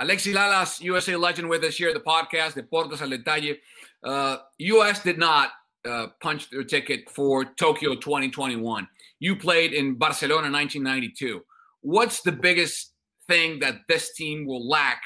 Alexi 0.00 0.34
Lalas, 0.34 0.80
USA 0.82 1.16
legend, 1.16 1.48
with 1.48 1.64
us 1.64 1.76
here 1.76 1.88
at 1.88 1.94
the 1.94 2.00
podcast, 2.00 2.52
Deportes 2.52 3.00
al 3.00 3.08
Detalle. 3.08 3.56
Uh, 4.04 4.36
US 4.58 5.02
did 5.02 5.18
not 5.18 5.52
uh, 5.86 6.08
punch 6.20 6.50
their 6.50 6.64
ticket 6.64 7.08
for 7.08 7.44
Tokyo 7.44 7.94
2021. 7.94 8.86
You 9.20 9.36
played 9.36 9.72
in 9.72 9.94
Barcelona 9.94 10.50
1992. 10.50 11.40
What's 11.80 12.20
the 12.20 12.32
biggest 12.32 12.92
thing 13.26 13.60
that 13.60 13.76
this 13.88 14.14
team 14.14 14.46
will 14.46 14.68
lack 14.68 15.00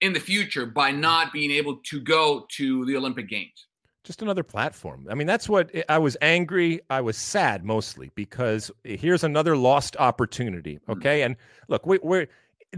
in 0.00 0.12
the 0.12 0.20
future 0.20 0.66
by 0.66 0.92
not 0.92 1.32
being 1.32 1.50
able 1.50 1.78
to 1.90 2.00
go 2.00 2.46
to 2.52 2.84
the 2.84 2.96
Olympic 2.96 3.28
Games? 3.28 3.66
Just 4.04 4.22
another 4.22 4.42
platform. 4.42 5.06
I 5.10 5.14
mean, 5.14 5.26
that's 5.26 5.48
what 5.48 5.70
I 5.88 5.96
was 5.98 6.16
angry. 6.20 6.80
I 6.90 7.00
was 7.00 7.16
sad 7.16 7.64
mostly 7.64 8.10
because 8.14 8.70
here's 8.84 9.24
another 9.24 9.56
lost 9.56 9.96
opportunity. 9.96 10.78
Hmm. 10.86 10.92
Okay. 10.92 11.20
Mm-hmm. 11.20 11.26
And 11.26 11.36
look, 11.68 11.86
we, 11.86 11.98
we're 12.02 12.28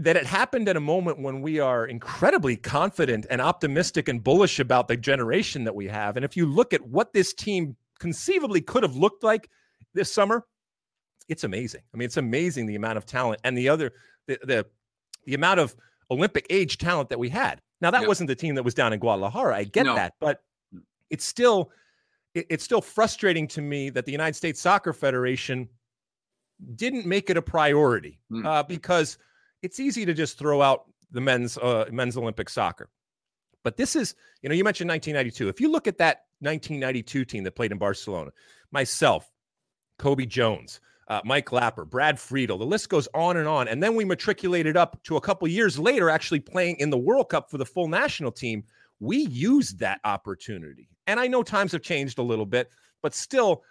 that 0.03 0.15
it 0.15 0.25
happened 0.25 0.69
at 0.69 0.77
a 0.77 0.81
moment 0.81 1.19
when 1.19 1.41
we 1.41 1.59
are 1.59 1.85
incredibly 1.85 2.55
confident 2.55 3.25
and 3.29 3.41
optimistic 3.41 4.07
and 4.07 4.23
bullish 4.23 4.59
about 4.59 4.87
the 4.87 4.97
generation 4.97 5.63
that 5.63 5.75
we 5.75 5.87
have. 5.87 6.15
And 6.15 6.25
if 6.25 6.37
you 6.37 6.45
look 6.45 6.73
at 6.73 6.85
what 6.87 7.13
this 7.13 7.33
team 7.33 7.75
conceivably 7.99 8.61
could 8.61 8.83
have 8.83 8.95
looked 8.95 9.23
like 9.23 9.49
this 9.93 10.11
summer, 10.11 10.45
it's 11.27 11.43
amazing. 11.43 11.81
I 11.93 11.97
mean, 11.97 12.05
it's 12.05 12.17
amazing 12.17 12.67
the 12.67 12.75
amount 12.75 12.97
of 12.97 13.05
talent 13.05 13.41
and 13.43 13.57
the 13.57 13.69
other 13.69 13.93
the 14.27 14.39
the, 14.43 14.65
the 15.25 15.33
amount 15.33 15.59
of 15.59 15.75
Olympic 16.09 16.47
age 16.49 16.77
talent 16.77 17.09
that 17.09 17.19
we 17.19 17.29
had. 17.29 17.61
Now 17.81 17.91
that 17.91 18.07
wasn't 18.07 18.27
the 18.27 18.35
team 18.35 18.55
that 18.55 18.63
was 18.63 18.73
down 18.73 18.93
in 18.93 18.99
Guadalajara. 18.99 19.55
I 19.55 19.63
get 19.65 19.85
no. 19.85 19.95
that, 19.95 20.13
but 20.19 20.41
it's 21.09 21.25
still 21.25 21.71
it, 22.33 22.45
it's 22.49 22.63
still 22.63 22.81
frustrating 22.81 23.47
to 23.49 23.61
me 23.61 23.89
that 23.89 24.05
the 24.05 24.11
United 24.11 24.35
States 24.35 24.59
Soccer 24.59 24.93
Federation 24.93 25.69
didn't 26.75 27.05
make 27.05 27.29
it 27.29 27.37
a 27.37 27.41
priority 27.41 28.19
mm. 28.31 28.45
uh, 28.45 28.63
because 28.63 29.17
it's 29.61 29.79
easy 29.79 30.05
to 30.05 30.13
just 30.13 30.37
throw 30.37 30.61
out 30.61 30.85
the 31.11 31.21
men's 31.21 31.57
uh, 31.57 31.85
men's 31.91 32.17
Olympic 32.17 32.49
soccer. 32.49 32.89
But 33.63 33.77
this 33.77 33.95
is, 33.95 34.15
you 34.41 34.49
know, 34.49 34.55
you 34.55 34.63
mentioned 34.63 34.89
1992. 34.89 35.49
If 35.49 35.59
you 35.59 35.69
look 35.69 35.87
at 35.87 35.97
that 35.97 36.25
1992 36.39 37.25
team 37.25 37.43
that 37.43 37.55
played 37.55 37.71
in 37.71 37.77
Barcelona, 37.77 38.31
myself, 38.71 39.29
Cobi 39.99 40.25
Jones, 40.25 40.79
uh, 41.07 41.21
Mike 41.25 41.47
Lapper, 41.47 41.89
Brad 41.89 42.19
Friedel, 42.19 42.57
the 42.57 42.65
list 42.65 42.89
goes 42.89 43.07
on 43.13 43.37
and 43.37 43.47
on. 43.47 43.67
And 43.67 43.81
then 43.81 43.95
we 43.95 44.05
matriculated 44.05 44.77
up 44.77 45.01
to 45.03 45.17
a 45.17 45.21
couple 45.21 45.47
years 45.47 45.79
later, 45.79 46.09
actually 46.09 46.39
playing 46.39 46.77
in 46.79 46.89
the 46.89 46.97
World 46.97 47.29
Cup 47.29 47.49
for 47.49 47.57
the 47.57 47.65
full 47.65 47.87
national 47.87 48.31
team. 48.31 48.63
We 48.99 49.17
used 49.17 49.79
that 49.79 49.99
opportunity. 50.03 50.89
And 51.07 51.19
I 51.19 51.27
know 51.27 51.43
times 51.43 51.71
have 51.71 51.81
changed 51.81 52.19
a 52.19 52.23
little 52.23 52.45
bit, 52.45 52.69
but 53.01 53.13
still, 53.13 53.63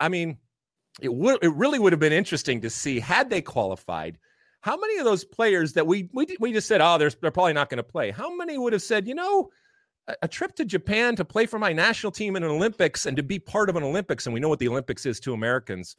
I 0.00 0.08
mean, 0.08 0.38
it 1.00 1.12
would 1.12 1.42
it 1.42 1.54
really 1.54 1.78
would 1.78 1.92
have 1.92 2.00
been 2.00 2.12
interesting 2.12 2.60
to 2.62 2.70
see 2.70 2.98
had 2.98 3.30
they 3.30 3.40
qualified 3.40 4.18
how 4.60 4.76
many 4.76 4.98
of 4.98 5.04
those 5.04 5.24
players 5.24 5.72
that 5.74 5.86
we 5.86 6.08
we, 6.12 6.26
we 6.40 6.52
just 6.52 6.68
said, 6.68 6.80
oh, 6.80 6.98
they're, 6.98 7.10
they're 7.20 7.30
probably 7.30 7.52
not 7.52 7.68
going 7.68 7.78
to 7.78 7.82
play? 7.82 8.10
How 8.10 8.34
many 8.34 8.58
would 8.58 8.72
have 8.72 8.82
said, 8.82 9.06
you 9.06 9.14
know, 9.14 9.50
a, 10.08 10.16
a, 10.22 10.28
trip 10.28 10.54
to 10.56 10.64
Japan 10.64 11.14
to 11.16 11.24
play 11.24 11.46
for 11.46 11.58
my 11.58 11.72
national 11.72 12.12
team 12.12 12.36
in 12.36 12.42
an 12.42 12.50
Olympics 12.50 13.06
and 13.06 13.16
to 13.16 13.22
be 13.22 13.38
part 13.38 13.70
of 13.70 13.76
an 13.76 13.82
Olympics, 13.82 14.26
and 14.26 14.34
we 14.34 14.40
know 14.40 14.48
what 14.48 14.58
the 14.58 14.68
Olympics 14.68 15.06
is 15.06 15.20
to 15.20 15.32
Americans, 15.32 15.96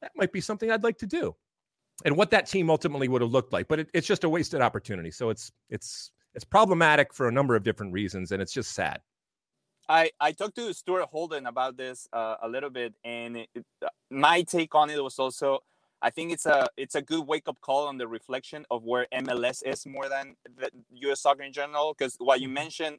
that 0.00 0.12
might 0.16 0.32
be 0.32 0.40
something 0.40 0.70
I'd 0.70 0.84
like 0.84 0.98
to 0.98 1.06
do. 1.06 1.34
And 2.04 2.16
what 2.16 2.30
that 2.30 2.46
team 2.46 2.70
ultimately 2.70 3.08
would 3.08 3.20
have 3.20 3.30
looked 3.30 3.52
like, 3.52 3.68
but 3.68 3.80
it, 3.80 3.90
it's 3.92 4.06
just 4.06 4.24
a 4.24 4.28
wasted 4.28 4.62
opportunity. 4.62 5.10
So 5.10 5.28
it's 5.28 5.52
it's 5.68 6.10
it's 6.34 6.44
problematic 6.44 7.12
for 7.12 7.28
a 7.28 7.32
number 7.32 7.54
of 7.54 7.62
different 7.62 7.92
reasons, 7.92 8.32
and 8.32 8.40
it's 8.40 8.52
just 8.52 8.72
sad. 8.72 9.00
I, 9.88 10.12
I 10.20 10.30
talked 10.30 10.54
to 10.54 10.72
Stuart 10.72 11.06
Holden 11.10 11.46
about 11.46 11.76
this 11.76 12.06
uh, 12.12 12.36
a 12.42 12.48
little 12.48 12.70
bit, 12.70 12.94
and 13.04 13.38
it, 13.38 13.48
my 14.08 14.42
take 14.42 14.74
on 14.74 14.88
it 14.88 15.02
was 15.02 15.18
also 15.18 15.64
I 16.02 16.10
think 16.10 16.32
it's 16.32 16.46
a 16.46 16.68
it's 16.76 16.94
a 16.94 17.02
good 17.02 17.26
wake 17.26 17.48
up 17.48 17.60
call 17.60 17.86
on 17.86 17.98
the 17.98 18.08
reflection 18.08 18.64
of 18.70 18.84
where 18.84 19.06
MLS 19.12 19.62
is 19.64 19.86
more 19.86 20.08
than 20.08 20.34
the 20.58 20.70
U.S. 21.06 21.20
soccer 21.20 21.42
in 21.42 21.52
general. 21.52 21.94
Because 21.96 22.16
what 22.18 22.40
you 22.40 22.48
mm-hmm. 22.48 22.54
mentioned, 22.54 22.98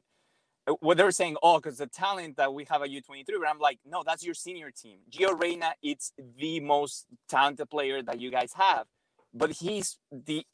uh, 0.66 0.74
what 0.80 0.96
they 0.96 1.04
were 1.04 1.10
saying, 1.10 1.36
oh, 1.42 1.58
because 1.58 1.78
the 1.78 1.88
talent 1.88 2.36
that 2.36 2.54
we 2.54 2.64
have 2.70 2.82
at 2.82 2.90
U23, 2.90 3.24
but 3.26 3.48
I'm 3.48 3.58
like, 3.58 3.78
no, 3.84 4.02
that's 4.06 4.24
your 4.24 4.34
senior 4.34 4.70
team. 4.70 4.98
Gio 5.10 5.38
Reyna, 5.40 5.74
it's 5.82 6.12
the 6.38 6.60
most 6.60 7.06
talented 7.28 7.68
player 7.70 8.02
that 8.02 8.20
you 8.20 8.30
guys 8.30 8.52
have, 8.54 8.86
but 9.34 9.50
he's 9.50 9.98
the 10.12 10.44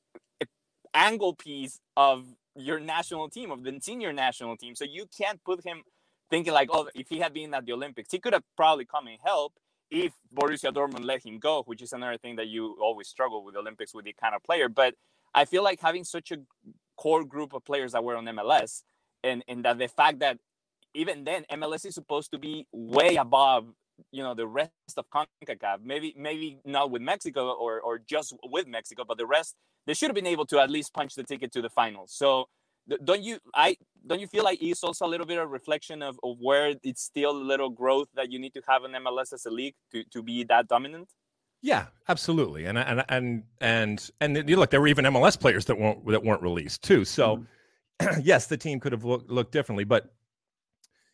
uh, 0.40 0.46
angle 0.94 1.34
piece 1.34 1.80
of 1.96 2.24
your 2.56 2.80
national 2.80 3.28
team, 3.28 3.50
of 3.50 3.62
the 3.62 3.78
senior 3.80 4.12
national 4.12 4.56
team. 4.56 4.74
So 4.74 4.84
you 4.84 5.06
can't 5.16 5.42
put 5.44 5.64
him 5.64 5.82
thinking 6.30 6.54
like, 6.54 6.70
oh, 6.72 6.88
if 6.94 7.08
he 7.08 7.18
had 7.18 7.34
been 7.34 7.52
at 7.52 7.66
the 7.66 7.72
Olympics, 7.72 8.10
he 8.10 8.18
could 8.18 8.32
have 8.32 8.42
probably 8.56 8.86
come 8.86 9.06
and 9.06 9.18
helped 9.22 9.58
if 9.90 10.12
Borussia 10.34 10.72
Dortmund 10.72 11.04
let 11.04 11.24
him 11.24 11.38
go, 11.38 11.62
which 11.64 11.82
is 11.82 11.92
another 11.92 12.18
thing 12.18 12.36
that 12.36 12.48
you 12.48 12.76
always 12.80 13.08
struggle 13.08 13.44
with 13.44 13.56
Olympics 13.56 13.94
with 13.94 14.04
the 14.04 14.12
kind 14.12 14.34
of 14.34 14.42
player. 14.42 14.68
But 14.68 14.94
I 15.34 15.44
feel 15.44 15.62
like 15.62 15.80
having 15.80 16.04
such 16.04 16.30
a 16.30 16.38
core 16.96 17.24
group 17.24 17.52
of 17.54 17.64
players 17.64 17.92
that 17.92 18.04
were 18.04 18.16
on 18.16 18.24
MLS, 18.24 18.82
and 19.22 19.42
and 19.48 19.64
that 19.64 19.78
the 19.78 19.88
fact 19.88 20.20
that 20.20 20.38
even 20.94 21.24
then 21.24 21.44
MLS 21.52 21.86
is 21.86 21.94
supposed 21.94 22.30
to 22.32 22.38
be 22.38 22.66
way 22.72 23.16
above 23.16 23.66
you 24.12 24.22
know 24.22 24.34
the 24.34 24.46
rest 24.46 24.70
of 24.96 25.06
CONCACAF. 25.10 25.78
Maybe 25.82 26.14
maybe 26.16 26.60
not 26.64 26.90
with 26.90 27.02
Mexico 27.02 27.52
or 27.52 27.80
or 27.80 27.98
just 27.98 28.34
with 28.44 28.66
Mexico, 28.66 29.04
but 29.06 29.18
the 29.18 29.26
rest 29.26 29.56
they 29.86 29.94
should 29.94 30.08
have 30.08 30.14
been 30.14 30.26
able 30.26 30.46
to 30.46 30.60
at 30.60 30.70
least 30.70 30.92
punch 30.92 31.14
the 31.14 31.24
ticket 31.24 31.52
to 31.52 31.62
the 31.62 31.70
finals. 31.70 32.12
So 32.14 32.48
don't 33.04 33.22
you 33.22 33.38
i 33.54 33.76
don't 34.06 34.20
you 34.20 34.26
feel 34.26 34.44
like 34.44 34.62
it's 34.62 34.82
also 34.82 35.06
a 35.06 35.08
little 35.08 35.26
bit 35.26 35.38
of 35.38 35.50
reflection 35.50 36.02
of, 36.02 36.18
of 36.22 36.36
where 36.40 36.74
it's 36.82 37.02
still 37.02 37.32
a 37.32 37.46
little 37.52 37.70
growth 37.70 38.08
that 38.14 38.30
you 38.30 38.38
need 38.38 38.54
to 38.54 38.62
have 38.68 38.84
in 38.84 38.92
mls 38.92 39.32
as 39.32 39.44
a 39.46 39.50
league 39.50 39.74
to, 39.92 40.04
to 40.04 40.22
be 40.22 40.44
that 40.44 40.68
dominant 40.68 41.08
yeah 41.60 41.86
absolutely 42.08 42.64
and 42.64 42.78
and 42.78 43.04
and 43.08 43.42
and 43.60 44.10
and 44.20 44.48
you 44.48 44.56
look 44.56 44.70
there 44.70 44.80
were 44.80 44.88
even 44.88 45.04
mls 45.04 45.38
players 45.38 45.64
that 45.64 45.78
weren't 45.78 46.06
that 46.06 46.24
weren't 46.24 46.42
released 46.42 46.82
too 46.82 47.04
so 47.04 47.44
mm-hmm. 48.00 48.20
yes 48.22 48.46
the 48.46 48.56
team 48.56 48.78
could 48.78 48.92
have 48.92 49.04
looked, 49.04 49.30
looked 49.30 49.52
differently 49.52 49.84
but 49.84 50.14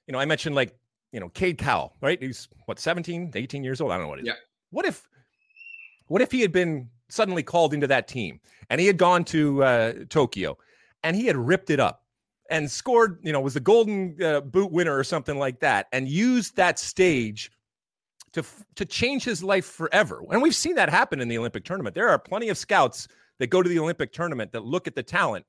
you 0.06 0.12
know 0.12 0.18
i 0.18 0.24
mentioned 0.24 0.54
like 0.54 0.76
you 1.14 1.20
know 1.20 1.28
Cade 1.28 1.56
Cowell, 1.56 1.94
right? 2.02 2.20
He's 2.20 2.48
what 2.66 2.80
17, 2.80 3.30
18 3.34 3.64
years 3.64 3.80
old. 3.80 3.92
I 3.92 3.94
don't 3.94 4.02
know 4.02 4.08
what 4.10 4.18
it 4.18 4.22
is. 4.22 4.26
Yeah. 4.26 4.34
What 4.70 4.84
if 4.84 5.08
what 6.08 6.20
if 6.20 6.32
he 6.32 6.40
had 6.40 6.50
been 6.50 6.90
suddenly 7.08 7.44
called 7.44 7.72
into 7.72 7.86
that 7.86 8.08
team 8.08 8.40
and 8.68 8.80
he 8.80 8.86
had 8.88 8.98
gone 8.98 9.24
to 9.26 9.62
uh, 9.62 9.92
Tokyo 10.08 10.58
and 11.04 11.14
he 11.14 11.26
had 11.26 11.36
ripped 11.36 11.70
it 11.70 11.78
up 11.78 12.02
and 12.50 12.70
scored, 12.70 13.20
you 13.22 13.32
know, 13.32 13.40
was 13.40 13.54
the 13.54 13.60
golden 13.60 14.20
uh, 14.22 14.40
boot 14.40 14.72
winner 14.72 14.96
or 14.96 15.04
something 15.04 15.38
like 15.38 15.60
that, 15.60 15.86
and 15.92 16.08
used 16.08 16.56
that 16.56 16.78
stage 16.78 17.52
to 18.32 18.44
to 18.74 18.84
change 18.84 19.22
his 19.22 19.44
life 19.44 19.64
forever. 19.66 20.22
And 20.30 20.42
we've 20.42 20.54
seen 20.54 20.74
that 20.74 20.88
happen 20.88 21.20
in 21.20 21.28
the 21.28 21.38
Olympic 21.38 21.64
tournament. 21.64 21.94
There 21.94 22.08
are 22.08 22.18
plenty 22.18 22.48
of 22.48 22.58
scouts 22.58 23.06
that 23.38 23.48
go 23.48 23.62
to 23.62 23.68
the 23.68 23.78
Olympic 23.78 24.12
tournament 24.12 24.52
that 24.52 24.64
look 24.64 24.86
at 24.86 24.94
the 24.94 25.02
talent 25.02 25.46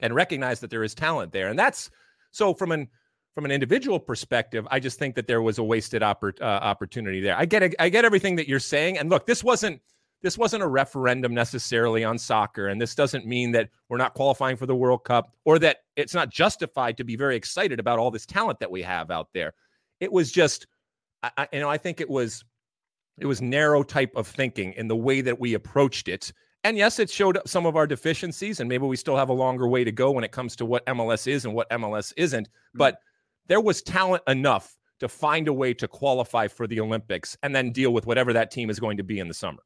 and 0.00 0.14
recognize 0.14 0.60
that 0.60 0.70
there 0.70 0.82
is 0.82 0.94
talent 0.94 1.32
there. 1.32 1.48
And 1.48 1.58
that's 1.58 1.90
so 2.30 2.54
from 2.54 2.72
an 2.72 2.88
from 3.34 3.44
an 3.44 3.50
individual 3.52 4.00
perspective, 4.00 4.66
I 4.70 4.80
just 4.80 4.98
think 4.98 5.14
that 5.14 5.28
there 5.28 5.42
was 5.42 5.58
a 5.58 5.62
wasted 5.64 6.02
oppor- 6.02 6.40
uh, 6.40 6.44
opportunity 6.44 7.20
there. 7.20 7.36
I 7.36 7.44
get 7.44 7.74
I 7.78 7.88
get 7.88 8.04
everything 8.04 8.36
that 8.36 8.48
you're 8.48 8.58
saying, 8.58 8.98
and 8.98 9.10
look, 9.10 9.26
this 9.26 9.44
wasn't 9.44 9.80
this 10.22 10.36
wasn't 10.36 10.62
a 10.62 10.66
referendum 10.66 11.32
necessarily 11.32 12.04
on 12.04 12.18
soccer. 12.18 12.68
And 12.68 12.80
this 12.80 12.94
doesn't 12.94 13.26
mean 13.26 13.52
that 13.52 13.68
we're 13.88 13.98
not 13.98 14.14
qualifying 14.14 14.56
for 14.56 14.66
the 14.66 14.74
World 14.74 15.04
Cup 15.04 15.32
or 15.44 15.58
that 15.60 15.78
it's 15.96 16.14
not 16.14 16.30
justified 16.30 16.96
to 16.96 17.04
be 17.04 17.16
very 17.16 17.36
excited 17.36 17.78
about 17.78 17.98
all 17.98 18.10
this 18.10 18.26
talent 18.26 18.58
that 18.60 18.70
we 18.70 18.82
have 18.82 19.10
out 19.10 19.28
there. 19.32 19.54
It 20.00 20.12
was 20.12 20.32
just, 20.32 20.66
I, 21.22 21.48
you 21.52 21.60
know, 21.60 21.68
I 21.68 21.78
think 21.78 22.00
it 22.00 22.10
was, 22.10 22.44
it 23.18 23.26
was 23.26 23.40
narrow 23.40 23.82
type 23.82 24.12
of 24.16 24.26
thinking 24.26 24.72
in 24.74 24.88
the 24.88 24.96
way 24.96 25.20
that 25.20 25.38
we 25.38 25.54
approached 25.54 26.08
it. 26.08 26.32
And 26.64 26.76
yes, 26.76 26.98
it 26.98 27.08
showed 27.08 27.36
up 27.36 27.48
some 27.48 27.66
of 27.66 27.76
our 27.76 27.86
deficiencies, 27.86 28.58
and 28.60 28.68
maybe 28.68 28.84
we 28.84 28.96
still 28.96 29.16
have 29.16 29.28
a 29.28 29.32
longer 29.32 29.68
way 29.68 29.84
to 29.84 29.92
go 29.92 30.10
when 30.10 30.24
it 30.24 30.32
comes 30.32 30.56
to 30.56 30.66
what 30.66 30.84
MLS 30.86 31.28
is 31.28 31.44
and 31.44 31.54
what 31.54 31.70
MLS 31.70 32.12
isn't. 32.16 32.48
Mm-hmm. 32.48 32.78
But 32.78 32.98
there 33.46 33.60
was 33.60 33.80
talent 33.82 34.24
enough 34.26 34.76
to 34.98 35.08
find 35.08 35.46
a 35.46 35.52
way 35.52 35.72
to 35.74 35.86
qualify 35.86 36.48
for 36.48 36.66
the 36.66 36.80
Olympics 36.80 37.36
and 37.44 37.54
then 37.54 37.70
deal 37.70 37.92
with 37.92 38.06
whatever 38.06 38.32
that 38.32 38.50
team 38.50 38.70
is 38.70 38.80
going 38.80 38.96
to 38.96 39.04
be 39.04 39.20
in 39.20 39.28
the 39.28 39.34
summer 39.34 39.62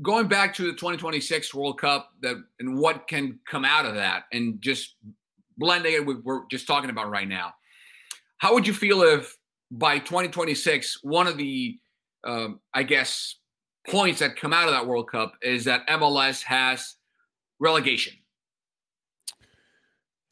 going 0.00 0.26
back 0.26 0.54
to 0.54 0.62
the 0.62 0.72
2026 0.72 1.54
World 1.54 1.78
Cup 1.78 2.10
that 2.22 2.36
and 2.58 2.78
what 2.78 3.06
can 3.08 3.38
come 3.48 3.64
out 3.64 3.84
of 3.84 3.94
that 3.94 4.24
and 4.32 4.60
just 4.60 4.96
blending 5.58 5.92
it 5.92 6.06
with 6.06 6.16
what 6.18 6.24
we're 6.24 6.46
just 6.50 6.66
talking 6.66 6.90
about 6.90 7.10
right 7.10 7.28
now. 7.28 7.52
How 8.38 8.54
would 8.54 8.66
you 8.66 8.72
feel 8.72 9.02
if 9.02 9.36
by 9.70 9.98
2026 9.98 10.98
one 11.02 11.26
of 11.26 11.36
the 11.36 11.78
um, 12.24 12.60
I 12.72 12.82
guess 12.84 13.36
points 13.88 14.20
that 14.20 14.36
come 14.36 14.52
out 14.52 14.68
of 14.68 14.74
that 14.74 14.86
World 14.86 15.10
Cup 15.10 15.34
is 15.42 15.64
that 15.64 15.86
MLS 15.88 16.42
has 16.44 16.96
relegation. 17.58 18.14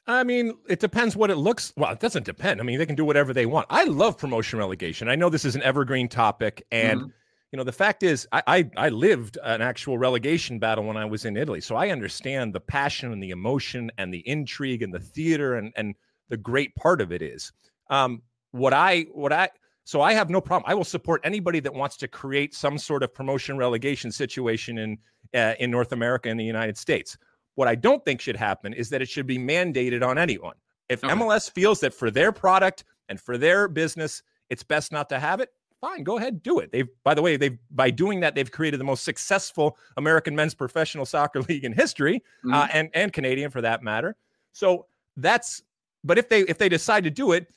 I 0.07 0.25
mean, 0.25 0.55
it 0.69 0.81
depends 0.81 1.15
what 1.15 1.31
it 1.31 1.37
looks. 1.37 1.73
Well, 1.77 1.93
it 1.93 2.01
doesn't 2.01 2.25
depend. 2.25 2.61
I 2.61 2.65
mean, 2.65 2.79
they 2.79 2.87
can 2.87 2.97
do 2.97 3.05
whatever 3.05 3.33
they 3.33 3.47
want. 3.47 3.67
I 3.71 3.85
love 3.85 4.19
promotion 4.19 4.59
relegation. 4.59 5.09
I 5.09 5.15
know 5.15 5.29
this 5.29 5.45
is 5.45 5.55
an 5.55 5.63
evergreen 5.63 6.09
topic, 6.09 6.67
and 6.73 7.01
mm-hmm. 7.01 7.11
You 7.53 7.57
know 7.57 7.65
the 7.65 7.73
fact 7.73 8.03
is, 8.03 8.29
I, 8.31 8.43
I, 8.47 8.71
I 8.77 8.89
lived 8.91 9.37
an 9.43 9.61
actual 9.61 9.99
relegation 9.99 10.59
battle 10.59 10.85
when 10.85 10.97
I 10.97 11.05
was 11.05 11.25
in 11.25 11.37
Italy, 11.37 11.61
so 11.61 11.75
I 11.75 11.89
understand 11.89 12.55
the 12.55 12.61
passion 12.61 13.13
and 13.13 13.23
the 13.23 13.31
emotion 13.31 13.91
and 13.99 14.15
the 14.15 14.27
intrigue 14.29 14.83
and 14.83 14.95
the 14.95 15.01
theater 15.01 15.55
and 15.57 15.73
and 15.77 15.95
the 16.29 16.37
great 16.37 16.75
part 16.77 17.01
of 17.01 17.13
it 17.13 17.23
is. 17.23 17.53
Um, 17.89 18.23
what 18.53 18.73
I 18.73 19.07
what 19.13 19.33
I 19.33 19.51
so 19.85 20.01
I 20.01 20.13
have 20.13 20.31
no 20.31 20.41
problem. 20.41 20.71
I 20.71 20.75
will 20.75 20.85
support 20.85 21.21
anybody 21.25 21.59
that 21.61 21.75
wants 21.75 21.97
to 21.99 22.09
create 22.09 22.55
some 22.55 22.79
sort 22.79 23.03
of 23.03 23.13
promotion 23.13 23.57
relegation 23.57 24.13
situation 24.13 24.79
in 24.79 24.99
uh, 25.35 25.55
in 25.59 25.71
North 25.71 25.91
America 25.93 26.29
and 26.29 26.39
the 26.39 26.45
United 26.45 26.79
States. 26.79 27.19
What 27.57 27.67
I 27.67 27.75
don't 27.75 28.05
think 28.05 28.21
should 28.21 28.37
happen 28.37 28.73
is 28.73 28.91
that 28.91 29.03
it 29.03 29.09
should 29.09 29.27
be 29.27 29.39
mandated 29.39 30.07
on 30.07 30.19
anyone. 30.19 30.55
If 30.89 31.03
okay. 31.03 31.13
MLS 31.13 31.51
feels 31.51 31.81
that 31.81 31.93
for 31.93 32.11
their 32.11 32.31
product 32.31 32.85
and 33.09 33.21
for 33.21 33.37
their 33.37 33.67
business, 33.67 34.23
it's 34.49 34.63
best 34.63 34.93
not 34.93 35.09
to 35.09 35.19
have 35.19 35.41
it, 35.41 35.51
fine, 35.81 36.05
go 36.05 36.19
ahead, 36.19 36.43
do 36.43 36.59
it. 36.59 36.71
They've, 36.73 36.89
by 37.05 37.15
the 37.15 37.23
way, 37.23 37.37
they've 37.37 37.59
by 37.71 37.91
doing 37.91 38.21
that, 38.21 38.35
they've 38.35 38.51
created 38.51 38.79
the 38.79 38.85
most 38.85 39.05
successful 39.05 39.77
American 39.97 40.35
men's 40.35 40.55
professional 40.55 41.07
soccer 41.15 41.43
league 41.43 41.65
in 41.65 41.73
history, 41.73 42.23
uh, 42.45 42.47
mm-hmm. 42.47 42.55
uh, 42.55 42.69
and 42.73 42.91
and 42.95 43.13
Canadian 43.13 43.51
for 43.51 43.61
that 43.61 43.83
matter. 43.83 44.17
So 44.53 44.87
that's. 45.17 45.63
But 46.03 46.17
if 46.17 46.29
they 46.29 46.41
if 46.43 46.57
they 46.57 46.69
decide 46.69 47.05
to 47.05 47.11
do 47.11 47.33
it, 47.33 47.53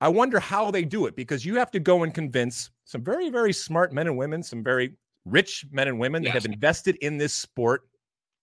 I 0.00 0.08
wonder 0.08 0.40
how 0.40 0.70
they 0.70 0.84
do 0.84 1.06
it 1.06 1.16
because 1.16 1.44
you 1.44 1.56
have 1.56 1.70
to 1.72 1.80
go 1.80 2.02
and 2.02 2.14
convince 2.14 2.70
some 2.84 3.02
very 3.02 3.28
very 3.30 3.52
smart 3.52 3.92
men 3.92 4.06
and 4.06 4.16
women, 4.16 4.42
some 4.42 4.62
very 4.62 4.94
rich 5.26 5.66
men 5.70 5.88
and 5.88 5.98
women 5.98 6.22
yes. 6.22 6.32
that 6.32 6.42
have 6.42 6.52
invested 6.52 6.96
in 6.96 7.18
this 7.18 7.34
sport 7.34 7.82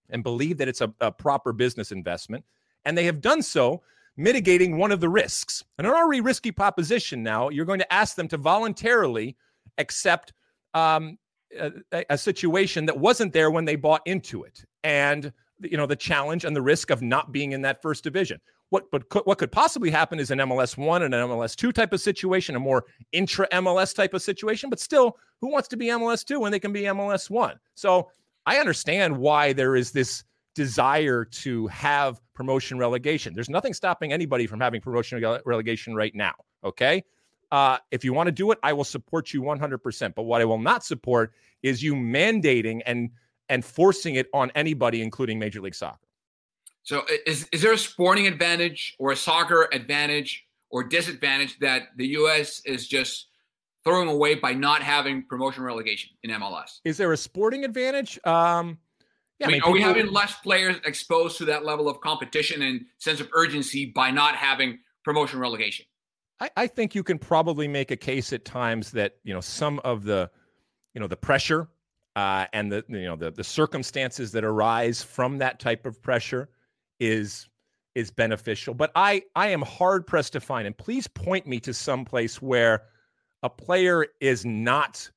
and 0.09 0.23
believe 0.23 0.57
that 0.57 0.67
it's 0.67 0.81
a, 0.81 0.93
a 1.01 1.11
proper 1.11 1.51
business 1.51 1.91
investment. 1.91 2.43
And 2.85 2.95
they 2.95 3.05
have 3.05 3.21
done 3.21 3.41
so 3.41 3.81
mitigating 4.17 4.77
one 4.77 4.91
of 4.91 4.99
the 4.99 5.09
risks. 5.09 5.63
And 5.77 5.85
an 5.85 5.93
already 5.93 6.21
risky 6.21 6.51
proposition 6.51 7.23
now, 7.23 7.49
you're 7.49 7.65
going 7.65 7.79
to 7.79 7.93
ask 7.93 8.15
them 8.15 8.27
to 8.29 8.37
voluntarily 8.37 9.35
accept 9.77 10.33
um, 10.73 11.17
a, 11.57 11.71
a, 12.09 12.17
situation 12.17 12.85
that 12.85 12.97
wasn't 12.97 13.33
there 13.33 13.51
when 13.51 13.65
they 13.65 13.75
bought 13.75 14.01
into 14.05 14.43
it. 14.43 14.63
And 14.83 15.31
you 15.61 15.77
know 15.77 15.85
the 15.85 15.95
challenge 15.95 16.45
and 16.45 16.55
the 16.55 16.61
risk 16.61 16.89
of 16.89 17.01
not 17.01 17.31
being 17.31 17.53
in 17.53 17.61
that 17.61 17.81
first 17.81 18.03
division. 18.03 18.39
What 18.69 18.89
but 18.91 19.07
could, 19.09 19.23
what 19.25 19.37
could 19.37 19.51
possibly 19.51 19.89
happen 19.89 20.19
is 20.19 20.31
an 20.31 20.39
MLS 20.39 20.77
one 20.77 21.03
and 21.03 21.13
an 21.13 21.27
MLS 21.27 21.55
two 21.55 21.71
type 21.71 21.93
of 21.93 22.01
situation, 22.01 22.55
a 22.55 22.59
more 22.59 22.85
intra 23.11 23.47
MLS 23.49 23.95
type 23.95 24.13
of 24.13 24.21
situation. 24.21 24.69
But 24.69 24.79
still, 24.79 25.17
who 25.41 25.51
wants 25.51 25.67
to 25.69 25.77
be 25.77 25.87
MLS 25.87 26.25
two 26.25 26.39
when 26.39 26.51
they 26.51 26.59
can 26.59 26.73
be 26.73 26.83
MLS 26.83 27.29
one? 27.29 27.57
So 27.75 28.09
I 28.45 28.57
understand 28.57 29.17
why 29.17 29.53
there 29.53 29.75
is 29.75 29.91
this 29.91 30.23
desire 30.55 31.25
to 31.25 31.67
have 31.67 32.19
promotion 32.33 32.77
relegation. 32.77 33.33
There's 33.33 33.49
nothing 33.49 33.73
stopping 33.73 34.11
anybody 34.11 34.47
from 34.47 34.59
having 34.59 34.81
promotion 34.81 35.23
relegation 35.45 35.93
right 35.95 36.15
now. 36.15 36.33
Okay. 36.63 37.03
Uh, 37.51 37.77
if 37.91 38.03
you 38.03 38.13
want 38.13 38.27
to 38.27 38.31
do 38.31 38.51
it, 38.51 38.57
I 38.63 38.73
will 38.73 38.83
support 38.83 39.33
you 39.33 39.41
100%. 39.41 40.15
But 40.15 40.23
what 40.23 40.41
I 40.41 40.45
will 40.45 40.57
not 40.57 40.83
support 40.83 41.33
is 41.61 41.83
you 41.83 41.93
mandating 41.93 42.81
and 42.85 43.11
and 43.47 43.63
forcing 43.63 44.15
it 44.15 44.27
on 44.33 44.51
anybody, 44.55 45.03
including 45.03 45.37
Major 45.37 45.61
League 45.61 45.75
Soccer. 45.75 45.99
So, 46.81 47.03
is 47.27 47.47
is 47.51 47.61
there 47.61 47.73
a 47.73 47.77
sporting 47.77 48.25
advantage 48.25 48.95
or 48.97 49.11
a 49.11 49.15
soccer 49.15 49.69
advantage 49.71 50.45
or 50.71 50.83
disadvantage 50.83 51.59
that 51.59 51.89
the 51.95 52.07
U.S. 52.07 52.61
is 52.65 52.87
just 52.87 53.27
throwing 53.85 54.09
away 54.09 54.35
by 54.35 54.53
not 54.53 54.81
having 54.81 55.23
promotion 55.23 55.63
relegation 55.63 56.09
in 56.23 56.31
MLS. 56.31 56.79
Is 56.83 56.97
there 56.97 57.13
a 57.13 57.17
sporting 57.17 57.63
advantage? 57.63 58.19
Um, 58.25 58.79
yeah, 59.39 59.47
I 59.47 59.51
mean, 59.51 59.61
I 59.63 59.65
mean 59.65 59.69
are 59.69 59.73
we 59.73 59.81
having 59.81 60.11
less 60.11 60.35
players 60.37 60.77
exposed 60.85 61.37
to 61.39 61.45
that 61.45 61.65
level 61.65 61.89
of 61.89 61.99
competition 62.01 62.61
and 62.61 62.85
sense 62.99 63.19
of 63.19 63.29
urgency 63.33 63.85
by 63.85 64.11
not 64.11 64.35
having 64.35 64.79
promotion 65.03 65.39
relegation? 65.39 65.85
I, 66.39 66.49
I 66.55 66.67
think 66.67 66.95
you 66.95 67.03
can 67.03 67.17
probably 67.17 67.67
make 67.67 67.91
a 67.91 67.97
case 67.97 68.33
at 68.33 68.45
times 68.45 68.91
that 68.91 69.17
you 69.23 69.33
know 69.33 69.41
some 69.41 69.79
of 69.83 70.03
the 70.03 70.29
you 70.93 71.01
know 71.01 71.07
the 71.07 71.17
pressure 71.17 71.69
uh, 72.15 72.45
and 72.53 72.71
the 72.71 72.83
you 72.87 73.03
know 73.03 73.15
the 73.15 73.31
the 73.31 73.43
circumstances 73.43 74.31
that 74.31 74.43
arise 74.43 75.01
from 75.01 75.37
that 75.39 75.59
type 75.59 75.85
of 75.85 76.01
pressure 76.01 76.49
is 76.99 77.49
is 77.93 78.11
beneficial. 78.11 78.73
But 78.73 78.91
I 78.95 79.23
I 79.35 79.49
am 79.49 79.61
hard 79.61 80.07
pressed 80.07 80.33
to 80.33 80.39
find, 80.39 80.65
and 80.65 80.77
please 80.77 81.07
point 81.07 81.47
me 81.47 81.59
to 81.61 81.73
some 81.73 82.05
place 82.05 82.41
where 82.41 82.83
a 83.43 83.49
player 83.49 84.07
is 84.21 84.45
not 84.45 85.09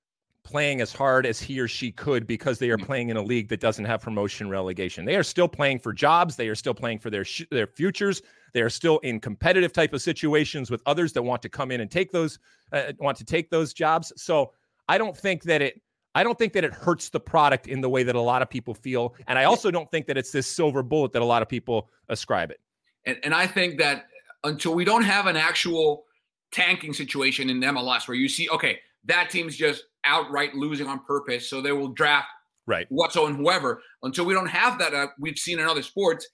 playing 0.49 0.81
as 0.81 0.95
hard 0.95 1.27
as 1.27 1.39
he 1.39 1.61
or 1.61 1.69
she 1.69 1.93
could 1.93 2.27
because 2.27 2.59
they 2.59 2.71
are 2.71 2.79
mm. 2.79 2.87
playing 2.87 3.11
in 3.11 3.19
a 3.19 3.23
league 3.23 3.49
that 3.49 3.61
doesn't 3.61 3.85
have 3.85 4.01
promotion 4.01 4.49
relegation. 4.49 5.05
They 5.05 5.17
are 5.17 5.23
still 5.23 5.47
playing 5.47 5.81
for 5.81 5.93
jobs, 5.93 6.37
they 6.37 6.49
are 6.49 6.55
still 6.55 6.73
playing 6.73 7.01
for 7.01 7.11
their 7.11 7.25
sh- 7.25 7.45
their 7.51 7.67
futures. 7.67 8.23
They 8.55 8.63
are 8.63 8.71
still 8.71 8.99
in 9.01 9.21
competitive 9.21 9.75
type 9.75 9.93
of 9.93 10.01
situations 10.01 10.71
with 10.71 10.81
others 10.87 11.13
that 11.13 11.23
want 11.23 11.43
to 11.43 11.51
come 11.51 11.71
in 11.71 11.83
and 11.83 11.91
take 11.91 12.11
those 12.11 12.39
uh, 12.73 12.93
want 12.99 13.19
to 13.19 13.25
take 13.25 13.51
those 13.51 13.75
jobs. 13.75 14.11
So 14.17 14.53
I 14.89 14.97
don't 14.97 15.17
think 15.17 15.43
that 15.43 15.61
it 15.61 15.83
I 16.15 16.25
don't 16.25 16.39
think 16.39 16.55
that 16.55 16.65
it 16.65 16.73
hurts 16.73 17.11
the 17.11 17.21
product 17.21 17.67
in 17.67 17.83
the 17.83 17.91
way 17.91 18.03
that 18.03 18.15
a 18.15 18.21
lot 18.21 18.41
of 18.41 18.49
people 18.49 18.73
feel, 18.73 19.15
and 19.27 19.39
I 19.39 19.45
also 19.45 19.71
don't 19.71 19.91
think 19.91 20.07
that 20.07 20.17
it's 20.17 20.33
this 20.33 20.47
silver 20.47 20.83
bullet 20.83 21.13
that 21.13 21.21
a 21.21 21.27
lot 21.27 21.43
of 21.43 21.49
people 21.49 21.91
ascribe 22.09 22.51
it. 22.51 22.61
And, 23.05 23.19
and 23.23 23.35
I 23.35 23.47
think 23.47 23.79
that 23.79 24.07
until 24.45 24.75
we 24.75 24.87
don't 24.87 25.05
have 25.05 25.27
an 25.27 25.37
actual 25.37 26.05
tanking 26.53 26.95
situation 26.95 27.51
in 27.51 27.61
MLS 27.61 28.09
where 28.09 28.17
you 28.17 28.31
see, 28.31 28.49
okay, 28.49 28.79
that 29.05 29.29
team's 29.29 29.57
just 29.57 29.85
outright 30.05 30.55
losing 30.55 30.87
on 30.87 31.01
purpose, 31.01 31.49
so 31.49 31.61
they 31.61 31.73
will 31.73 31.89
draft 31.89 32.29
right 32.67 32.87
whatso 32.91 33.27
and 33.27 33.37
whoever. 33.37 33.83
Until 34.03 34.25
we 34.25 34.35
don't 34.35 34.49
have 34.49 34.79
that, 34.79 34.95
uh, 34.95 35.09
we've 35.19 35.39
seen 35.39 35.59
in 35.59 35.67
other 35.67 35.83
sports, 35.83 36.29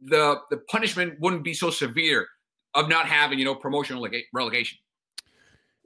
the 0.00 0.36
the 0.50 0.58
punishment 0.68 1.18
wouldn't 1.20 1.44
be 1.44 1.54
so 1.54 1.70
severe 1.70 2.26
of 2.74 2.88
not 2.88 3.06
having 3.06 3.38
you 3.38 3.44
know 3.44 3.54
promotional 3.54 4.06
relegation. 4.32 4.78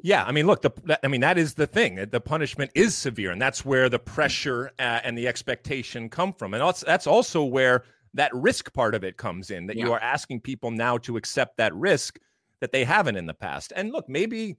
Yeah, 0.01 0.25
I 0.25 0.31
mean, 0.31 0.47
look, 0.47 0.63
the 0.63 0.99
I 1.03 1.09
mean 1.09 1.21
that 1.23 1.39
is 1.39 1.55
the 1.55 1.67
thing. 1.67 2.07
The 2.11 2.21
punishment 2.21 2.71
is 2.75 2.95
severe, 2.95 3.33
and 3.33 3.43
that's 3.43 3.65
where 3.65 3.89
the 3.89 3.99
pressure 3.99 4.71
uh, 4.79 5.01
and 5.03 5.19
the 5.19 5.27
expectation 5.27 6.09
come 6.09 6.33
from, 6.33 6.55
and 6.55 6.63
that's 6.63 6.81
that's 6.81 7.07
also 7.07 7.45
where 7.45 7.85
that 8.15 8.33
risk 8.33 8.73
part 8.73 8.95
of 8.95 9.03
it 9.03 9.17
comes 9.17 9.51
in. 9.51 9.67
That 9.67 9.77
yeah. 9.77 9.87
you 9.87 9.93
are 9.93 10.01
asking 10.01 10.41
people 10.41 10.71
now 10.71 10.99
to 10.99 11.17
accept 11.17 11.57
that 11.57 11.75
risk 11.75 12.19
that 12.61 12.73
they 12.73 12.85
haven't 12.85 13.17
in 13.17 13.27
the 13.27 13.35
past. 13.35 13.73
And 13.75 13.93
look, 13.93 14.09
maybe 14.09 14.57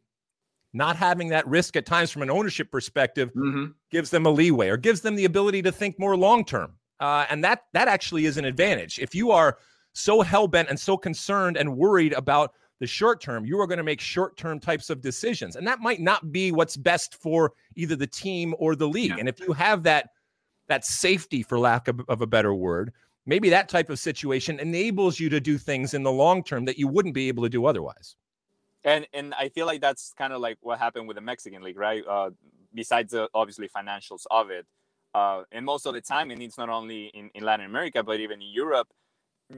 not 0.74 0.96
having 0.96 1.30
that 1.30 1.48
risk 1.48 1.76
at 1.76 1.86
times 1.86 2.12
from 2.12 2.22
an 2.22 2.30
ownership 2.30 2.72
perspective 2.72 3.30
mm-hmm. 3.34 3.66
gives 3.92 4.10
them 4.10 4.26
a 4.26 4.30
leeway 4.30 4.70
or 4.70 4.78
gives 4.78 5.02
them 5.02 5.16
the 5.16 5.26
ability 5.26 5.62
to 5.64 5.72
think 5.72 6.00
more 6.00 6.16
long 6.16 6.46
term. 6.46 6.74
Uh, 7.00 7.26
and 7.30 7.44
that 7.44 7.64
that 7.74 7.88
actually 7.88 8.26
is 8.26 8.38
an 8.38 8.46
advantage. 8.46 9.00
If 9.00 9.16
you 9.16 9.32
are 9.32 9.58
so 9.94 10.22
hell 10.22 10.48
bent 10.48 10.70
and 10.70 10.80
so 10.80 10.98
concerned 10.98 11.58
and 11.58 11.78
worried 11.78 12.14
about 12.14 12.54
the 12.80 12.88
short 12.88 13.22
term, 13.22 13.46
you 13.46 13.60
are 13.60 13.68
going 13.68 13.78
to 13.78 13.84
make 13.84 14.02
short 14.02 14.38
term 14.38 14.60
types 14.60 14.90
of 14.90 15.02
decisions, 15.02 15.56
and 15.56 15.68
that 15.68 15.80
might 15.80 16.02
not 16.02 16.32
be 16.32 16.52
what's 16.52 16.78
best 16.78 17.16
for 17.16 17.54
either 17.76 17.96
the 17.96 18.08
team 18.08 18.54
or 18.60 18.76
the 18.76 18.88
league. 18.88 19.12
Yeah. 19.12 19.18
And 19.20 19.30
if 19.30 19.40
you 19.40 19.54
have 19.54 19.84
that 19.84 20.10
that 20.68 20.86
safety, 20.86 21.42
for 21.42 21.58
lack 21.58 21.88
of, 21.88 22.02
of 22.08 22.22
a 22.22 22.28
better 22.28 22.54
word, 22.54 22.94
maybe 23.26 23.50
that 23.50 23.70
type 23.70 23.90
of 23.90 23.98
situation 23.98 24.60
enables 24.60 25.20
you 25.20 25.30
to 25.30 25.40
do 25.40 25.58
things 25.58 25.94
in 25.94 26.04
the 26.04 26.12
long 26.12 26.44
term 26.44 26.66
that 26.66 26.78
you 26.78 26.88
wouldn't 26.88 27.16
be 27.16 27.28
able 27.28 27.44
to 27.44 27.50
do 27.50 27.66
otherwise. 27.66 28.16
And 28.84 29.08
and 29.14 29.34
I 29.34 29.50
feel 29.50 29.66
like 29.66 29.82
that's 29.82 30.14
kind 30.18 30.34
of 30.34 30.42
like 30.42 30.58
what 30.62 30.80
happened 30.80 31.08
with 31.08 31.16
the 31.16 31.22
Mexican 31.22 31.62
league, 31.64 31.78
right? 31.78 32.04
Uh, 32.08 32.30
besides 32.74 33.12
the 33.12 33.28
obviously 33.34 33.68
financials 33.68 34.24
of 34.32 34.50
it, 34.52 34.66
uh, 35.14 35.44
and 35.52 35.66
most 35.66 35.86
of 35.86 35.94
the 35.94 36.02
time, 36.02 36.32
and 36.32 36.42
it's 36.42 36.58
not 36.58 36.70
only 36.70 37.08
in, 37.08 37.30
in 37.34 37.44
Latin 37.44 37.66
America 37.66 38.04
but 38.04 38.20
even 38.20 38.42
in 38.42 38.48
Europe, 38.50 38.88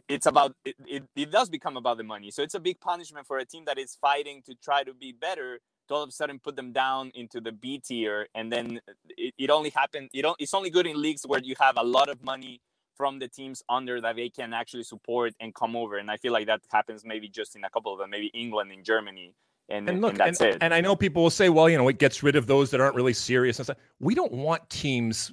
it's 0.08 0.26
about 0.26 0.56
it, 0.66 0.76
it, 0.88 1.04
it 1.16 1.32
does 1.32 1.50
become 1.50 1.78
about 1.78 1.98
the 1.98 2.04
money. 2.04 2.32
So 2.32 2.42
it's 2.42 2.56
a 2.56 2.60
big 2.60 2.80
punishment 2.80 3.28
for 3.28 3.38
a 3.38 3.46
team 3.46 3.66
that 3.66 3.78
is 3.78 3.98
fighting 4.02 4.42
to 4.48 4.56
try 4.56 4.84
to 4.84 4.94
be 4.94 5.12
better 5.12 5.60
to 5.88 5.94
all 5.94 6.04
of 6.04 6.10
a 6.10 6.12
sudden 6.12 6.40
put 6.40 6.56
them 6.56 6.72
down 6.72 7.12
into 7.14 7.42
the 7.42 7.52
B 7.52 7.80
tier, 7.80 8.28
and 8.34 8.52
then 8.52 8.80
it, 9.18 9.34
it 9.38 9.50
only 9.50 9.70
happens. 9.70 10.10
You 10.14 10.24
know, 10.24 10.36
it's 10.40 10.54
only 10.54 10.70
good 10.70 10.88
in 10.88 11.00
leagues 11.00 11.24
where 11.28 11.42
you 11.44 11.56
have 11.60 11.78
a 11.78 11.84
lot 11.84 12.10
of 12.10 12.24
money 12.24 12.60
from 12.96 13.20
the 13.20 13.28
teams 13.28 13.64
under 13.70 14.02
that 14.02 14.16
they 14.16 14.30
can 14.30 14.54
actually 14.54 14.84
support 14.84 15.34
and 15.40 15.54
come 15.56 15.76
over. 15.76 15.98
And 15.98 16.10
I 16.10 16.18
feel 16.18 16.34
like 16.34 16.48
that 16.48 16.62
happens 16.72 17.04
maybe 17.06 17.28
just 17.28 17.56
in 17.56 17.64
a 17.64 17.70
couple 17.70 17.94
of 17.94 18.00
them, 18.00 18.10
maybe 18.10 18.28
England 18.28 18.72
and 18.72 18.84
Germany. 18.84 19.34
And, 19.70 19.90
and 19.90 20.02
look, 20.02 20.12
and 20.12 20.20
that's 20.20 20.42
and, 20.42 20.56
it. 20.56 20.58
And 20.62 20.74
I 20.74 20.82
know 20.82 20.96
people 20.96 21.24
will 21.24 21.30
say, 21.30 21.50
well, 21.50 21.70
you 21.70 21.78
know, 21.78 21.88
it 21.88 21.98
gets 21.98 22.24
rid 22.24 22.36
of 22.36 22.48
those 22.48 22.72
that 22.72 22.82
aren't 22.82 22.96
really 22.96 23.14
serious. 23.14 23.60
And 23.60 23.66
stuff. 23.66 23.78
We 24.00 24.16
don't 24.16 24.34
want 24.34 24.70
teams 24.70 25.32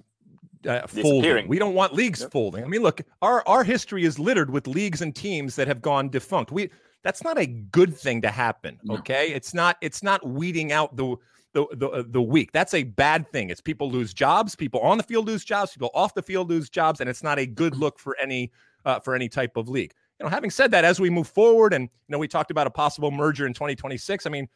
uh, 0.67 0.87
folding. 0.87 1.49
We 1.49 1.59
don't 1.59 1.75
want 1.75 1.95
leagues 1.95 2.21
yep. 2.21 2.33
folding. 2.33 2.65
I 2.65 2.69
mean, 2.69 2.83
look, 2.83 3.01
our 3.23 3.47
our 3.47 3.65
history 3.65 4.05
is 4.05 4.19
littered 4.19 4.51
with 4.51 4.67
leagues 4.67 5.03
and 5.03 5.15
teams 5.15 5.57
that 5.57 5.69
have 5.69 5.83
gone 5.83 6.09
defunct. 6.09 6.53
We 6.53 6.71
that's 7.03 7.23
not 7.23 7.39
a 7.39 7.47
good 7.47 7.97
thing 7.97 8.23
to 8.23 8.31
happen. 8.31 8.79
Okay, 8.91 9.31
it's 9.31 9.55
not. 9.55 9.77
It's 9.81 10.03
not 10.03 10.27
weeding 10.27 10.73
out 10.73 10.97
the 10.97 11.17
the 11.53 11.67
the 11.73 11.89
uh, 11.89 12.03
the 12.07 12.23
weak. 12.23 12.53
That's 12.53 12.75
a 12.75 12.85
bad 12.85 13.31
thing. 13.31 13.51
It's 13.51 13.61
people 13.61 13.91
lose 13.91 14.13
jobs, 14.13 14.55
people 14.55 14.81
on 14.81 14.99
the 14.99 15.05
field 15.05 15.27
lose 15.27 15.45
jobs, 15.45 15.73
people 15.73 15.91
off 15.95 16.15
the 16.15 16.23
field 16.23 16.49
lose 16.49 16.69
jobs, 16.69 17.01
and 17.01 17.09
it's 17.09 17.23
not 17.23 17.39
a 17.39 17.47
good 17.47 17.77
look 17.77 17.99
for 17.99 18.17
any 18.21 18.53
uh, 18.85 19.01
for 19.01 19.15
any 19.15 19.29
type 19.29 19.57
of 19.57 19.69
league. 19.69 19.95
You 20.19 20.25
know, 20.25 20.31
having 20.31 20.51
said 20.51 20.71
that, 20.73 20.85
as 20.85 21.01
we 21.01 21.11
move 21.11 21.29
forward, 21.29 21.73
and 21.73 21.85
you 21.85 22.13
know, 22.13 22.19
we 22.19 22.29
talked 22.29 22.51
about 22.51 22.67
a 22.67 22.71
possible 22.71 23.11
merger 23.11 23.47
in 23.47 23.55
2026. 23.55 24.27
I 24.27 24.31
mean, 24.31 24.49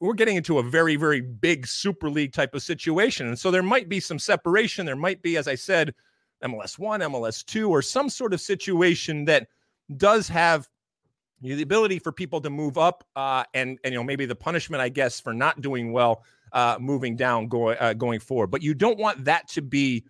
we're 0.00 0.14
getting 0.14 0.36
into 0.36 0.58
a 0.58 0.62
very, 0.62 0.96
very 0.96 1.20
big 1.20 1.66
Super 1.66 2.10
League 2.10 2.32
type 2.32 2.54
of 2.54 2.62
situation. 2.62 3.28
And 3.28 3.38
so 3.38 3.50
there 3.50 3.62
might 3.62 3.88
be 3.88 4.00
some 4.00 4.18
separation. 4.18 4.84
There 4.84 4.96
might 4.96 5.22
be, 5.22 5.36
as 5.36 5.46
I 5.46 5.54
said, 5.54 5.94
MLS 6.42 6.78
one, 6.78 7.00
MLS 7.00 7.44
two, 7.44 7.70
or 7.70 7.82
some 7.82 8.08
sort 8.08 8.34
of 8.34 8.40
situation 8.40 9.24
that 9.26 9.46
does 9.96 10.28
have 10.28 10.68
the 11.40 11.62
ability 11.62 11.98
for 11.98 12.12
people 12.12 12.40
to 12.40 12.50
move 12.50 12.78
up 12.78 13.04
uh, 13.16 13.44
and 13.54 13.78
and 13.84 13.92
you 13.92 13.98
know 13.98 14.04
maybe 14.04 14.26
the 14.26 14.36
punishment 14.36 14.80
I 14.80 14.88
guess 14.88 15.20
for 15.20 15.32
not 15.32 15.60
doing 15.60 15.92
well 15.92 16.24
uh, 16.52 16.78
moving 16.80 17.16
down 17.16 17.48
going 17.48 17.76
uh, 17.80 17.92
going 17.92 18.20
forward. 18.20 18.48
But 18.48 18.62
you 18.62 18.74
don't 18.74 18.98
want 18.98 19.24
that 19.24 19.48
to 19.50 19.62
be 19.62 20.04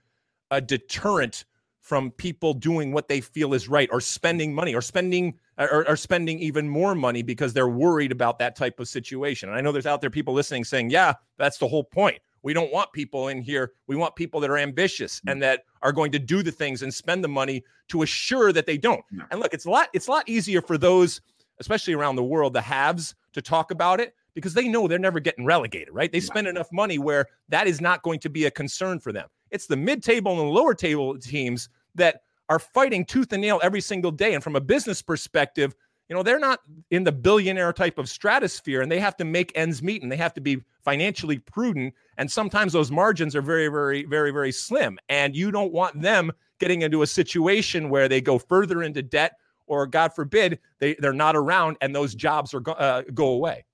a 0.50 0.60
deterrent 0.60 1.44
from 1.80 2.10
people 2.12 2.52
doing 2.52 2.92
what 2.92 3.08
they 3.08 3.20
feel 3.20 3.54
is 3.54 3.68
right 3.68 3.88
or 3.92 4.00
spending 4.00 4.52
money 4.52 4.74
or 4.74 4.80
spending 4.80 5.34
or, 5.56 5.88
or, 5.88 5.96
spending 5.96 6.38
even 6.40 6.68
more 6.68 6.96
money 6.96 7.22
because 7.22 7.52
they're 7.52 7.68
worried 7.68 8.10
about 8.10 8.40
that 8.40 8.56
type 8.56 8.80
of 8.80 8.88
situation. 8.88 9.48
And 9.48 9.56
I 9.56 9.60
know 9.60 9.70
there's 9.70 9.86
out 9.86 10.00
there 10.00 10.10
people 10.10 10.34
listening 10.34 10.64
saying, 10.64 10.90
"Yeah, 10.90 11.14
that's 11.38 11.58
the 11.58 11.68
whole 11.68 11.84
point. 11.84 12.18
We 12.46 12.54
don't 12.54 12.72
want 12.72 12.92
people 12.92 13.26
in 13.26 13.42
here. 13.42 13.72
We 13.88 13.96
want 13.96 14.14
people 14.14 14.38
that 14.40 14.50
are 14.50 14.56
ambitious 14.56 15.20
mm. 15.20 15.32
and 15.32 15.42
that 15.42 15.64
are 15.82 15.90
going 15.90 16.12
to 16.12 16.20
do 16.20 16.44
the 16.44 16.52
things 16.52 16.82
and 16.82 16.94
spend 16.94 17.24
the 17.24 17.28
money 17.28 17.64
to 17.88 18.02
assure 18.02 18.52
that 18.52 18.66
they 18.66 18.78
don't." 18.78 19.04
And 19.32 19.40
look, 19.40 19.52
it's 19.52 19.64
a 19.64 19.70
lot 19.70 19.88
it's 19.92 20.06
a 20.06 20.12
lot 20.12 20.28
easier 20.28 20.62
for 20.62 20.78
those 20.78 21.20
especially 21.58 21.94
around 21.94 22.14
the 22.14 22.22
world 22.22 22.52
the 22.52 22.60
haves 22.60 23.14
to 23.32 23.42
talk 23.42 23.70
about 23.72 23.98
it 23.98 24.14
because 24.34 24.54
they 24.54 24.68
know 24.68 24.86
they're 24.86 24.98
never 24.98 25.18
getting 25.18 25.44
relegated, 25.44 25.92
right? 25.92 26.12
They 26.12 26.20
spend 26.20 26.46
enough 26.46 26.70
money 26.70 26.98
where 26.98 27.26
that 27.48 27.66
is 27.66 27.80
not 27.80 28.02
going 28.02 28.20
to 28.20 28.28
be 28.28 28.44
a 28.44 28.50
concern 28.50 29.00
for 29.00 29.10
them. 29.10 29.26
It's 29.50 29.66
the 29.66 29.76
mid-table 29.76 30.30
and 30.30 30.40
the 30.40 30.52
lower 30.52 30.74
table 30.74 31.18
teams 31.18 31.68
that 31.94 32.20
are 32.48 32.58
fighting 32.58 33.04
tooth 33.04 33.32
and 33.32 33.42
nail 33.42 33.58
every 33.62 33.80
single 33.80 34.12
day. 34.12 34.34
And 34.34 34.44
from 34.44 34.54
a 34.54 34.60
business 34.60 35.02
perspective, 35.02 35.74
you 36.08 36.14
know, 36.14 36.22
they're 36.22 36.38
not 36.38 36.60
in 36.90 37.04
the 37.04 37.12
billionaire 37.12 37.72
type 37.72 37.98
of 37.98 38.08
stratosphere 38.08 38.82
and 38.82 38.90
they 38.90 39.00
have 39.00 39.16
to 39.16 39.24
make 39.24 39.52
ends 39.56 39.82
meet 39.82 40.02
and 40.02 40.10
they 40.10 40.16
have 40.16 40.34
to 40.34 40.40
be 40.40 40.62
financially 40.84 41.38
prudent. 41.38 41.94
And 42.16 42.30
sometimes 42.30 42.72
those 42.72 42.90
margins 42.90 43.34
are 43.34 43.42
very, 43.42 43.68
very, 43.68 44.04
very, 44.04 44.30
very 44.30 44.52
slim. 44.52 44.98
And 45.08 45.34
you 45.34 45.50
don't 45.50 45.72
want 45.72 46.00
them 46.00 46.32
getting 46.60 46.82
into 46.82 47.02
a 47.02 47.06
situation 47.06 47.90
where 47.90 48.08
they 48.08 48.20
go 48.20 48.38
further 48.38 48.82
into 48.82 49.02
debt 49.02 49.32
or, 49.66 49.86
God 49.86 50.14
forbid, 50.14 50.60
they, 50.78 50.94
they're 50.94 51.12
not 51.12 51.34
around 51.34 51.76
and 51.80 51.94
those 51.94 52.14
jobs 52.14 52.54
are 52.54 52.60
go, 52.60 52.72
uh, 52.72 53.02
go 53.12 53.28
away. 53.28 53.64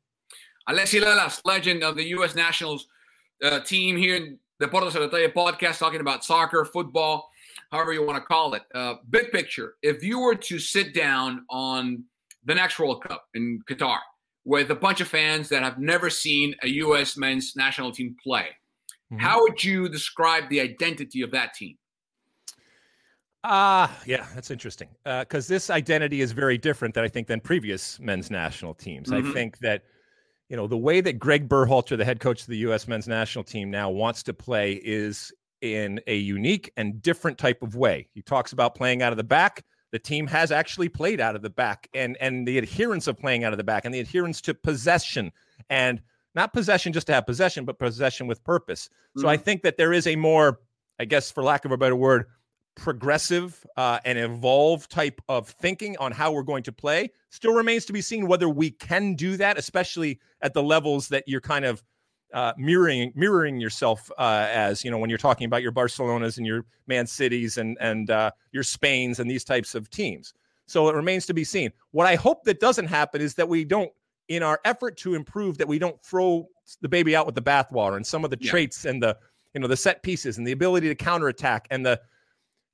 Alexi 0.69 1.03
Lalas, 1.03 1.43
legend 1.45 1.83
of 1.83 1.97
the 1.97 2.05
U.S. 2.05 2.35
Nationals 2.35 2.87
uh, 3.43 3.61
team 3.61 3.97
here 3.97 4.17
in 4.17 4.39
the 4.59 4.67
al 4.67 4.91
Detalle 4.91 5.33
podcast, 5.33 5.79
talking 5.79 6.01
about 6.01 6.25
soccer, 6.25 6.65
football, 6.65 7.29
however 7.71 7.93
you 7.93 8.07
want 8.07 8.17
to 8.17 8.25
call 8.25 8.55
it. 8.55 8.63
Uh, 8.75 8.95
big 9.11 9.33
picture, 9.33 9.75
if 9.83 10.03
you 10.03 10.21
were 10.21 10.37
to 10.37 10.59
sit 10.59 10.95
down 10.95 11.45
on 11.51 12.05
the 12.45 12.55
next 12.55 12.79
World 12.79 13.03
Cup 13.03 13.25
in 13.35 13.61
Qatar 13.69 13.99
with 14.45 14.71
a 14.71 14.75
bunch 14.75 15.01
of 15.01 15.09
fans 15.09 15.49
that 15.51 15.63
have 15.63 15.79
never 15.79 16.11
seen 16.11 16.55
a 16.63 16.69
U.S. 16.69 17.17
men's 17.17 17.55
national 17.57 17.93
team 17.93 18.17
play, 18.23 18.47
mm-hmm. 19.13 19.19
how 19.19 19.41
would 19.43 19.63
you 19.63 19.89
describe 19.89 20.49
the 20.49 20.61
identity 20.61 21.23
of 21.23 21.31
that 21.31 21.55
team? 21.55 21.77
Ah, 23.45 23.91
uh, 23.91 24.03
yeah, 24.07 24.27
that's 24.35 24.51
interesting. 24.51 24.89
Because 25.05 25.51
uh, 25.51 25.55
this 25.55 25.71
identity 25.71 26.21
is 26.21 26.33
very 26.33 26.59
different 26.59 26.95
than 26.95 27.05
I 27.05 27.09
think 27.09 27.27
than 27.27 27.41
previous 27.41 27.99
men's 27.99 28.31
national 28.31 28.75
teams. 28.75 29.11
Mm-hmm. 29.11 29.31
I 29.31 29.33
think 29.33 29.59
that 29.59 29.83
you 30.49 30.57
know, 30.57 30.67
the 30.67 30.77
way 30.77 31.01
that 31.01 31.15
Greg 31.15 31.49
Berhalter, 31.49 31.97
the 31.97 32.05
head 32.05 32.21
coach 32.21 32.43
of 32.43 32.49
the 32.49 32.59
U.S. 32.59 32.87
men's 32.87 33.09
national 33.09 33.43
team, 33.43 33.71
now 33.71 33.89
wants 33.89 34.23
to 34.25 34.35
play 34.35 34.75
is 34.85 35.33
in 35.63 35.99
a 36.07 36.17
unique 36.17 36.71
and 36.77 37.01
different 37.01 37.39
type 37.39 37.63
of 37.63 37.75
way. 37.75 38.07
He 38.13 38.21
talks 38.21 38.53
about 38.53 38.75
playing 38.75 39.01
out 39.01 39.13
of 39.13 39.17
the 39.17 39.25
back. 39.25 39.65
The 39.93 39.99
team 39.99 40.27
has 40.27 40.51
actually 40.51 40.89
played 40.89 41.21
out 41.21 41.37
of 41.37 41.43
the 41.43 41.51
back, 41.51 41.89
and 41.95 42.17
and 42.21 42.49
the 42.49 42.59
adherence 42.59 43.07
of 43.07 43.19
playing 43.19 43.45
out 43.45 43.53
of 43.53 43.59
the 43.59 43.65
back, 43.65 43.85
and 43.85 43.95
the 43.95 44.01
adherence 44.01 44.41
to 44.43 44.55
possession, 44.55 45.33
and 45.71 46.01
not 46.35 46.53
possession 46.53 46.93
just 46.93 47.07
to 47.09 47.13
have 47.13 47.27
possession, 47.27 47.65
but 47.65 47.79
possession 47.79 48.27
with 48.27 48.43
purpose. 48.43 48.89
Mm-hmm. 48.89 49.21
So 49.21 49.29
I 49.29 49.37
mm-hmm. 49.37 49.45
think 49.45 49.63
that 49.63 49.77
there 49.77 49.93
is 49.93 50.07
a 50.07 50.17
more, 50.17 50.61
I 50.99 51.05
guess, 51.05 51.31
for 51.31 51.43
lack 51.43 51.65
of 51.65 51.73
a 51.73 51.77
better 51.77 51.95
word, 51.95 52.27
progressive 52.75 53.67
uh, 53.77 53.99
and 54.05 54.19
evolve 54.19 54.89
type 54.89 55.21
of 55.29 55.49
thinking 55.49 55.97
on 55.99 56.13
how 56.13 56.33
we're 56.33 56.43
going 56.43 56.63
to 56.65 56.73
play. 56.73 57.11
Still 57.31 57.53
remains 57.53 57.85
to 57.87 57.93
be 57.93 58.01
seen 58.01 58.27
whether 58.27 58.49
we 58.49 58.71
can 58.71 59.15
do 59.15 59.37
that, 59.37 59.59
especially 59.59 60.21
at 60.41 60.55
the 60.55 60.63
levels 60.63 61.09
that 61.09 61.25
you're 61.27 61.41
kind 61.41 61.65
of 61.65 61.83
uh, 62.33 62.53
mirroring 62.57 63.13
mirroring 63.15 63.61
yourself 63.61 64.11
uh, 64.19 64.47
as 64.51 64.85
you 64.85 64.91
know 64.91 64.99
when 64.99 65.11
you're 65.11 65.19
talking 65.19 65.45
about 65.45 65.63
your 65.63 65.73
Barcelonas 65.73 66.39
and 66.39 66.47
your 66.47 66.65
Man 66.87 67.07
Cities 67.07 67.59
and 67.59 67.77
and 67.81 68.11
uh, 68.11 68.31
your 68.53 68.63
Spains 68.63 69.21
and 69.21 69.31
these 69.31 69.45
types 69.45 69.75
of 69.75 69.91
teams. 69.91 70.35
So 70.67 70.89
it 70.89 70.95
remains 70.95 71.27
to 71.27 71.35
be 71.35 71.45
seen. 71.45 71.73
What 71.91 72.07
I 72.07 72.15
hope 72.15 72.45
that 72.45 72.61
doesn't 72.61 72.87
happen 72.87 73.21
is 73.21 73.35
that 73.35 73.49
we 73.49 73.65
don't, 73.65 73.91
in 74.29 74.43
our 74.43 74.61
effort 74.65 74.97
to 74.99 75.15
improve, 75.15 75.59
that 75.59 75.69
we 75.69 75.79
don't 75.79 76.01
throw 76.03 76.49
the 76.81 76.89
baby 76.89 77.15
out 77.15 77.27
with 77.27 77.35
the 77.35 77.43
bathwater 77.43 77.97
and 77.97 78.07
some 78.07 78.25
of 78.25 78.31
the 78.31 78.39
yeah. 78.41 78.51
traits 78.51 78.85
and 78.85 79.03
the 79.03 79.17
you 79.55 79.61
know 79.61 79.67
the 79.67 79.77
set 79.77 80.03
pieces 80.03 80.39
and 80.39 80.47
the 80.47 80.53
ability 80.53 80.89
to 80.89 80.95
counterattack 80.95 81.67
and 81.71 81.85
the 81.85 82.01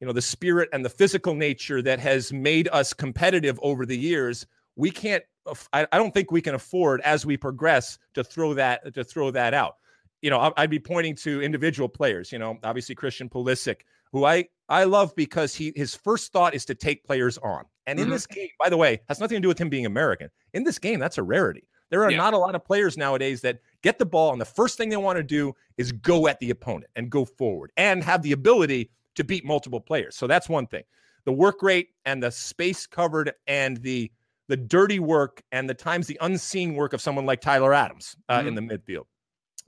you 0.00 0.06
know 0.06 0.12
the 0.12 0.22
spirit 0.22 0.68
and 0.72 0.84
the 0.84 0.90
physical 0.90 1.34
nature 1.34 1.82
that 1.82 1.98
has 1.98 2.32
made 2.32 2.68
us 2.72 2.92
competitive 2.92 3.58
over 3.62 3.84
the 3.84 3.96
years 3.96 4.46
we 4.76 4.90
can't 4.90 5.24
I, 5.72 5.86
don't 5.92 6.12
think 6.12 6.30
we 6.30 6.40
can 6.40 6.54
afford 6.54 7.00
as 7.02 7.26
we 7.26 7.36
progress 7.36 7.98
to 8.14 8.24
throw 8.24 8.54
that 8.54 8.94
to 8.94 9.04
throw 9.04 9.30
that 9.30 9.54
out 9.54 9.76
you 10.22 10.30
know 10.30 10.52
i'd 10.56 10.70
be 10.70 10.78
pointing 10.78 11.14
to 11.16 11.42
individual 11.42 11.88
players 11.88 12.32
you 12.32 12.38
know 12.38 12.58
obviously 12.64 12.94
christian 12.94 13.28
pulisic 13.28 13.82
who 14.12 14.24
i 14.24 14.44
i 14.68 14.84
love 14.84 15.14
because 15.16 15.54
he 15.54 15.72
his 15.76 15.94
first 15.94 16.32
thought 16.32 16.54
is 16.54 16.64
to 16.64 16.74
take 16.74 17.04
players 17.04 17.38
on 17.38 17.64
and 17.86 17.98
in 17.98 18.06
mm-hmm. 18.06 18.12
this 18.12 18.26
game 18.26 18.48
by 18.58 18.68
the 18.68 18.76
way 18.76 19.00
has 19.08 19.20
nothing 19.20 19.36
to 19.36 19.40
do 19.40 19.48
with 19.48 19.60
him 19.60 19.68
being 19.68 19.86
american 19.86 20.28
in 20.54 20.64
this 20.64 20.78
game 20.78 20.98
that's 20.98 21.18
a 21.18 21.22
rarity 21.22 21.68
there 21.90 22.04
are 22.04 22.10
yeah. 22.10 22.18
not 22.18 22.34
a 22.34 22.38
lot 22.38 22.54
of 22.54 22.64
players 22.64 22.96
nowadays 22.96 23.40
that 23.40 23.60
get 23.82 23.98
the 23.98 24.06
ball 24.06 24.32
and 24.32 24.40
the 24.40 24.44
first 24.46 24.76
thing 24.76 24.88
they 24.88 24.96
want 24.96 25.16
to 25.16 25.22
do 25.22 25.54
is 25.76 25.92
go 25.92 26.28
at 26.28 26.38
the 26.40 26.50
opponent 26.50 26.90
and 26.96 27.10
go 27.10 27.24
forward 27.24 27.72
and 27.76 28.04
have 28.04 28.22
the 28.22 28.32
ability 28.32 28.90
to 29.18 29.24
beat 29.24 29.44
multiple 29.44 29.80
players. 29.80 30.16
So 30.16 30.26
that's 30.26 30.48
one 30.48 30.66
thing. 30.66 30.84
The 31.24 31.32
work 31.32 31.60
rate 31.60 31.88
and 32.04 32.22
the 32.22 32.30
space 32.30 32.86
covered 32.86 33.32
and 33.46 33.76
the 33.78 34.10
the 34.48 34.56
dirty 34.56 34.98
work 34.98 35.42
and 35.52 35.68
the 35.68 35.74
times 35.74 36.06
the 36.06 36.18
unseen 36.20 36.74
work 36.74 36.92
of 36.92 37.00
someone 37.00 37.26
like 37.26 37.40
Tyler 37.40 37.72
Adams 37.72 38.16
uh, 38.28 38.38
mm-hmm. 38.38 38.48
in 38.48 38.54
the 38.54 38.62
midfield. 38.62 39.04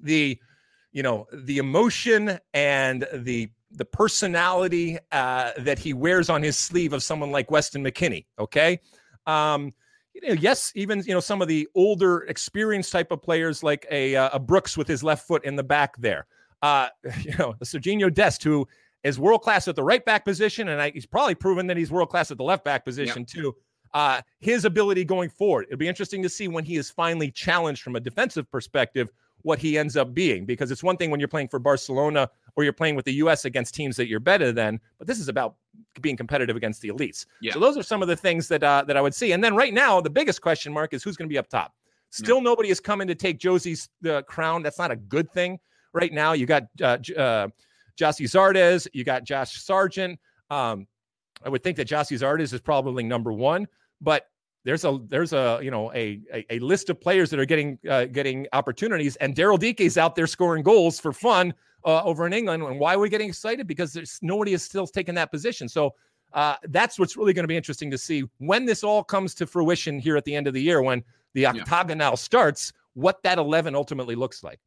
The 0.01 0.39
you 0.93 1.03
know 1.03 1.27
the 1.33 1.59
emotion 1.59 2.39
and 2.53 3.07
the 3.13 3.51
the 3.73 3.85
personality 3.85 4.99
uh, 5.13 5.53
that 5.59 5.79
he 5.79 5.93
wears 5.93 6.29
on 6.29 6.43
his 6.43 6.59
sleeve 6.59 6.93
of 6.93 7.03
someone 7.03 7.31
like 7.31 7.51
Weston 7.51 7.85
McKennie. 7.85 8.27
Okay. 8.39 8.81
Um, 9.27 9.73
you 10.15 10.29
know, 10.29 10.35
yes, 10.41 10.73
even 10.75 11.03
you 11.07 11.15
know 11.15 11.21
some 11.21 11.41
of 11.41 11.49
the 11.49 11.69
older, 11.75 12.23
experienced 12.23 12.91
type 12.91 13.13
of 13.13 13.23
players 13.23 13.63
like 13.63 13.87
a, 13.91 14.17
uh, 14.17 14.31
a 14.33 14.39
Brooks 14.41 14.77
with 14.77 14.89
his 14.89 15.05
left 15.05 15.27
foot 15.27 15.45
in 15.45 15.57
the 15.57 15.63
back 15.63 15.97
there. 15.99 16.27
Uh, 16.63 16.89
you 17.21 17.37
know, 17.39 17.55
Sergiño 17.63 18.13
Dest, 18.13 18.43
who 18.43 18.67
is 19.05 19.19
world 19.19 19.43
class 19.43 19.69
at 19.69 19.77
the 19.77 19.85
right 19.85 20.05
back 20.05 20.25
position, 20.25 20.69
and 20.69 20.83
I, 20.83 20.91
he's 20.91 21.07
probably 21.07 21.35
proven 21.35 21.69
that 21.69 21.77
he's 21.77 21.91
world 21.91 22.11
class 22.11 22.31
at 22.31 22.39
the 22.39 22.45
left 22.45 22.65
back 22.65 22.85
position 22.85 23.25
yeah. 23.29 23.43
too. 23.43 23.57
Uh, 23.93 24.21
his 24.39 24.65
ability 24.65 25.05
going 25.05 25.29
forward, 25.29 25.67
it'll 25.69 25.79
be 25.79 25.89
interesting 25.89 26.23
to 26.23 26.29
see 26.29 26.49
when 26.49 26.65
he 26.65 26.77
is 26.77 26.91
finally 26.91 27.31
challenged 27.31 27.83
from 27.83 27.97
a 27.97 28.01
defensive 28.01 28.51
perspective 28.51 29.09
what 29.43 29.59
he 29.59 29.79
ends 29.79 29.97
up 29.97 30.15
being. 30.15 30.45
Because 30.45 30.71
it's 30.71 30.83
one 30.83 30.97
thing 30.97 31.11
when 31.11 31.19
you're 31.19 31.29
playing 31.29 31.49
for 31.49 31.59
Barcelona 31.59 32.29
or 32.57 32.65
you're 32.65 32.73
playing 32.73 32.95
with 32.95 33.05
the 33.05 33.15
U.S. 33.15 33.45
against 33.45 33.75
teams 33.75 33.97
that 33.97 34.07
you're 34.07 34.21
better 34.21 34.53
than, 34.53 34.81
but 34.99 35.07
this 35.07 35.19
is 35.19 35.29
about 35.29 35.57
being 36.01 36.17
competitive 36.17 36.57
against 36.57 36.81
the 36.83 36.89
elites. 36.89 37.27
Yeah. 37.41 37.53
So 37.55 37.61
those 37.61 37.77
are 37.77 37.83
some 37.83 38.03
of 38.03 38.09
the 38.09 38.17
things 38.17 38.49
that 38.49 38.63
uh, 38.63 38.85
that 38.87 38.97
I 38.97 39.01
would 39.01 39.15
see. 39.15 39.33
And 39.33 39.43
then 39.43 39.57
right 39.57 39.75
now, 39.75 40.01
the 40.01 40.11
biggest 40.11 40.41
question 40.41 40.73
mark 40.73 40.95
is 40.95 41.03
who's 41.03 41.17
going 41.17 41.29
to 41.29 41.33
be 41.33 41.39
up 41.39 41.49
top. 41.49 41.75
Still, 42.11 42.37
yeah. 42.37 42.43
nobody 42.43 42.71
is 42.71 42.81
coming 42.81 43.07
to 43.09 43.15
take 43.15 43.39
Jozy's 43.39 43.89
uh, 44.09 44.23
crown. 44.23 44.63
That's 44.63 44.79
not 44.79 44.91
a 44.91 44.97
good 44.97 45.31
thing 45.33 45.59
right 45.93 46.13
now. 46.13 46.33
You 46.33 46.47
got 46.47 46.65
uh, 46.83 46.99
uh 47.17 47.49
Gyasi 47.97 48.25
Zardes, 48.27 48.89
you 48.93 49.05
got 49.05 49.25
Josh 49.25 49.63
Sargent. 49.63 50.19
Um, 50.49 50.87
I 51.45 51.49
would 51.49 51.63
think 51.63 51.77
that 51.77 51.89
Gyasi 51.89 52.19
Zardes 52.19 52.53
is 52.53 52.61
probably 52.61 53.03
number 53.03 53.33
one, 53.33 53.67
but 54.01 54.27
there's 54.65 54.85
a 54.85 54.99
there's 55.09 55.33
a 55.33 55.61
you 55.63 55.71
know 55.71 55.93
a 55.93 56.21
a, 56.33 56.47
a 56.51 56.59
list 56.59 56.91
of 56.91 57.01
players 57.01 57.31
that 57.31 57.41
are 57.41 57.45
getting 57.45 57.79
uh, 57.89 58.07
getting 58.07 58.47
opportunities, 58.53 59.17
and 59.17 59.35
Daryl 59.35 59.59
Dike 59.59 59.81
is 59.81 59.97
out 59.97 60.15
there 60.15 60.27
scoring 60.27 60.63
goals 60.63 61.01
for 61.01 61.13
fun 61.13 61.55
uh, 61.85 62.03
over 62.05 62.27
in 62.27 62.33
England. 62.33 62.63
And 62.63 62.79
why 62.79 62.95
are 62.95 62.99
we 62.99 63.09
getting 63.09 63.29
excited? 63.29 63.67
Because 63.67 63.93
there's 63.93 64.19
nobody 64.23 64.53
is 64.53 64.63
still 64.63 64.87
taking 64.87 65.15
that 65.15 65.31
position. 65.31 65.69
So 65.69 65.95
uh, 66.33 66.57
that's 66.69 66.99
what's 66.99 67.17
really 67.17 67.33
going 67.33 67.45
to 67.45 67.49
be 67.49 67.57
interesting 67.57 67.91
to 67.91 67.99
see 67.99 68.25
when 68.39 68.67
this 68.67 68.85
all 68.85 69.03
comes 69.03 69.35
to 69.37 69.47
fruition 69.47 69.99
here 69.99 70.17
at 70.17 70.25
the 70.25 70.35
end 70.35 70.47
of 70.47 70.55
the 70.55 70.63
year, 70.63 70.83
when 70.83 71.03
the 71.33 71.47
octagonal 71.47 72.11
yeah. 72.11 72.15
starts, 72.17 72.73
what 72.95 73.23
that 73.23 73.39
eleven 73.39 73.75
ultimately 73.75 74.15
looks 74.15 74.45
like 74.45 74.61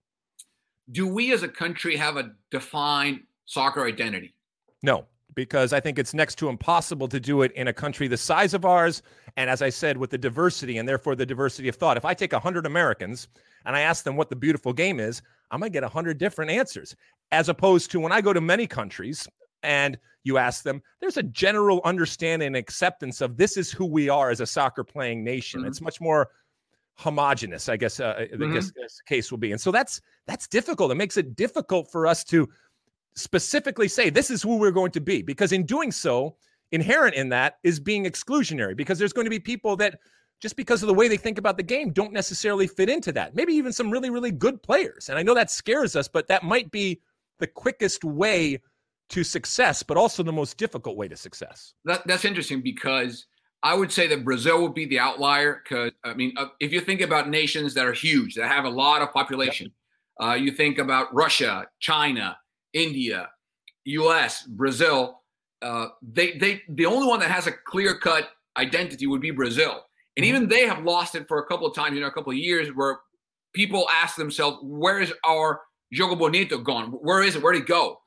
do 0.91 1.07
we 1.07 1.31
as 1.33 1.43
a 1.43 1.47
country 1.47 1.95
have 1.95 2.17
a 2.17 2.31
defined 2.51 3.21
soccer 3.45 3.85
identity? 3.85 4.33
No, 4.81 5.05
because 5.35 5.73
I 5.73 5.79
think 5.79 5.99
it's 5.99 6.13
next 6.13 6.35
to 6.35 6.49
impossible 6.49 7.07
to 7.09 7.19
do 7.19 7.41
it 7.41 7.51
in 7.53 7.67
a 7.67 7.73
country 7.73 8.07
the 8.07 8.17
size 8.17 8.53
of 8.53 8.65
ours. 8.65 9.01
And 9.37 9.49
as 9.49 9.61
I 9.61 9.69
said, 9.69 9.97
with 9.97 10.09
the 10.09 10.17
diversity 10.17 10.77
and 10.77 10.87
therefore 10.87 11.15
the 11.15 11.25
diversity 11.25 11.67
of 11.67 11.75
thought. 11.75 11.97
If 11.97 12.05
I 12.05 12.13
take 12.13 12.33
100 12.33 12.65
Americans 12.65 13.27
and 13.65 13.75
I 13.75 13.81
ask 13.81 14.03
them 14.03 14.15
what 14.15 14.29
the 14.29 14.35
beautiful 14.35 14.73
game 14.73 14.99
is, 14.99 15.21
I'm 15.51 15.59
going 15.59 15.71
to 15.71 15.73
get 15.73 15.83
100 15.83 16.17
different 16.17 16.51
answers. 16.51 16.95
As 17.31 17.49
opposed 17.49 17.91
to 17.91 17.99
when 17.99 18.11
I 18.11 18.21
go 18.21 18.33
to 18.33 18.41
many 18.41 18.67
countries 18.67 19.27
and 19.63 19.97
you 20.23 20.37
ask 20.37 20.63
them, 20.63 20.81
there's 20.99 21.17
a 21.17 21.23
general 21.23 21.81
understanding 21.83 22.47
and 22.47 22.55
acceptance 22.55 23.21
of 23.21 23.37
this 23.37 23.57
is 23.57 23.71
who 23.71 23.85
we 23.85 24.09
are 24.09 24.29
as 24.29 24.39
a 24.39 24.45
soccer 24.45 24.83
playing 24.83 25.23
nation. 25.23 25.61
Mm-hmm. 25.61 25.69
It's 25.69 25.81
much 25.81 25.99
more 25.99 26.29
homogenous. 26.95 27.69
I 27.69 27.77
guess 27.77 27.99
uh, 27.99 28.15
mm-hmm. 28.15 28.51
I 28.51 28.53
guess 28.53 28.71
the 28.71 28.87
case 29.05 29.31
will 29.31 29.37
be, 29.37 29.51
and 29.51 29.59
so 29.59 29.71
that's 29.71 30.01
that's 30.27 30.47
difficult. 30.47 30.91
It 30.91 30.95
makes 30.95 31.17
it 31.17 31.35
difficult 31.35 31.91
for 31.91 32.07
us 32.07 32.23
to 32.25 32.47
specifically 33.15 33.87
say 33.87 34.09
this 34.09 34.31
is 34.31 34.41
who 34.41 34.57
we're 34.57 34.71
going 34.71 34.91
to 34.91 35.01
be 35.01 35.21
because 35.21 35.51
in 35.51 35.65
doing 35.65 35.91
so, 35.91 36.35
inherent 36.71 37.15
in 37.15 37.29
that 37.29 37.59
is 37.63 37.79
being 37.79 38.05
exclusionary 38.05 38.75
because 38.75 38.97
there's 38.97 39.13
going 39.13 39.25
to 39.25 39.29
be 39.29 39.39
people 39.39 39.75
that 39.75 39.99
just 40.41 40.55
because 40.55 40.81
of 40.83 40.87
the 40.87 40.93
way 40.93 41.07
they 41.07 41.17
think 41.17 41.37
about 41.37 41.55
the 41.55 41.63
game 41.63 41.91
don't 41.91 42.11
necessarily 42.11 42.67
fit 42.67 42.89
into 42.89 43.11
that. 43.11 43.35
Maybe 43.35 43.53
even 43.53 43.71
some 43.71 43.91
really 43.91 44.09
really 44.09 44.31
good 44.31 44.61
players, 44.61 45.09
and 45.09 45.17
I 45.17 45.23
know 45.23 45.35
that 45.35 45.51
scares 45.51 45.95
us, 45.95 46.07
but 46.07 46.27
that 46.27 46.43
might 46.43 46.71
be 46.71 47.01
the 47.39 47.47
quickest 47.47 48.03
way 48.03 48.59
to 49.09 49.23
success, 49.23 49.83
but 49.83 49.97
also 49.97 50.23
the 50.23 50.33
most 50.33 50.57
difficult 50.57 50.97
way 50.97 51.07
to 51.07 51.15
success. 51.15 51.73
That, 51.85 52.05
that's 52.07 52.25
interesting 52.25 52.61
because 52.61 53.27
I 53.61 53.75
would 53.75 53.91
say 53.91 54.07
that 54.07 54.25
Brazil 54.25 54.61
would 54.63 54.73
be 54.73 54.85
the 54.85 54.99
outlier 54.99 55.61
because 55.63 55.91
I 56.03 56.13
mean, 56.13 56.33
uh, 56.37 56.47
if 56.59 56.71
you 56.71 56.81
think 56.81 57.01
about 57.01 57.29
nations 57.29 57.73
that 57.75 57.85
are 57.85 57.93
huge, 57.93 58.35
that 58.35 58.47
have 58.47 58.65
a 58.65 58.69
lot 58.69 59.01
of 59.01 59.11
population, 59.13 59.71
yep. 60.19 60.29
uh, 60.29 60.33
you 60.33 60.51
think 60.51 60.79
about 60.79 61.13
Russia, 61.13 61.67
China, 61.79 62.37
India, 62.73 63.29
U.S., 63.85 64.43
Brazil. 64.43 65.21
Uh, 65.61 65.87
they 66.01 66.37
they 66.37 66.61
the 66.69 66.85
only 66.85 67.07
one 67.07 67.19
that 67.19 67.31
has 67.31 67.47
a 67.47 67.51
clear 67.51 67.97
cut 67.97 68.29
identity 68.57 69.07
would 69.07 69.21
be 69.21 69.31
Brazil, 69.31 69.83
and 70.17 70.25
mm-hmm. 70.25 70.35
even 70.35 70.47
they 70.47 70.67
have 70.67 70.83
lost 70.83 71.15
it 71.15 71.27
for 71.27 71.39
a 71.39 71.45
couple 71.45 71.65
of 71.65 71.75
times 71.75 71.89
in 71.89 71.95
you 71.95 72.01
know, 72.01 72.07
a 72.07 72.11
couple 72.11 72.31
of 72.31 72.37
years 72.37 72.69
where 72.75 72.99
people 73.53 73.87
ask 73.89 74.15
themselves, 74.15 74.57
"Where 74.61 74.99
is 74.99 75.13
our 75.25 75.61
Jogo 75.95 76.17
Bonito 76.17 76.57
gone? 76.57 76.91
Where 76.91 77.23
is 77.23 77.35
it? 77.35 77.43
Where 77.43 77.53
did 77.53 77.63
it 77.63 77.67
go?" 77.67 77.99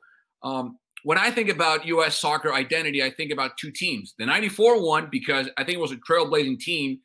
Um, 0.43 0.79
when 1.07 1.19
I 1.19 1.31
think 1.31 1.49
about 1.49 1.87
U.S. 1.87 2.19
soccer 2.19 2.53
identity, 2.53 3.03
I 3.03 3.11
think 3.11 3.33
about 3.33 3.57
two 3.57 3.71
teams. 3.71 4.15
The 4.19 4.27
94 4.27 4.85
one, 4.85 5.09
because 5.11 5.49
I 5.57 5.63
think 5.63 5.77
it 5.77 5.81
was 5.81 5.93
a 5.93 5.97
trailblazing 5.97 6.59
team 6.59 6.99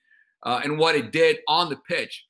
uh, 0.43 0.59
and 0.63 0.79
what 0.79 0.95
it 0.95 1.11
did 1.11 1.37
on 1.47 1.69
the 1.69 1.77
pitch. 1.87 2.25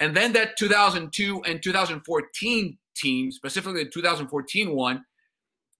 And 0.00 0.16
then 0.16 0.32
that 0.32 0.56
2002 0.56 1.44
and 1.44 1.62
2014 1.62 2.78
team, 2.94 3.30
specifically 3.32 3.84
the 3.84 3.90
2014 3.90 4.74
one, 4.74 5.04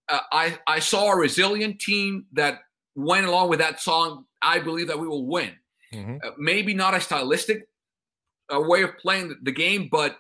uh, 0.09 0.21
I, 0.33 0.59
I 0.67 0.79
saw 0.81 1.13
a 1.13 1.17
resilient 1.17 1.81
team 1.81 2.27
that 2.33 2.61
went 2.95 3.27
along 3.27 3.49
with 3.49 3.61
that 3.61 3.81
song. 3.81 4.27
I 4.43 4.59
believe 4.59 4.89
that 4.89 4.99
we 4.99 5.07
will 5.07 5.27
win. 5.27 5.53
Mm-hmm. 5.95 6.17
Uh, 6.23 6.31
maybe 6.39 6.75
not 6.75 6.95
a 6.95 7.01
stylistic 7.01 7.69
uh, 8.53 8.61
way 8.61 8.83
of 8.83 8.97
playing 8.99 9.29
the, 9.29 9.37
the 9.43 9.53
game, 9.53 9.89
but 9.91 10.17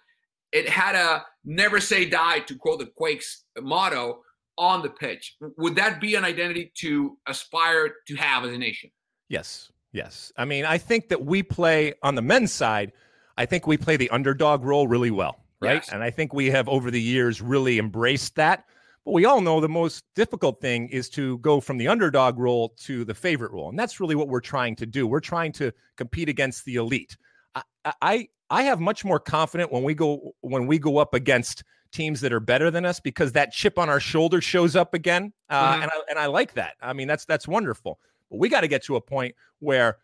it 0.52 0.68
had 0.68 0.94
a 0.94 1.24
never 1.44 1.80
say 1.80 2.04
die, 2.04 2.40
to 2.40 2.54
quote 2.54 2.78
the 2.78 2.86
Quakes 2.86 3.44
motto 3.60 4.20
on 4.58 4.82
the 4.82 4.90
pitch. 4.90 5.36
Would 5.58 5.76
that 5.76 6.00
be 6.00 6.14
an 6.14 6.24
identity 6.24 6.72
to 6.76 7.18
aspire 7.26 7.94
to 8.06 8.14
have 8.16 8.44
as 8.44 8.52
a 8.52 8.58
nation? 8.58 8.90
Yes. 9.28 9.70
Yes. 9.92 10.32
I 10.36 10.44
mean, 10.44 10.64
I 10.64 10.78
think 10.78 11.08
that 11.08 11.24
we 11.24 11.42
play 11.42 11.94
on 12.02 12.14
the 12.14 12.22
men's 12.22 12.52
side, 12.52 12.92
I 13.36 13.46
think 13.46 13.66
we 13.66 13.76
play 13.76 13.96
the 13.96 14.10
underdog 14.10 14.64
role 14.64 14.88
really 14.88 15.10
well, 15.10 15.40
right? 15.62 15.74
Yes. 15.74 15.90
And 15.92 16.02
I 16.02 16.10
think 16.10 16.32
we 16.32 16.50
have 16.50 16.68
over 16.68 16.90
the 16.90 17.00
years 17.00 17.40
really 17.40 17.78
embraced 17.78 18.34
that. 18.36 18.64
But 19.04 19.12
we 19.12 19.24
all 19.24 19.40
know 19.40 19.60
the 19.60 19.68
most 19.68 20.04
difficult 20.14 20.60
thing 20.60 20.88
is 20.88 21.08
to 21.10 21.38
go 21.38 21.60
from 21.60 21.76
the 21.76 21.88
underdog 21.88 22.38
role 22.38 22.74
to 22.80 23.04
the 23.04 23.14
favorite 23.14 23.50
role. 23.50 23.68
And 23.68 23.78
that's 23.78 23.98
really 23.98 24.14
what 24.14 24.28
we're 24.28 24.40
trying 24.40 24.76
to 24.76 24.86
do. 24.86 25.06
We're 25.06 25.20
trying 25.20 25.52
to 25.52 25.72
compete 25.96 26.28
against 26.28 26.64
the 26.64 26.76
elite. 26.76 27.16
I 27.54 27.62
I, 28.00 28.28
I 28.50 28.62
have 28.64 28.80
much 28.80 29.04
more 29.04 29.18
confident 29.18 29.72
when 29.72 29.82
we 29.82 29.94
go 29.94 30.34
when 30.40 30.66
we 30.66 30.78
go 30.78 30.98
up 30.98 31.14
against 31.14 31.64
teams 31.90 32.20
that 32.20 32.32
are 32.32 32.40
better 32.40 32.70
than 32.70 32.84
us 32.84 33.00
because 33.00 33.32
that 33.32 33.52
chip 33.52 33.78
on 33.78 33.88
our 33.88 34.00
shoulder 34.00 34.40
shows 34.40 34.76
up 34.76 34.94
again, 34.94 35.32
uh, 35.50 35.74
mm-hmm. 35.74 35.82
and 35.82 35.90
I 35.90 36.00
and 36.10 36.18
I 36.18 36.26
like 36.26 36.54
that. 36.54 36.74
I 36.80 36.92
mean, 36.92 37.08
that's 37.08 37.24
that's 37.24 37.48
wonderful. 37.48 37.98
But 38.30 38.38
we 38.38 38.48
got 38.48 38.62
to 38.62 38.68
get 38.68 38.84
to 38.84 38.96
a 38.96 39.00
point 39.00 39.34
where 39.60 39.98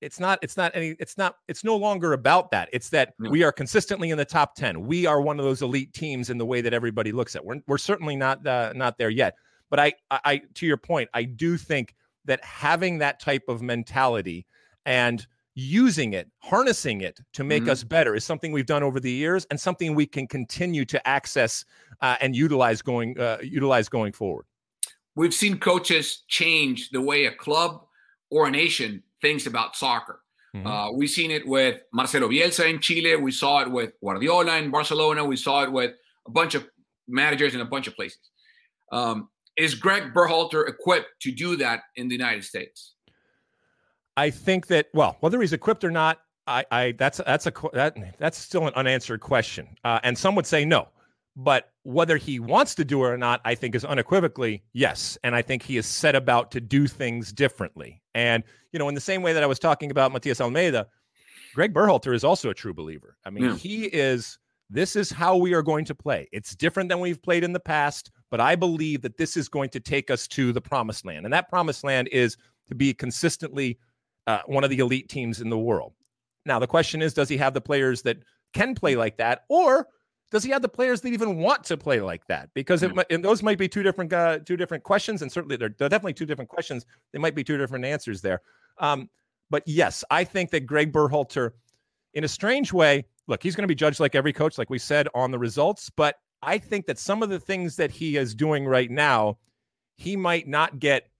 it's 0.00 0.18
not 0.18 0.38
it's 0.42 0.56
not 0.56 0.72
any 0.74 0.96
it's 0.98 1.18
not 1.18 1.36
it's 1.48 1.64
no 1.64 1.76
longer 1.76 2.12
about 2.12 2.50
that. 2.50 2.68
It's 2.72 2.88
that 2.90 3.14
no. 3.18 3.30
we 3.30 3.42
are 3.42 3.52
consistently 3.52 4.10
in 4.10 4.18
the 4.18 4.24
top 4.24 4.54
ten. 4.54 4.86
We 4.86 5.06
are 5.06 5.20
one 5.20 5.38
of 5.38 5.44
those 5.44 5.62
elite 5.62 5.92
teams 5.92 6.30
in 6.30 6.38
the 6.38 6.46
way 6.46 6.60
that 6.60 6.72
everybody 6.72 7.12
looks 7.12 7.36
at. 7.36 7.44
We're 7.44 7.60
we're 7.66 7.78
certainly 7.78 8.16
not 8.16 8.46
uh, 8.46 8.72
not 8.74 8.98
there 8.98 9.10
yet. 9.10 9.34
But 9.68 9.78
I, 9.78 9.92
I 10.10 10.42
to 10.54 10.66
your 10.66 10.76
point, 10.76 11.08
I 11.14 11.22
do 11.24 11.56
think 11.56 11.94
that 12.24 12.44
having 12.44 12.98
that 12.98 13.20
type 13.20 13.44
of 13.48 13.62
mentality 13.62 14.46
and 14.84 15.24
using 15.54 16.12
it, 16.12 16.28
harnessing 16.38 17.00
it 17.02 17.20
to 17.34 17.44
make 17.44 17.62
mm-hmm. 17.62 17.70
us 17.70 17.84
better 17.84 18.14
is 18.14 18.24
something 18.24 18.52
we've 18.52 18.66
done 18.66 18.82
over 18.82 19.00
the 19.00 19.10
years 19.10 19.46
and 19.50 19.60
something 19.60 19.94
we 19.94 20.06
can 20.06 20.26
continue 20.26 20.84
to 20.84 21.08
access 21.08 21.64
uh, 22.00 22.16
and 22.20 22.34
utilize 22.34 22.82
going 22.82 23.18
uh, 23.18 23.38
utilize 23.42 23.88
going 23.88 24.12
forward. 24.12 24.46
We've 25.14 25.34
seen 25.34 25.58
coaches 25.58 26.24
change 26.28 26.90
the 26.90 27.00
way 27.00 27.26
a 27.26 27.32
club 27.32 27.84
or 28.30 28.46
a 28.46 28.50
nation 28.50 29.02
thinks 29.20 29.46
about 29.46 29.76
soccer. 29.76 30.20
Mm-hmm. 30.54 30.66
Uh, 30.66 30.92
we've 30.92 31.10
seen 31.10 31.30
it 31.30 31.46
with 31.46 31.80
Marcelo 31.92 32.28
Bielsa 32.28 32.68
in 32.68 32.80
Chile. 32.80 33.16
We 33.16 33.30
saw 33.30 33.60
it 33.60 33.70
with 33.70 33.92
Guardiola 34.02 34.56
in 34.56 34.70
Barcelona. 34.70 35.24
We 35.24 35.36
saw 35.36 35.62
it 35.62 35.70
with 35.70 35.92
a 36.26 36.30
bunch 36.30 36.54
of 36.54 36.66
managers 37.06 37.54
in 37.54 37.60
a 37.60 37.64
bunch 37.64 37.86
of 37.86 37.94
places. 37.94 38.18
Um, 38.92 39.28
is 39.56 39.74
Greg 39.74 40.14
Berhalter 40.14 40.68
equipped 40.68 41.08
to 41.20 41.32
do 41.32 41.56
that 41.56 41.82
in 41.96 42.08
the 42.08 42.14
United 42.14 42.44
States? 42.44 42.94
I 44.16 44.30
think 44.30 44.66
that 44.68 44.88
well, 44.92 45.16
whether 45.20 45.40
he's 45.40 45.52
equipped 45.52 45.84
or 45.84 45.90
not, 45.90 46.20
I, 46.46 46.64
I 46.70 46.92
that's 46.92 47.18
that's 47.18 47.46
a 47.46 47.52
that 47.72 47.96
that's 48.18 48.38
still 48.38 48.66
an 48.66 48.74
unanswered 48.74 49.20
question, 49.20 49.68
uh, 49.84 50.00
and 50.02 50.16
some 50.16 50.34
would 50.34 50.46
say 50.46 50.64
no. 50.64 50.88
But 51.36 51.70
whether 51.84 52.16
he 52.16 52.40
wants 52.40 52.74
to 52.74 52.84
do 52.84 53.04
it 53.04 53.08
or 53.08 53.16
not, 53.16 53.40
I 53.44 53.54
think 53.54 53.74
is 53.74 53.84
unequivocally 53.84 54.62
yes. 54.72 55.16
And 55.22 55.34
I 55.34 55.42
think 55.42 55.62
he 55.62 55.76
is 55.76 55.86
set 55.86 56.14
about 56.14 56.50
to 56.52 56.60
do 56.60 56.86
things 56.86 57.32
differently. 57.32 58.02
And 58.14 58.42
you 58.72 58.78
know, 58.78 58.88
in 58.88 58.94
the 58.94 59.00
same 59.00 59.22
way 59.22 59.32
that 59.32 59.42
I 59.42 59.46
was 59.46 59.58
talking 59.58 59.90
about 59.90 60.12
Matias 60.12 60.40
Almeyda, 60.40 60.86
Greg 61.54 61.72
Berhalter 61.72 62.14
is 62.14 62.24
also 62.24 62.50
a 62.50 62.54
true 62.54 62.74
believer. 62.74 63.16
I 63.24 63.30
mean, 63.30 63.44
yeah. 63.44 63.56
he 63.56 63.84
is. 63.86 64.38
This 64.72 64.94
is 64.94 65.10
how 65.10 65.36
we 65.36 65.52
are 65.52 65.62
going 65.62 65.84
to 65.86 65.96
play. 65.96 66.28
It's 66.30 66.54
different 66.54 66.88
than 66.88 67.00
we've 67.00 67.20
played 67.20 67.42
in 67.42 67.52
the 67.52 67.58
past, 67.58 68.12
but 68.30 68.40
I 68.40 68.54
believe 68.54 69.02
that 69.02 69.16
this 69.16 69.36
is 69.36 69.48
going 69.48 69.68
to 69.70 69.80
take 69.80 70.12
us 70.12 70.28
to 70.28 70.52
the 70.52 70.60
promised 70.60 71.04
land. 71.04 71.26
And 71.26 71.32
that 71.32 71.48
promised 71.48 71.82
land 71.82 72.08
is 72.12 72.36
to 72.68 72.76
be 72.76 72.94
consistently 72.94 73.80
uh, 74.28 74.42
one 74.46 74.62
of 74.62 74.70
the 74.70 74.78
elite 74.78 75.08
teams 75.08 75.40
in 75.40 75.50
the 75.50 75.58
world. 75.58 75.94
Now, 76.46 76.60
the 76.60 76.68
question 76.68 77.02
is, 77.02 77.14
does 77.14 77.28
he 77.28 77.36
have 77.38 77.52
the 77.52 77.60
players 77.60 78.02
that 78.02 78.18
can 78.52 78.76
play 78.76 78.94
like 78.94 79.16
that, 79.16 79.44
or 79.48 79.88
does 80.30 80.44
he 80.44 80.50
have 80.50 80.62
the 80.62 80.68
players 80.68 81.00
that 81.00 81.08
even 81.12 81.36
want 81.36 81.64
to 81.64 81.76
play 81.76 82.00
like 82.00 82.26
that? 82.26 82.48
Because 82.54 82.82
it, 82.82 82.92
and 83.10 83.24
those 83.24 83.42
might 83.42 83.58
be 83.58 83.68
two 83.68 83.82
different 83.82 84.12
uh, 84.12 84.38
two 84.40 84.56
different 84.56 84.84
questions, 84.84 85.22
and 85.22 85.30
certainly 85.30 85.56
they're, 85.56 85.74
they're, 85.78 85.88
definitely 85.88 86.14
two 86.14 86.26
different 86.26 86.50
questions. 86.50 86.86
They 87.12 87.18
might 87.18 87.34
be 87.34 87.44
two 87.44 87.58
different 87.58 87.84
answers 87.84 88.20
there. 88.20 88.40
Um, 88.78 89.08
but 89.50 89.62
yes, 89.66 90.04
I 90.10 90.24
think 90.24 90.50
that 90.50 90.66
Greg 90.66 90.92
Berhalter, 90.92 91.52
in 92.14 92.24
a 92.24 92.28
strange 92.28 92.72
way, 92.72 93.04
look, 93.26 93.42
he's 93.42 93.56
going 93.56 93.64
to 93.64 93.68
be 93.68 93.74
judged 93.74 94.00
like 94.00 94.14
every 94.14 94.32
coach, 94.32 94.58
like 94.58 94.70
we 94.70 94.78
said, 94.78 95.08
on 95.14 95.30
the 95.30 95.38
results. 95.38 95.90
But 95.90 96.16
I 96.42 96.58
think 96.58 96.86
that 96.86 96.98
some 96.98 97.22
of 97.22 97.28
the 97.28 97.40
things 97.40 97.76
that 97.76 97.90
he 97.90 98.16
is 98.16 98.34
doing 98.34 98.66
right 98.66 98.90
now, 98.90 99.38
he 99.96 100.16
might 100.16 100.46
not 100.46 100.78
get 100.78 101.10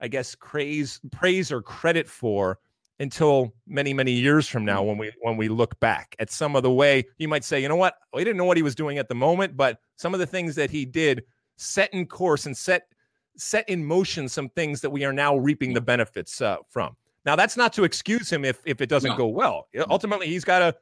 I 0.00 0.08
guess, 0.08 0.34
praise, 0.36 1.00
praise 1.10 1.50
or 1.50 1.62
credit 1.62 2.08
for 2.08 2.58
until 3.00 3.54
many, 3.66 3.94
many 3.94 4.12
years 4.12 4.48
from 4.48 4.64
now 4.64 4.82
when 4.82 4.98
we 4.98 5.12
when 5.20 5.36
we 5.36 5.48
look 5.48 5.78
back 5.80 6.16
at 6.18 6.30
some 6.30 6.56
of 6.56 6.62
the 6.62 6.70
way 6.70 7.04
you 7.18 7.28
might 7.28 7.44
say, 7.44 7.60
you 7.60 7.68
know 7.68 7.76
what, 7.76 7.94
we 8.12 8.24
didn't 8.24 8.36
know 8.36 8.44
what 8.44 8.56
he 8.56 8.62
was 8.62 8.74
doing 8.74 8.98
at 8.98 9.08
the 9.08 9.14
moment, 9.14 9.56
but 9.56 9.78
some 9.96 10.14
of 10.14 10.20
the 10.20 10.26
things 10.26 10.54
that 10.56 10.70
he 10.70 10.84
did 10.84 11.22
set 11.56 11.92
in 11.92 12.06
course 12.06 12.46
and 12.46 12.56
set 12.56 12.88
set 13.36 13.68
in 13.68 13.84
motion 13.84 14.28
some 14.28 14.48
things 14.50 14.80
that 14.80 14.90
we 14.90 15.04
are 15.04 15.12
now 15.12 15.36
reaping 15.36 15.72
the 15.72 15.80
benefits 15.80 16.40
uh, 16.40 16.56
from. 16.68 16.96
Now, 17.24 17.36
that's 17.36 17.56
not 17.56 17.72
to 17.74 17.84
excuse 17.84 18.32
him 18.32 18.44
if 18.44 18.60
if 18.64 18.80
it 18.80 18.88
doesn't 18.88 19.10
no. 19.10 19.16
go 19.16 19.26
well. 19.26 19.68
Ultimately, 19.90 20.26
he's 20.26 20.44
got 20.44 20.60
to. 20.60 20.74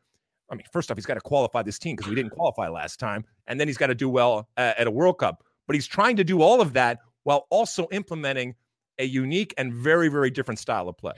I 0.48 0.54
mean, 0.54 0.64
first 0.72 0.90
off, 0.90 0.96
he's 0.96 1.06
got 1.06 1.14
to 1.14 1.20
qualify 1.20 1.62
this 1.62 1.78
team 1.78 1.96
because 1.96 2.08
we 2.08 2.14
didn't 2.14 2.30
qualify 2.30 2.68
last 2.68 3.00
time, 3.00 3.24
and 3.48 3.58
then 3.58 3.66
he's 3.66 3.76
got 3.76 3.88
to 3.88 3.96
do 3.96 4.08
well 4.08 4.48
uh, 4.56 4.74
at 4.78 4.86
a 4.86 4.90
World 4.90 5.18
Cup. 5.18 5.42
But 5.66 5.74
he's 5.74 5.88
trying 5.88 6.16
to 6.16 6.24
do 6.24 6.40
all 6.40 6.60
of 6.60 6.72
that 6.74 6.98
while 7.24 7.46
also 7.50 7.88
implementing 7.90 8.54
a 8.98 9.04
unique 9.04 9.52
and 9.58 9.74
very, 9.74 10.08
very 10.08 10.30
different 10.30 10.60
style 10.60 10.88
of 10.88 10.96
play. 10.96 11.14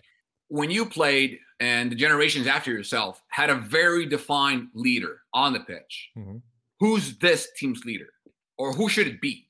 When 0.48 0.70
you 0.70 0.86
played 0.86 1.38
and 1.60 1.90
the 1.90 1.96
generations 1.96 2.46
after 2.46 2.72
yourself 2.72 3.22
had 3.28 3.50
a 3.50 3.56
very 3.56 4.06
defined 4.06 4.68
leader 4.74 5.22
on 5.34 5.52
the 5.52 5.60
pitch, 5.60 6.10
mm-hmm. 6.16 6.36
who's 6.80 7.18
this 7.18 7.48
team's 7.56 7.84
leader 7.84 8.08
or 8.56 8.72
who 8.72 8.88
should 8.88 9.06
it 9.06 9.20
be? 9.20 9.48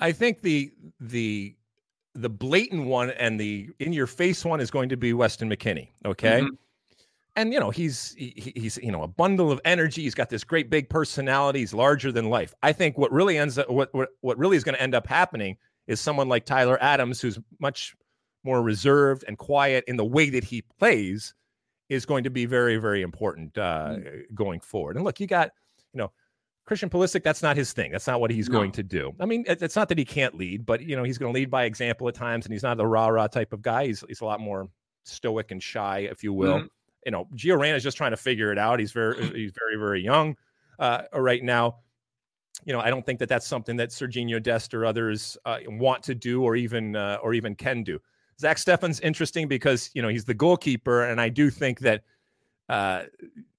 I 0.00 0.12
think 0.12 0.42
the 0.42 0.72
the 1.00 1.54
the 2.14 2.28
blatant 2.28 2.86
one 2.86 3.10
and 3.10 3.38
the 3.38 3.68
in 3.78 3.92
your 3.92 4.06
face 4.06 4.44
one 4.44 4.60
is 4.60 4.70
going 4.70 4.88
to 4.88 4.96
be 4.96 5.12
Weston 5.12 5.50
McKennie. 5.50 5.88
Okay. 6.04 6.40
Mm-hmm. 6.40 6.54
And 7.36 7.52
you 7.52 7.60
know 7.60 7.70
he's 7.70 8.14
he, 8.16 8.52
he's 8.56 8.78
you 8.78 8.90
know 8.90 9.02
a 9.02 9.08
bundle 9.08 9.52
of 9.52 9.60
energy. 9.64 10.02
He's 10.02 10.14
got 10.14 10.28
this 10.28 10.44
great 10.44 10.70
big 10.70 10.88
personality. 10.88 11.60
He's 11.60 11.74
larger 11.74 12.10
than 12.10 12.28
life. 12.28 12.54
I 12.62 12.72
think 12.72 12.98
what 12.98 13.12
really 13.12 13.38
ends 13.38 13.58
up 13.58 13.70
what 13.70 13.92
what, 13.94 14.10
what 14.20 14.38
really 14.38 14.56
is 14.56 14.64
going 14.64 14.74
to 14.74 14.82
end 14.82 14.94
up 14.94 15.06
happening 15.06 15.56
is 15.86 16.00
someone 16.00 16.28
like 16.28 16.44
Tyler 16.44 16.78
Adams, 16.82 17.20
who's 17.20 17.38
much 17.60 17.96
more 18.48 18.62
reserved 18.62 19.24
and 19.28 19.36
quiet 19.36 19.84
in 19.86 19.96
the 19.96 20.04
way 20.04 20.30
that 20.30 20.42
he 20.42 20.62
plays, 20.78 21.34
is 21.88 22.06
going 22.06 22.24
to 22.24 22.30
be 22.30 22.46
very, 22.46 22.76
very 22.76 23.02
important 23.02 23.56
uh, 23.58 23.96
mm. 23.96 24.22
going 24.34 24.60
forward. 24.60 24.96
And 24.96 25.04
look, 25.04 25.20
you 25.20 25.26
got, 25.26 25.50
you 25.92 25.98
know, 25.98 26.10
Christian 26.64 26.90
Pulisic, 26.90 27.22
that's 27.22 27.42
not 27.42 27.56
his 27.56 27.72
thing. 27.72 27.92
That's 27.92 28.06
not 28.06 28.20
what 28.20 28.30
he's 28.30 28.48
no. 28.48 28.58
going 28.58 28.72
to 28.72 28.82
do. 28.82 29.12
I 29.20 29.26
mean, 29.26 29.44
it's 29.46 29.76
not 29.76 29.88
that 29.88 29.96
he 29.96 30.04
can't 30.04 30.34
lead, 30.34 30.66
but 30.66 30.82
you 30.82 30.96
know, 30.96 31.02
he's 31.02 31.16
going 31.16 31.32
to 31.32 31.38
lead 31.38 31.50
by 31.50 31.64
example 31.64 32.08
at 32.08 32.14
times, 32.14 32.44
and 32.44 32.52
he's 32.52 32.62
not 32.62 32.76
the 32.76 32.86
rah 32.86 33.08
rah 33.08 33.26
type 33.26 33.52
of 33.54 33.62
guy. 33.62 33.86
He's 33.86 34.04
he's 34.06 34.20
a 34.20 34.26
lot 34.26 34.40
more 34.40 34.68
stoic 35.04 35.50
and 35.50 35.62
shy, 35.62 36.00
if 36.10 36.22
you 36.22 36.32
will. 36.34 36.58
Mm-hmm. 36.58 36.66
you 37.06 37.12
know, 37.12 37.26
Gio 37.34 37.58
Reyna 37.58 37.76
is 37.76 37.82
just 37.82 37.96
trying 37.96 38.10
to 38.10 38.18
figure 38.18 38.52
it 38.52 38.58
out. 38.58 38.80
He's 38.80 38.92
very, 38.92 39.16
he's 39.34 39.52
very, 39.58 39.76
very 39.78 40.02
young 40.02 40.36
uh, 40.78 41.02
right 41.14 41.42
now. 41.42 41.78
You 42.64 42.74
know, 42.74 42.80
I 42.80 42.90
don't 42.90 43.06
think 43.06 43.18
that 43.20 43.30
that's 43.30 43.46
something 43.46 43.76
that 43.76 43.90
Sergiño 43.90 44.42
Dest 44.42 44.74
or 44.74 44.84
others 44.84 45.38
uh, 45.46 45.58
want 45.66 46.02
to 46.02 46.14
do 46.14 46.42
or 46.42 46.54
even 46.54 46.96
uh, 46.96 47.18
or 47.22 47.32
even 47.32 47.54
can 47.54 47.82
do. 47.82 47.98
Zach 48.40 48.56
Steffen's 48.56 49.00
interesting 49.00 49.48
because 49.48 49.90
you 49.94 50.02
know 50.02 50.08
he's 50.08 50.24
the 50.24 50.34
goalkeeper, 50.34 51.04
and 51.04 51.20
I 51.20 51.28
do 51.28 51.50
think 51.50 51.80
that 51.80 52.02
uh, 52.68 53.04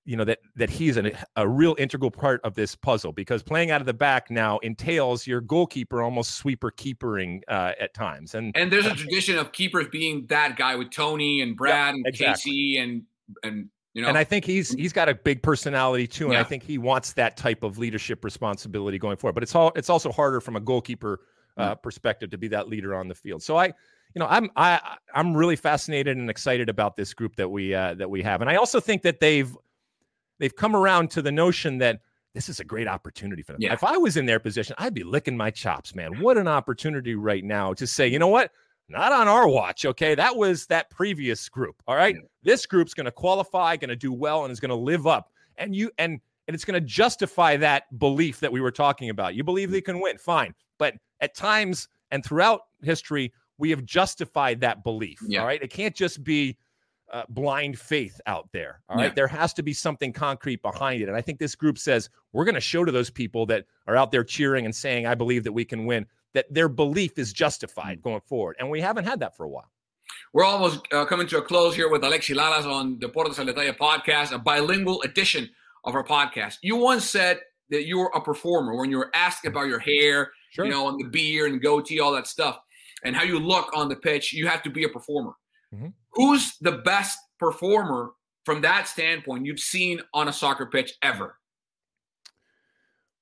you 0.06 0.16
know 0.16 0.24
that 0.24 0.40
that 0.56 0.70
he's 0.70 0.98
an, 0.98 1.12
a 1.36 1.48
real 1.48 1.76
integral 1.78 2.10
part 2.10 2.42
of 2.44 2.56
this 2.56 2.76
puzzle 2.76 3.12
because 3.12 3.44
playing 3.44 3.72
out 3.72 3.80
of 3.80 3.86
the 3.86 3.94
back 3.94 4.32
now 4.32 4.58
entails 4.60 5.28
your 5.28 5.42
goalkeeper 5.42 6.02
almost 6.02 6.36
sweeper 6.36 6.72
keepering 6.72 7.44
uh, 7.48 7.74
at 7.80 7.94
times. 7.94 8.34
And 8.34 8.56
and 8.58 8.72
there's 8.72 8.86
a 8.86 8.96
tradition 8.96 9.38
of 9.38 9.52
keepers 9.52 9.88
being 9.92 10.26
that 10.30 10.56
guy 10.58 10.76
with 10.76 10.92
Tony 10.92 11.42
and 11.42 11.56
Brad 11.56 11.94
and 11.94 12.06
exactly. 12.08 12.52
Casey 12.52 12.78
and 12.78 13.04
and 13.44 13.70
you 13.94 14.02
know. 14.02 14.08
And 14.08 14.18
I 14.18 14.24
think 14.24 14.46
he's 14.46 14.72
he's 14.72 14.94
got 14.94 15.10
a 15.10 15.14
big 15.14 15.44
personality 15.44 16.08
too 16.08 16.26
and 16.26 16.34
yeah. 16.34 16.40
I 16.40 16.44
think 16.44 16.64
he 16.64 16.78
wants 16.78 17.14
that 17.14 17.38
type 17.38 17.64
of 17.64 17.78
leadership 17.78 18.24
responsibility 18.24 18.98
going 18.98 19.18
forward. 19.18 19.34
But 19.34 19.44
it's 19.44 19.54
all 19.54 19.72
it's 19.76 19.90
also 19.92 20.12
harder 20.12 20.42
from 20.42 20.56
a 20.56 20.60
goalkeeper 20.60 21.20
uh, 21.58 21.76
perspective 21.76 22.32
to 22.32 22.38
be 22.38 22.48
that 22.48 22.68
leader 22.68 22.96
on 22.96 23.08
the 23.08 23.16
field. 23.16 23.44
So 23.44 23.58
I 23.58 23.74
you 24.14 24.20
know 24.20 24.28
I'm 24.28 24.50
I 24.56 24.98
I'm 25.14 25.36
really 25.36 25.56
fascinated 25.56 26.18
and 26.18 26.30
excited 26.30 26.70
about 26.70 26.96
this 26.98 27.14
group 27.14 27.36
that 27.36 27.50
we 27.50 27.74
uh, 27.74 27.94
that 27.96 28.10
we 28.10 28.22
have 28.24 28.42
and 28.42 28.50
I 28.50 28.56
also 28.56 28.80
think 28.80 29.02
that 29.04 29.20
they've 29.20 29.56
they've 30.40 30.56
come 30.56 30.76
around 30.76 31.12
to 31.12 31.22
the 31.22 31.32
notion 31.32 31.78
that 31.80 32.02
this 32.34 32.50
is 32.50 32.60
a 32.60 32.64
great 32.64 32.88
opportunity 32.88 33.42
for 33.42 33.54
them. 33.54 33.62
Yeah. 33.62 33.74
If 33.74 33.84
I 33.84 33.98
was 33.98 34.16
in 34.18 34.26
their 34.26 34.40
position, 34.40 34.76
I'd 34.78 34.94
be 34.94 35.04
licking 35.04 35.36
my 35.36 35.50
chops, 35.50 35.96
man. 35.96 36.20
What 36.22 36.38
an 36.38 36.48
opportunity 36.48 37.16
right 37.16 37.44
now 37.44 37.74
to 37.74 37.88
say, 37.88 38.08
you 38.08 38.20
know 38.20 38.28
what? 38.28 38.52
Not 38.88 39.12
on 39.12 39.28
our 39.28 39.48
watch, 39.48 39.86
okay? 39.86 40.16
That 40.16 40.36
was 40.36 40.66
that 40.68 40.90
previous 40.90 41.48
group. 41.50 41.76
All 41.88 41.96
right. 41.96 42.16
Yeah. 42.16 42.22
This 42.44 42.66
group's 42.66 42.94
going 42.94 43.06
to 43.06 43.12
qualify, 43.12 43.76
going 43.78 43.90
to 43.90 43.96
do 43.96 44.14
well, 44.14 44.44
and 44.44 44.52
is 44.52 44.60
going 44.60 44.70
to 44.70 44.76
live 44.76 45.08
up. 45.08 45.32
And 45.58 45.76
you 45.76 45.92
and 45.98 46.20
and 46.48 46.56
it's 46.56 46.66
going 46.66 46.82
to 46.82 46.88
justify 46.88 47.58
that 47.58 48.00
belief 48.00 48.40
that 48.40 48.52
we 48.52 48.62
were 48.62 48.72
talking 48.72 49.10
about. 49.10 49.36
You 49.36 49.44
believe 49.44 49.70
they 49.70 49.82
can 49.82 50.00
win, 50.00 50.18
fine. 50.18 50.56
But 50.80 50.96
at 51.22 51.36
times 51.36 51.88
and 52.10 52.24
throughout 52.26 52.62
history, 52.82 53.32
we 53.60 53.70
have 53.70 53.86
justified 53.86 54.62
that 54.62 54.84
belief. 54.84 55.20
Yeah. 55.28 55.42
All 55.42 55.46
right. 55.46 55.62
It 55.62 55.70
can't 55.70 55.96
just 55.96 56.24
be 56.24 56.58
uh, 57.12 57.24
blind 57.30 57.78
faith 57.78 58.20
out 58.26 58.50
there. 58.54 58.82
All 58.90 58.98
right. 58.98 59.06
Yeah. 59.06 59.14
There 59.14 59.28
has 59.28 59.54
to 59.54 59.64
be 59.64 59.74
something 59.74 60.14
concrete 60.14 60.62
behind 60.62 61.02
it. 61.02 61.08
And 61.08 61.18
I 61.18 61.22
think 61.22 61.40
this 61.40 61.56
group 61.56 61.78
says 61.78 62.10
we're 62.34 62.46
going 62.46 62.56
to 62.56 62.62
show 62.62 62.86
to 62.86 62.92
those 62.92 63.10
people 63.10 63.46
that 63.48 63.66
are 63.88 63.96
out 63.96 64.12
there 64.12 64.24
cheering 64.24 64.66
and 64.66 64.74
saying, 64.74 65.06
I 65.06 65.16
believe 65.16 65.44
that 65.44 65.52
we 65.52 65.66
can 65.66 65.86
win, 65.86 66.06
that 66.34 66.52
their 66.52 66.70
belief 66.70 67.20
is 67.20 67.34
justified 67.34 68.00
mm. 68.00 68.04
going 68.04 68.22
forward. 68.22 68.56
And 68.60 68.70
we 68.70 68.82
haven't 68.82 69.06
had 69.06 69.20
that 69.20 69.36
for 69.36 69.44
a 69.44 69.50
while. 69.50 69.70
We're 70.34 70.46
almost 70.46 70.82
uh, 70.92 71.06
coming 71.06 71.28
to 71.28 71.40
a 71.40 71.42
close 71.42 71.76
here 71.76 71.90
with 71.90 72.02
Alexi 72.02 72.36
Lalas 72.36 72.66
on 72.66 72.98
Deportes 73.00 73.40
al 73.40 73.46
Detalle 73.46 73.76
podcast, 73.78 74.32
a 74.32 74.38
bilingual 74.38 75.02
edition 75.02 75.50
of 75.86 75.96
our 75.96 76.04
podcast. 76.04 76.58
You 76.62 76.78
once 76.78 77.04
said 77.10 77.40
that 77.70 77.86
you 77.86 77.98
were 77.98 78.12
a 78.14 78.22
performer 78.22 78.76
when 78.76 78.92
you 78.92 78.98
were 78.98 79.12
asked 79.14 79.46
about 79.46 79.68
your 79.68 79.80
hair, 79.80 80.32
sure. 80.52 80.66
you 80.66 80.72
know, 80.72 80.88
and 80.90 81.00
the 81.00 81.10
beard 81.10 81.52
and 81.52 81.62
goatee, 81.62 82.00
all 82.00 82.12
that 82.14 82.28
stuff, 82.28 82.60
and 83.04 83.16
how 83.16 83.24
you 83.24 83.40
look 83.40 83.70
on 83.76 83.90
the 83.90 83.96
pitch. 83.96 84.34
You 84.34 84.48
have 84.48 84.64
to 84.64 84.70
be 84.70 84.84
a 84.84 84.90
performer. 84.90 85.34
Mm-hmm. 85.74 85.88
Who's 86.14 86.58
the 86.62 86.74
best 86.74 87.18
performer 87.40 88.12
from 88.46 88.62
that 88.62 88.88
standpoint 88.88 89.46
you've 89.46 89.60
seen 89.60 90.02
on 90.14 90.28
a 90.28 90.34
soccer 90.34 90.66
pitch 90.66 90.94
ever? 91.02 91.36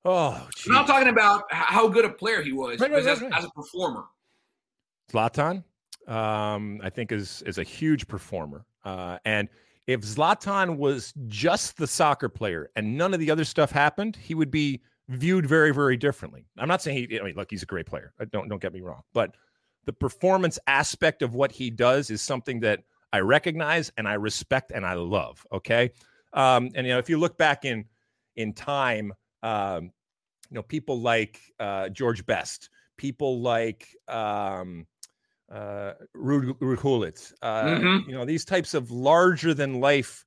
Oh, 0.05 0.47
geez. 0.55 0.67
I'm 0.67 0.73
not 0.73 0.87
talking 0.87 1.09
about 1.09 1.43
how 1.51 1.87
good 1.89 2.05
a 2.05 2.09
player 2.09 2.41
he 2.41 2.53
was, 2.53 2.79
right, 2.79 2.89
right, 2.89 3.03
right, 3.03 3.11
as, 3.11 3.21
as, 3.21 3.43
a 3.43 3.49
performer. 3.49 4.05
Zlatan, 5.11 5.63
um, 6.07 6.79
I 6.81 6.89
think 6.89 7.11
is 7.11 7.41
is 7.45 7.57
a 7.57 7.63
huge 7.63 8.07
performer, 8.07 8.65
uh, 8.85 9.17
and 9.25 9.49
if 9.85 10.01
Zlatan 10.01 10.77
was 10.77 11.13
just 11.27 11.77
the 11.77 11.87
soccer 11.87 12.29
player 12.29 12.69
and 12.75 12.97
none 12.97 13.13
of 13.13 13.19
the 13.19 13.31
other 13.31 13.43
stuff 13.43 13.71
happened, 13.71 14.15
he 14.15 14.33
would 14.33 14.51
be 14.51 14.81
viewed 15.09 15.45
very, 15.45 15.73
very 15.73 15.97
differently. 15.97 16.45
I'm 16.57 16.67
not 16.67 16.81
saying 16.81 17.09
he. 17.09 17.19
I 17.19 17.23
mean, 17.23 17.35
look, 17.35 17.49
he's 17.49 17.63
a 17.63 17.67
great 17.67 17.85
player. 17.85 18.13
Don't 18.31 18.47
don't 18.47 18.61
get 18.61 18.73
me 18.73 18.81
wrong, 18.81 19.01
but 19.13 19.35
the 19.87 19.93
performance 19.93 20.59
aspect 20.67 21.23
of 21.23 21.33
what 21.33 21.51
he 21.51 21.71
does 21.71 22.11
is 22.11 22.21
something 22.21 22.59
that 22.59 22.81
I 23.13 23.21
recognize 23.21 23.89
and 23.97 24.07
I 24.07 24.13
respect 24.15 24.71
and 24.75 24.85
I 24.85 24.93
love. 24.93 25.47
Okay, 25.51 25.91
um, 26.33 26.69
and 26.75 26.85
you 26.85 26.93
know 26.93 26.99
if 26.99 27.09
you 27.09 27.17
look 27.17 27.37
back 27.37 27.65
in 27.65 27.85
in 28.35 28.53
time, 28.53 29.13
um, 29.41 29.85
you 30.51 30.55
know 30.55 30.61
people 30.61 30.99
like 30.99 31.39
uh, 31.59 31.89
George 31.89 32.25
Best, 32.25 32.69
people 32.97 33.41
like 33.41 33.87
um, 34.09 34.85
uh, 35.49 35.93
Ruud, 36.15 36.59
Gullit, 36.59 37.31
uh, 37.41 37.63
mm-hmm. 37.63 38.09
you 38.09 38.15
know 38.15 38.25
these 38.25 38.43
types 38.43 38.73
of 38.73 38.91
larger 38.91 39.53
than 39.53 39.79
life 39.79 40.25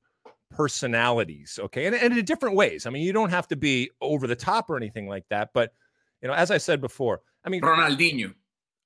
personalities. 0.49 1.59
Okay, 1.61 1.85
and, 1.85 1.95
and 1.95 2.17
in 2.17 2.25
different 2.25 2.55
ways. 2.55 2.87
I 2.87 2.89
mean, 2.89 3.03
you 3.03 3.13
don't 3.13 3.29
have 3.29 3.47
to 3.49 3.55
be 3.55 3.91
over 4.01 4.25
the 4.25 4.35
top 4.35 4.71
or 4.71 4.75
anything 4.75 5.07
like 5.07 5.25
that, 5.29 5.51
but 5.53 5.71
you 6.23 6.27
know, 6.27 6.33
as 6.33 6.49
I 6.49 6.57
said 6.57 6.81
before, 6.81 7.21
I 7.45 7.49
mean, 7.49 7.61
Ronaldinho. 7.61 8.33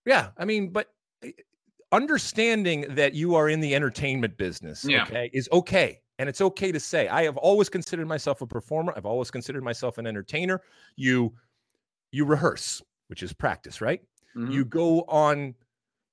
Yeah, 0.05 0.29
I 0.37 0.45
mean, 0.45 0.69
but 0.69 0.91
eh, 1.23 1.31
understanding 1.91 2.85
that 2.89 3.13
you 3.13 3.35
are 3.35 3.49
in 3.49 3.59
the 3.59 3.75
entertainment 3.75 4.37
business, 4.37 4.85
yeah. 4.85 5.03
okay, 5.03 5.29
is 5.33 5.49
okay. 5.51 6.01
And 6.17 6.29
it's 6.29 6.39
okay 6.39 6.71
to 6.71 6.79
say, 6.79 7.09
I 7.09 7.23
have 7.23 7.35
always 7.37 7.67
considered 7.67 8.07
myself 8.07 8.41
a 8.41 8.47
performer. 8.47 8.93
I've 8.95 9.05
always 9.05 9.29
considered 9.29 9.63
myself 9.63 9.97
an 9.97 10.07
entertainer. 10.07 10.61
You 10.95 11.33
you 12.11 12.25
rehearse, 12.25 12.81
which 13.07 13.21
is 13.23 13.33
practice, 13.33 13.81
right? 13.81 14.01
Mm-hmm. 14.35 14.51
You 14.51 14.65
go 14.65 15.01
on 15.01 15.55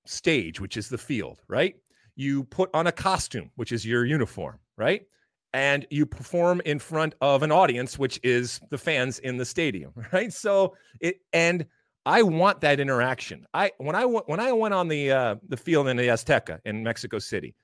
stage, 0.04 0.60
which 0.60 0.76
is 0.76 0.88
the 0.88 0.98
field, 0.98 1.40
right? 1.48 1.76
You 2.16 2.44
put 2.44 2.70
on 2.74 2.88
a 2.88 2.92
costume, 2.92 3.50
which 3.54 3.72
is 3.72 3.86
your 3.86 4.04
uniform, 4.04 4.58
right? 4.76 5.06
And 5.54 5.86
you 5.90 6.06
perform 6.06 6.60
in 6.64 6.78
front 6.78 7.14
of 7.20 7.42
an 7.42 7.52
audience, 7.52 7.98
which 7.98 8.18
is 8.22 8.60
the 8.70 8.78
fans 8.78 9.18
in 9.20 9.36
the 9.36 9.44
stadium, 9.44 9.92
right? 10.12 10.32
So 10.32 10.74
it 11.00 11.20
and 11.32 11.66
I 12.04 12.22
want 12.22 12.60
that 12.62 12.80
interaction. 12.80 13.46
I 13.54 13.72
when 13.78 13.94
I 13.94 14.04
when 14.04 14.40
I 14.40 14.52
went 14.52 14.74
on 14.74 14.88
the 14.88 15.12
uh, 15.12 15.36
the 15.48 15.56
field 15.56 15.88
in 15.88 15.96
the 15.96 16.08
Azteca 16.08 16.58
in 16.64 16.82
Mexico 16.82 17.18
City, 17.18 17.54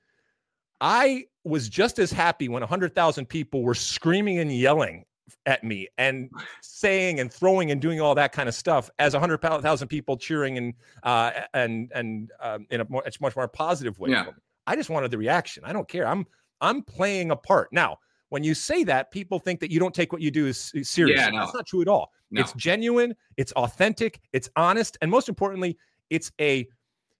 I 0.79 1.25
was 1.43 1.67
just 1.67 1.99
as 1.99 2.11
happy 2.11 2.47
when 2.47 2.63
hundred 2.63 2.95
thousand 2.95 3.27
people 3.27 3.63
were 3.63 3.75
screaming 3.75 4.39
and 4.39 4.51
yelling 4.55 5.05
at 5.45 5.63
me 5.63 5.87
and 5.97 6.29
saying 6.61 7.19
and 7.19 7.31
throwing 7.31 7.71
and 7.71 7.81
doing 7.81 7.99
all 7.99 8.15
that 8.15 8.31
kind 8.31 8.47
of 8.47 8.55
stuff 8.55 8.89
as 8.97 9.13
hundred 9.13 9.41
thousand 9.41 9.89
people 9.89 10.15
cheering 10.15 10.57
and 10.57 10.73
uh, 11.03 11.31
and 11.53 11.91
and 11.93 12.31
um, 12.41 12.65
in 12.69 12.81
a, 12.81 12.85
more, 12.89 13.03
a 13.05 13.11
much 13.19 13.35
more 13.35 13.47
positive 13.47 13.99
way. 13.99 14.11
Yeah. 14.11 14.27
I 14.67 14.75
just 14.75 14.89
wanted 14.89 15.11
the 15.11 15.17
reaction. 15.17 15.63
I 15.65 15.73
don't 15.73 15.87
care. 15.87 16.07
I'm 16.07 16.25
I'm 16.61 16.81
playing 16.83 17.31
a 17.31 17.35
part 17.35 17.73
now. 17.73 17.97
When 18.29 18.43
you 18.43 18.53
say 18.53 18.83
that, 18.83 19.11
people 19.11 19.39
think 19.39 19.59
that 19.59 19.71
you 19.71 19.79
don't 19.79 19.93
take 19.93 20.13
what 20.13 20.21
you 20.21 20.29
do 20.29 20.47
as 20.47 20.71
serious. 20.83 21.19
Yeah, 21.19 21.29
no. 21.29 21.39
That's 21.39 21.55
not 21.55 21.65
true 21.65 21.81
at 21.81 21.87
all. 21.87 22.11
No. 22.31 22.41
It's 22.41 22.53
genuine, 22.53 23.15
it's 23.37 23.51
authentic, 23.53 24.21
it's 24.33 24.49
honest, 24.55 24.97
and 25.01 25.09
most 25.09 25.29
importantly, 25.29 25.77
it's 26.09 26.31
a 26.39 26.67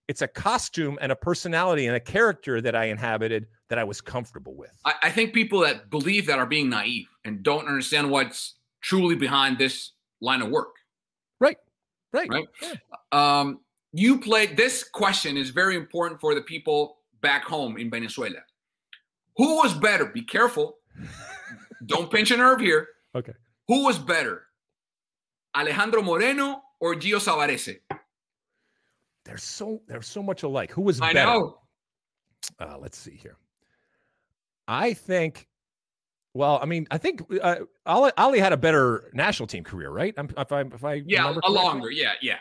it's 0.08 0.22
a 0.22 0.28
costume 0.28 0.98
and 1.00 1.12
a 1.12 1.16
personality 1.16 1.86
and 1.86 1.94
a 1.94 2.00
character 2.00 2.60
that 2.60 2.74
I 2.74 2.86
inhabited 2.86 3.46
that 3.68 3.78
I 3.78 3.84
was 3.84 4.00
comfortable 4.00 4.56
with. 4.56 4.72
I, 4.84 4.94
I 5.04 5.10
think 5.10 5.32
people 5.32 5.60
that 5.60 5.88
believe 5.88 6.26
that 6.26 6.38
are 6.40 6.46
being 6.46 6.68
naive 6.68 7.06
and 7.24 7.44
don't 7.44 7.68
understand 7.68 8.10
what's 8.10 8.56
truly 8.80 9.14
behind 9.14 9.58
this 9.58 9.92
line 10.20 10.42
of 10.42 10.48
work. 10.48 10.74
Right. 11.38 11.58
Right. 12.12 12.28
Right. 12.28 12.48
Yeah. 12.60 12.74
Um, 13.12 13.60
you 13.92 14.18
played 14.18 14.56
this 14.56 14.82
question 14.82 15.36
is 15.36 15.50
very 15.50 15.76
important 15.76 16.20
for 16.20 16.34
the 16.34 16.42
people 16.42 16.98
back 17.20 17.44
home 17.44 17.76
in 17.76 17.88
Venezuela. 17.88 18.40
Who 19.36 19.58
was 19.58 19.74
better? 19.74 20.06
Be 20.06 20.22
careful. 20.22 20.78
don't 21.86 22.10
pinch 22.10 22.32
a 22.32 22.36
nerve 22.36 22.60
here. 22.60 22.88
Okay. 23.14 23.32
Who 23.68 23.84
was 23.84 23.98
better? 23.98 24.42
Alejandro 25.56 26.02
Moreno 26.02 26.62
or 26.80 26.94
Gio 26.94 27.18
Savarese? 27.18 27.78
They're 29.24 29.38
so 29.38 29.82
they're 29.86 30.02
so 30.02 30.22
much 30.22 30.42
alike. 30.42 30.70
Who 30.72 30.82
was 30.82 31.00
I 31.00 31.12
better? 31.12 31.30
know. 31.30 31.58
Uh, 32.58 32.76
let's 32.80 32.98
see 32.98 33.16
here. 33.16 33.36
I 34.66 34.94
think. 34.94 35.46
Well, 36.32 36.60
I 36.62 36.66
mean, 36.66 36.86
I 36.92 36.98
think 36.98 37.22
uh, 37.42 37.56
Ali, 37.86 38.12
Ali 38.16 38.38
had 38.38 38.52
a 38.52 38.56
better 38.56 39.10
national 39.12 39.48
team 39.48 39.64
career, 39.64 39.90
right? 39.90 40.14
If 40.16 40.52
I, 40.52 40.60
if 40.60 40.84
I 40.84 41.02
yeah, 41.04 41.34
a 41.42 41.50
longer, 41.50 41.90
yeah, 41.90 42.12
yeah. 42.22 42.38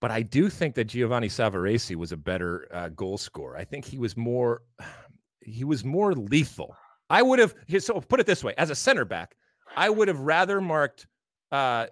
But 0.00 0.12
I 0.12 0.22
do 0.22 0.48
think 0.48 0.76
that 0.76 0.84
Giovanni 0.84 1.28
Savarese 1.28 1.96
was 1.96 2.12
a 2.12 2.16
better 2.16 2.68
uh, 2.72 2.88
goal 2.90 3.18
scorer. 3.18 3.56
I 3.56 3.64
think 3.64 3.84
he 3.84 3.98
was 3.98 4.16
more, 4.16 4.62
he 5.40 5.64
was 5.64 5.84
more 5.84 6.14
lethal. 6.14 6.76
I 7.10 7.22
would 7.22 7.40
have 7.40 7.54
so 7.80 8.00
put 8.00 8.20
it 8.20 8.26
this 8.26 8.44
way: 8.44 8.54
as 8.56 8.70
a 8.70 8.74
center 8.76 9.04
back, 9.04 9.34
I 9.76 9.90
would 9.90 10.06
have 10.06 10.20
rather 10.20 10.60
marked 10.60 11.08
uh, 11.50 11.86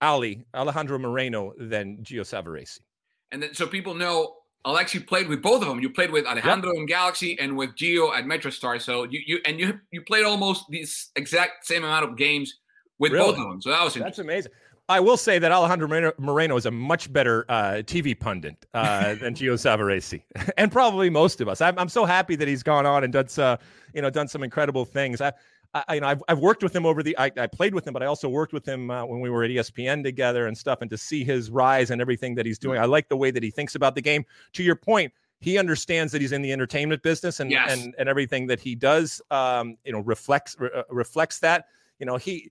Ali, 0.00 0.44
Alejandro 0.54 0.98
Moreno, 0.98 1.52
than 1.58 1.98
Gio 1.98 2.22
Savarese. 2.22 2.80
And 3.32 3.42
then 3.42 3.54
so 3.54 3.66
people 3.66 3.94
know 3.94 4.36
Alexi 4.64 5.06
played 5.06 5.28
with 5.28 5.42
both 5.42 5.62
of 5.62 5.68
them. 5.68 5.80
You 5.80 5.90
played 5.90 6.10
with 6.10 6.26
Alejandro 6.26 6.72
yep. 6.72 6.80
in 6.80 6.86
Galaxy 6.86 7.38
and 7.38 7.56
with 7.56 7.70
Gio 7.76 8.14
at 8.14 8.24
MetroStar. 8.24 8.80
So 8.80 9.04
you 9.04 9.20
you 9.24 9.40
and 9.44 9.60
you 9.60 9.78
you 9.90 10.02
played 10.02 10.24
almost 10.24 10.64
these 10.68 11.10
exact 11.16 11.66
same 11.66 11.84
amount 11.84 12.04
of 12.04 12.16
games 12.16 12.58
with 12.98 13.12
really? 13.12 13.26
both 13.26 13.38
of 13.38 13.48
them. 13.48 13.62
So 13.62 13.70
that 13.70 13.82
was 13.82 13.94
that's 13.94 14.18
amazing. 14.18 14.52
I 14.88 15.00
will 15.00 15.16
say 15.16 15.40
that 15.40 15.50
Alejandro 15.50 16.12
Moreno 16.18 16.56
is 16.56 16.66
a 16.66 16.70
much 16.70 17.12
better 17.12 17.44
uh, 17.48 17.82
TV 17.84 18.18
pundit 18.18 18.66
uh, 18.72 19.14
than 19.20 19.34
Gio 19.34 19.54
Savarese, 19.54 20.22
and 20.56 20.70
probably 20.70 21.10
most 21.10 21.40
of 21.40 21.48
us. 21.48 21.60
I'm, 21.60 21.76
I'm 21.78 21.88
so 21.88 22.04
happy 22.04 22.36
that 22.36 22.46
he's 22.46 22.62
gone 22.62 22.86
on 22.86 23.02
and 23.02 23.12
done, 23.12 23.26
uh, 23.38 23.56
you 23.94 24.02
know, 24.02 24.10
done 24.10 24.28
some 24.28 24.44
incredible 24.44 24.84
things. 24.84 25.20
I, 25.20 25.32
I, 25.88 25.94
you 25.94 26.00
know, 26.00 26.08
I've, 26.08 26.22
I've 26.28 26.38
worked 26.38 26.62
with 26.62 26.74
him 26.74 26.86
over 26.86 27.02
the, 27.02 27.16
I, 27.18 27.30
I 27.36 27.46
played 27.46 27.74
with 27.74 27.86
him, 27.86 27.92
but 27.92 28.02
I 28.02 28.06
also 28.06 28.28
worked 28.28 28.52
with 28.52 28.66
him 28.66 28.90
uh, 28.90 29.04
when 29.04 29.20
we 29.20 29.30
were 29.30 29.44
at 29.44 29.50
ESPN 29.50 30.02
together 30.02 30.46
and 30.46 30.56
stuff. 30.56 30.80
And 30.80 30.90
to 30.90 30.98
see 30.98 31.24
his 31.24 31.50
rise 31.50 31.90
and 31.90 32.00
everything 32.00 32.34
that 32.36 32.46
he's 32.46 32.58
doing, 32.58 32.78
I 32.80 32.84
like 32.84 33.08
the 33.08 33.16
way 33.16 33.30
that 33.30 33.42
he 33.42 33.50
thinks 33.50 33.74
about 33.74 33.94
the 33.94 34.02
game. 34.02 34.24
To 34.54 34.62
your 34.62 34.76
point, 34.76 35.12
he 35.40 35.58
understands 35.58 36.12
that 36.12 36.20
he's 36.20 36.32
in 36.32 36.42
the 36.42 36.52
entertainment 36.52 37.02
business 37.02 37.40
and 37.40 37.50
yes. 37.50 37.72
and, 37.72 37.94
and 37.98 38.08
everything 38.08 38.46
that 38.46 38.60
he 38.60 38.74
does, 38.74 39.20
um, 39.30 39.76
you 39.84 39.92
know, 39.92 40.00
reflects 40.00 40.56
re- 40.58 40.70
uh, 40.74 40.82
reflects 40.90 41.40
that. 41.40 41.66
You 41.98 42.06
know, 42.06 42.16
he 42.16 42.50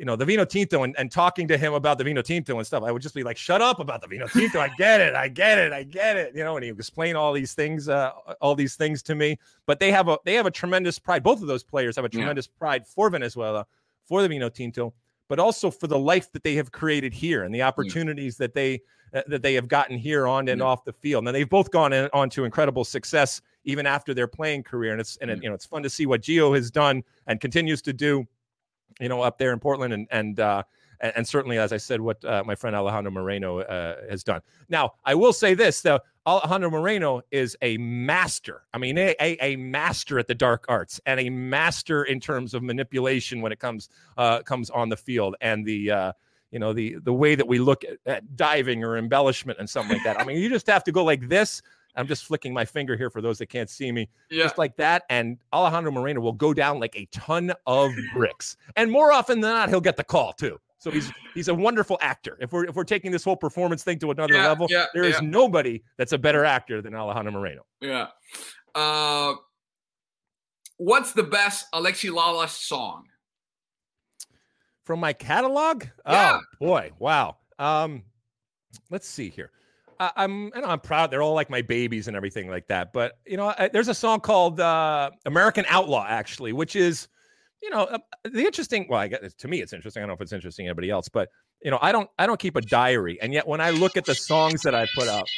you 0.00 0.06
know, 0.06 0.16
the 0.16 0.24
Vino 0.24 0.46
Tinto 0.46 0.82
and, 0.82 0.96
and 0.96 1.12
talking 1.12 1.46
to 1.46 1.58
him 1.58 1.74
about 1.74 1.98
the 1.98 2.04
Vino 2.04 2.22
Tinto 2.22 2.56
and 2.56 2.66
stuff, 2.66 2.82
I 2.84 2.90
would 2.90 3.02
just 3.02 3.14
be 3.14 3.22
like, 3.22 3.36
shut 3.36 3.60
up 3.60 3.80
about 3.80 4.00
the 4.00 4.08
Vino 4.08 4.26
Tinto. 4.26 4.58
I 4.58 4.68
get 4.78 4.98
it. 4.98 5.14
I 5.14 5.28
get 5.28 5.58
it. 5.58 5.74
I 5.74 5.82
get 5.82 6.16
it. 6.16 6.34
You 6.34 6.42
know, 6.42 6.56
and 6.56 6.64
he 6.64 6.72
would 6.72 6.80
explain 6.80 7.16
all 7.16 7.34
these 7.34 7.52
things, 7.52 7.86
uh, 7.86 8.12
all 8.40 8.54
these 8.54 8.76
things 8.76 9.02
to 9.02 9.14
me. 9.14 9.38
But 9.66 9.78
they 9.78 9.92
have 9.92 10.08
a 10.08 10.18
they 10.24 10.32
have 10.32 10.46
a 10.46 10.50
tremendous 10.50 10.98
pride. 10.98 11.22
Both 11.22 11.42
of 11.42 11.48
those 11.48 11.62
players 11.62 11.96
have 11.96 12.06
a 12.06 12.08
tremendous 12.08 12.46
yeah. 12.46 12.58
pride 12.58 12.86
for 12.86 13.10
Venezuela, 13.10 13.66
for 14.06 14.22
the 14.22 14.28
Vino 14.28 14.48
Tinto, 14.48 14.94
but 15.28 15.38
also 15.38 15.70
for 15.70 15.86
the 15.86 15.98
life 15.98 16.32
that 16.32 16.44
they 16.44 16.54
have 16.54 16.72
created 16.72 17.12
here 17.12 17.42
and 17.42 17.54
the 17.54 17.60
opportunities 17.60 18.38
yeah. 18.40 18.46
that 18.46 18.54
they 18.54 18.80
uh, 19.12 19.20
that 19.26 19.42
they 19.42 19.52
have 19.52 19.68
gotten 19.68 19.98
here 19.98 20.26
on 20.26 20.48
and 20.48 20.60
yeah. 20.60 20.66
off 20.66 20.82
the 20.82 20.94
field. 20.94 21.24
Now 21.24 21.32
they've 21.32 21.46
both 21.46 21.70
gone 21.70 21.92
in, 21.92 22.08
on 22.14 22.30
to 22.30 22.46
incredible 22.46 22.84
success 22.84 23.42
even 23.64 23.84
after 23.84 24.14
their 24.14 24.26
playing 24.26 24.62
career. 24.62 24.92
And 24.92 25.00
it's 25.02 25.18
and 25.18 25.30
it, 25.30 25.42
you 25.42 25.50
know 25.50 25.54
it's 25.54 25.66
fun 25.66 25.82
to 25.82 25.90
see 25.90 26.06
what 26.06 26.22
Gio 26.22 26.54
has 26.54 26.70
done 26.70 27.04
and 27.26 27.38
continues 27.38 27.82
to 27.82 27.92
do 27.92 28.26
you 29.00 29.08
know, 29.08 29.22
up 29.22 29.38
there 29.38 29.52
in 29.52 29.58
Portland, 29.58 29.92
and 29.92 30.06
and 30.10 30.40
uh, 30.40 30.62
and, 31.00 31.26
certainly, 31.26 31.58
as 31.58 31.72
I 31.72 31.78
said, 31.78 32.00
what 32.00 32.22
uh, 32.24 32.42
my 32.44 32.54
friend 32.54 32.76
Alejandro 32.76 33.10
Moreno 33.10 33.60
uh, 33.60 33.96
has 34.08 34.22
done. 34.22 34.42
Now, 34.68 34.94
I 35.04 35.14
will 35.14 35.32
say 35.32 35.54
this: 35.54 35.80
though, 35.80 36.00
Alejandro 36.26 36.70
Moreno 36.70 37.22
is 37.30 37.56
a 37.62 37.78
master. 37.78 38.62
I 38.74 38.78
mean, 38.78 38.98
a, 38.98 39.14
a, 39.20 39.36
a, 39.40 39.56
master 39.56 40.18
at 40.18 40.28
the 40.28 40.34
dark 40.34 40.66
arts 40.68 41.00
and 41.06 41.18
a 41.18 41.30
master 41.30 42.04
in 42.04 42.20
terms 42.20 42.52
of 42.52 42.62
manipulation 42.62 43.40
when 43.40 43.50
it 43.52 43.58
comes 43.58 43.88
uh, 44.18 44.42
comes 44.42 44.70
on 44.70 44.88
the 44.88 44.96
field 44.96 45.36
and 45.40 45.64
the. 45.64 45.90
Uh, 45.90 46.12
you 46.52 46.58
know 46.58 46.72
the 46.72 46.96
the 47.04 47.12
way 47.12 47.36
that 47.36 47.46
we 47.46 47.60
look 47.60 47.84
at, 47.84 47.98
at 48.06 48.36
diving 48.36 48.82
or 48.82 48.96
embellishment 48.96 49.60
and 49.60 49.70
something 49.70 49.96
like 49.96 50.02
that. 50.02 50.20
I 50.20 50.24
mean, 50.24 50.38
you 50.38 50.48
just 50.48 50.66
have 50.66 50.82
to 50.82 50.90
go 50.90 51.04
like 51.04 51.28
this 51.28 51.62
I'm 51.96 52.06
just 52.06 52.24
flicking 52.24 52.54
my 52.54 52.64
finger 52.64 52.96
here 52.96 53.10
for 53.10 53.20
those 53.20 53.38
that 53.38 53.46
can't 53.46 53.68
see 53.68 53.90
me. 53.92 54.08
Yeah. 54.30 54.44
Just 54.44 54.58
like 54.58 54.76
that. 54.76 55.04
And 55.10 55.38
Alejandro 55.52 55.90
Moreno 55.92 56.20
will 56.20 56.32
go 56.32 56.54
down 56.54 56.78
like 56.78 56.96
a 56.96 57.06
ton 57.06 57.52
of 57.66 57.92
bricks. 58.14 58.56
And 58.76 58.90
more 58.90 59.12
often 59.12 59.40
than 59.40 59.52
not, 59.52 59.68
he'll 59.68 59.80
get 59.80 59.96
the 59.96 60.04
call 60.04 60.32
too. 60.32 60.58
So 60.78 60.90
he's 60.90 61.12
he's 61.34 61.48
a 61.48 61.54
wonderful 61.54 61.98
actor. 62.00 62.38
If 62.40 62.52
we're 62.52 62.64
if 62.64 62.74
we're 62.74 62.84
taking 62.84 63.10
this 63.12 63.22
whole 63.22 63.36
performance 63.36 63.84
thing 63.84 63.98
to 63.98 64.12
another 64.12 64.34
yeah, 64.34 64.48
level, 64.48 64.66
yeah, 64.70 64.86
there 64.94 65.04
is 65.04 65.20
nobody 65.20 65.82
that's 65.98 66.12
a 66.12 66.18
better 66.18 66.44
actor 66.44 66.80
than 66.80 66.94
Alejandro 66.94 67.32
Moreno. 67.32 67.66
Yeah. 67.82 68.06
Uh, 68.74 69.34
what's 70.78 71.12
the 71.12 71.22
best 71.22 71.70
Alexi 71.72 72.10
Lalas 72.10 72.50
song? 72.50 73.04
From 74.84 75.00
my 75.00 75.12
catalog? 75.12 75.84
Oh 76.06 76.40
boy, 76.58 76.92
wow. 76.98 77.36
Um, 77.58 78.02
let's 78.88 79.06
see 79.06 79.28
here. 79.28 79.50
I, 80.00 80.24
am 80.24 80.50
and 80.54 80.64
I'm 80.64 80.80
proud. 80.80 81.10
They're 81.10 81.22
all 81.22 81.34
like 81.34 81.50
my 81.50 81.60
babies 81.60 82.08
and 82.08 82.16
everything 82.16 82.48
like 82.48 82.66
that. 82.68 82.92
But 82.92 83.18
you 83.26 83.36
know, 83.36 83.54
I, 83.56 83.68
there's 83.68 83.88
a 83.88 83.94
song 83.94 84.20
called 84.20 84.58
uh, 84.58 85.10
"American 85.26 85.66
Outlaw" 85.68 86.06
actually, 86.08 86.54
which 86.54 86.74
is, 86.74 87.06
you 87.62 87.68
know, 87.68 87.82
uh, 87.82 87.98
the 88.24 88.44
interesting. 88.44 88.86
Well, 88.88 88.98
I 88.98 89.08
guess 89.08 89.34
to 89.34 89.48
me 89.48 89.60
it's 89.60 89.74
interesting. 89.74 90.00
I 90.00 90.04
don't 90.04 90.08
know 90.08 90.14
if 90.14 90.22
it's 90.22 90.32
interesting 90.32 90.64
to 90.64 90.70
anybody 90.70 90.88
else, 90.88 91.10
but 91.10 91.28
you 91.62 91.70
know, 91.70 91.78
I 91.82 91.92
don't 91.92 92.08
I 92.18 92.26
don't 92.26 92.40
keep 92.40 92.56
a 92.56 92.62
diary, 92.62 93.18
and 93.20 93.34
yet 93.34 93.46
when 93.46 93.60
I 93.60 93.70
look 93.70 93.98
at 93.98 94.06
the 94.06 94.14
songs 94.14 94.62
that 94.62 94.74
I 94.74 94.86
put 94.94 95.06
out. 95.06 95.28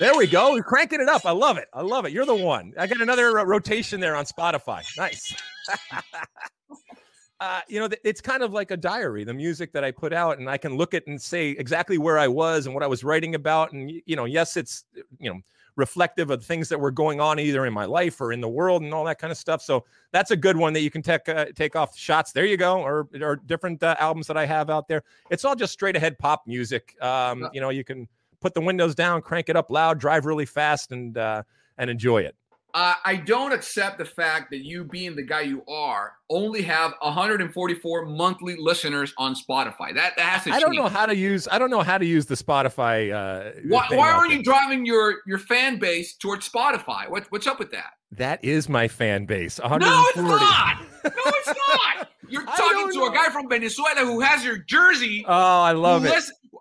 There 0.00 0.16
we 0.16 0.26
go. 0.26 0.54
We're 0.54 0.64
cranking 0.64 1.00
it 1.00 1.08
up. 1.08 1.24
I 1.24 1.30
love 1.30 1.56
it. 1.56 1.68
I 1.72 1.80
love 1.82 2.04
it. 2.04 2.10
You're 2.10 2.26
the 2.26 2.34
one. 2.34 2.72
I 2.76 2.88
got 2.88 3.00
another 3.00 3.38
uh, 3.38 3.44
rotation 3.44 4.00
there 4.00 4.16
on 4.16 4.24
Spotify. 4.24 4.82
Nice. 4.98 5.32
uh, 7.44 7.60
you 7.68 7.78
know, 7.78 7.88
it's 8.04 8.22
kind 8.22 8.42
of 8.42 8.54
like 8.54 8.70
a 8.70 8.76
diary, 8.76 9.22
the 9.22 9.34
music 9.34 9.70
that 9.72 9.84
I 9.84 9.90
put 9.90 10.14
out, 10.14 10.38
and 10.38 10.48
I 10.48 10.56
can 10.56 10.76
look 10.76 10.94
at 10.94 11.06
and 11.06 11.20
say 11.20 11.50
exactly 11.50 11.98
where 11.98 12.18
I 12.18 12.26
was 12.26 12.64
and 12.64 12.74
what 12.74 12.82
I 12.82 12.86
was 12.86 13.04
writing 13.04 13.34
about. 13.34 13.72
And, 13.72 13.92
you 14.06 14.16
know, 14.16 14.24
yes, 14.24 14.56
it's, 14.56 14.84
you 15.20 15.30
know, 15.30 15.40
reflective 15.76 16.30
of 16.30 16.42
things 16.42 16.70
that 16.70 16.80
were 16.80 16.90
going 16.90 17.20
on 17.20 17.38
either 17.38 17.66
in 17.66 17.72
my 17.74 17.84
life 17.84 18.18
or 18.22 18.32
in 18.32 18.40
the 18.40 18.48
world 18.48 18.80
and 18.80 18.94
all 18.94 19.04
that 19.04 19.18
kind 19.18 19.30
of 19.30 19.36
stuff. 19.36 19.60
So 19.60 19.84
that's 20.10 20.30
a 20.30 20.36
good 20.36 20.56
one 20.56 20.72
that 20.72 20.80
you 20.80 20.90
can 20.90 21.02
take 21.02 21.28
uh, 21.28 21.46
take 21.54 21.76
off 21.76 21.94
shots. 21.98 22.32
There 22.32 22.46
you 22.46 22.56
go, 22.56 22.80
or 22.80 23.08
or 23.20 23.36
different 23.36 23.82
uh, 23.82 23.96
albums 23.98 24.26
that 24.28 24.38
I 24.38 24.46
have 24.46 24.70
out 24.70 24.88
there. 24.88 25.02
It's 25.30 25.44
all 25.44 25.54
just 25.54 25.72
straight 25.74 25.96
ahead 25.96 26.18
pop 26.18 26.46
music. 26.46 26.96
Um, 27.02 27.50
you 27.52 27.60
know, 27.60 27.68
you 27.68 27.84
can 27.84 28.08
put 28.40 28.54
the 28.54 28.60
windows 28.62 28.94
down, 28.94 29.20
crank 29.20 29.50
it 29.50 29.56
up 29.56 29.70
loud, 29.70 29.98
drive 29.98 30.24
really 30.24 30.46
fast, 30.46 30.92
and 30.92 31.18
uh, 31.18 31.42
and 31.76 31.90
enjoy 31.90 32.22
it. 32.22 32.36
Uh, 32.74 32.94
I 33.04 33.14
don't 33.14 33.52
accept 33.52 33.98
the 33.98 34.04
fact 34.04 34.50
that 34.50 34.64
you, 34.64 34.82
being 34.82 35.14
the 35.14 35.22
guy 35.22 35.42
you 35.42 35.62
are, 35.68 36.14
only 36.28 36.60
have 36.62 36.92
144 37.02 38.06
monthly 38.06 38.56
listeners 38.58 39.14
on 39.16 39.36
Spotify. 39.36 39.94
That, 39.94 40.16
that 40.16 40.20
has 40.20 40.44
to. 40.44 40.50
I 40.50 40.58
don't 40.58 40.74
know 40.74 40.88
how 40.88 41.06
to 41.06 41.14
use. 41.14 41.46
I 41.52 41.60
don't 41.60 41.70
know 41.70 41.82
how 41.82 41.98
to 41.98 42.04
use 42.04 42.26
the 42.26 42.34
Spotify. 42.34 43.12
Uh, 43.12 43.52
why, 43.68 43.86
why 43.90 44.10
aren't 44.10 44.32
you 44.32 44.42
driving 44.42 44.84
your 44.84 45.18
your 45.24 45.38
fan 45.38 45.78
base 45.78 46.16
towards 46.16 46.48
Spotify? 46.48 47.08
What, 47.08 47.26
what's 47.30 47.46
up 47.46 47.60
with 47.60 47.70
that? 47.70 47.92
That 48.10 48.44
is 48.44 48.68
my 48.68 48.88
fan 48.88 49.24
base. 49.24 49.60
No, 49.60 49.76
it's 49.76 50.16
not. 50.16 50.78
No, 51.04 51.10
it's 51.14 51.46
not. 51.68 52.08
You're 52.28 52.44
talking 52.44 52.90
to 52.90 52.98
know. 52.98 53.06
a 53.06 53.14
guy 53.14 53.28
from 53.28 53.48
Venezuela 53.48 54.00
who 54.00 54.18
has 54.20 54.44
your 54.44 54.58
jersey. 54.58 55.24
Oh, 55.28 55.62
I 55.62 55.72
love 55.72 56.04
it. 56.04 56.12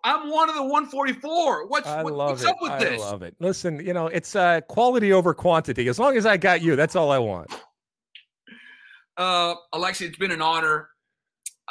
I'm 0.04 0.30
one 0.30 0.49
of 0.49 0.56
the 0.56 0.64
144. 0.64 1.68
What's, 1.68 1.88
what, 1.88 2.14
what's 2.14 2.43
up 2.43 2.58
with 2.62 2.72
I 2.72 2.80
this? 2.80 3.01
I 3.01 3.06
love 3.06 3.22
it. 3.22 3.36
Listen, 3.39 3.86
you 3.86 3.93
know, 3.93 4.08
it's 4.08 4.36
uh, 4.36 4.62
quality 4.68 5.14
over 5.14 5.34
quantity. 5.34 5.88
As 5.88 5.97
long 5.97 6.18
as 6.18 6.26
I 6.26 6.36
got 6.38 6.62
you, 6.62 6.76
that's 6.76 6.95
all 6.95 7.12
I 7.12 7.20
want. 7.20 7.51
Uh, 9.16 9.56
Alexi, 9.74 10.01
it's 10.01 10.18
been 10.18 10.32
an 10.32 10.41
honor. 10.41 10.89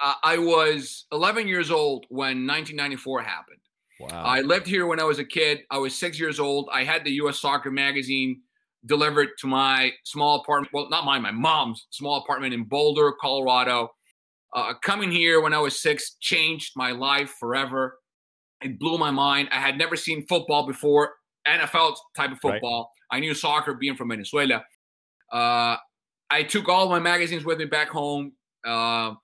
Uh, 0.03 0.15
I 0.23 0.39
was 0.39 1.07
11 1.13 1.47
years 1.47 1.71
old 1.71 2.07
when 2.09 2.47
1994 2.47 3.23
happened. 3.23 3.59
Wow. 4.01 4.25
I 4.25 4.41
lived 4.41 4.67
here 4.67 4.87
when 4.87 4.99
I 4.99 5.05
was 5.05 5.19
a 5.19 5.25
kid. 5.25 5.61
I 5.71 5.79
was 5.79 5.95
six 5.95 6.19
years 6.19 6.41
old. 6.41 6.69
I 6.73 6.85
had 6.85 7.05
the 7.05 7.13
U.S. 7.13 7.39
Soccer 7.39 7.71
magazine 7.71 8.41
delivered 8.87 9.29
to 9.39 9.47
my 9.47 9.93
small 10.05 10.41
apartment. 10.41 10.73
Well, 10.73 10.89
not 10.89 11.05
mine, 11.05 11.23
my 11.23 11.31
mom's 11.31 11.87
small 11.91 12.19
apartment 12.19 12.55
in 12.55 12.65
Boulder, 12.65 13.13
Colorado. 13.21 13.91
Uh, 14.55 14.75
coming 14.83 15.11
here 15.11 15.41
when 15.41 15.55
I 15.55 15.59
was 15.59 15.81
six 15.81 16.17
changed 16.21 16.73
my 16.75 16.91
life 16.91 17.35
forever. 17.39 17.99
It 18.63 18.79
blew 18.79 18.99
my 18.99 19.11
mind. 19.11 19.49
I 19.53 19.61
had 19.61 19.79
never 19.79 19.97
seen 19.97 20.27
football 20.27 20.67
before, 20.67 21.15
NFL 21.47 21.97
type 22.17 22.33
of 22.33 22.39
football. 22.41 22.91
Right. 23.11 23.19
I 23.19 23.21
knew 23.21 23.35
soccer 23.35 23.75
being 23.75 23.97
from 23.97 24.09
Venezuela. 24.09 24.65
Uh, 25.33 25.77
I 26.31 26.43
took 26.49 26.69
all 26.69 26.89
my 26.89 26.99
magazines 26.99 27.45
with 27.45 27.59
me 27.59 27.67
back 27.67 27.89
home. 27.89 28.33
Uh, 28.67 29.15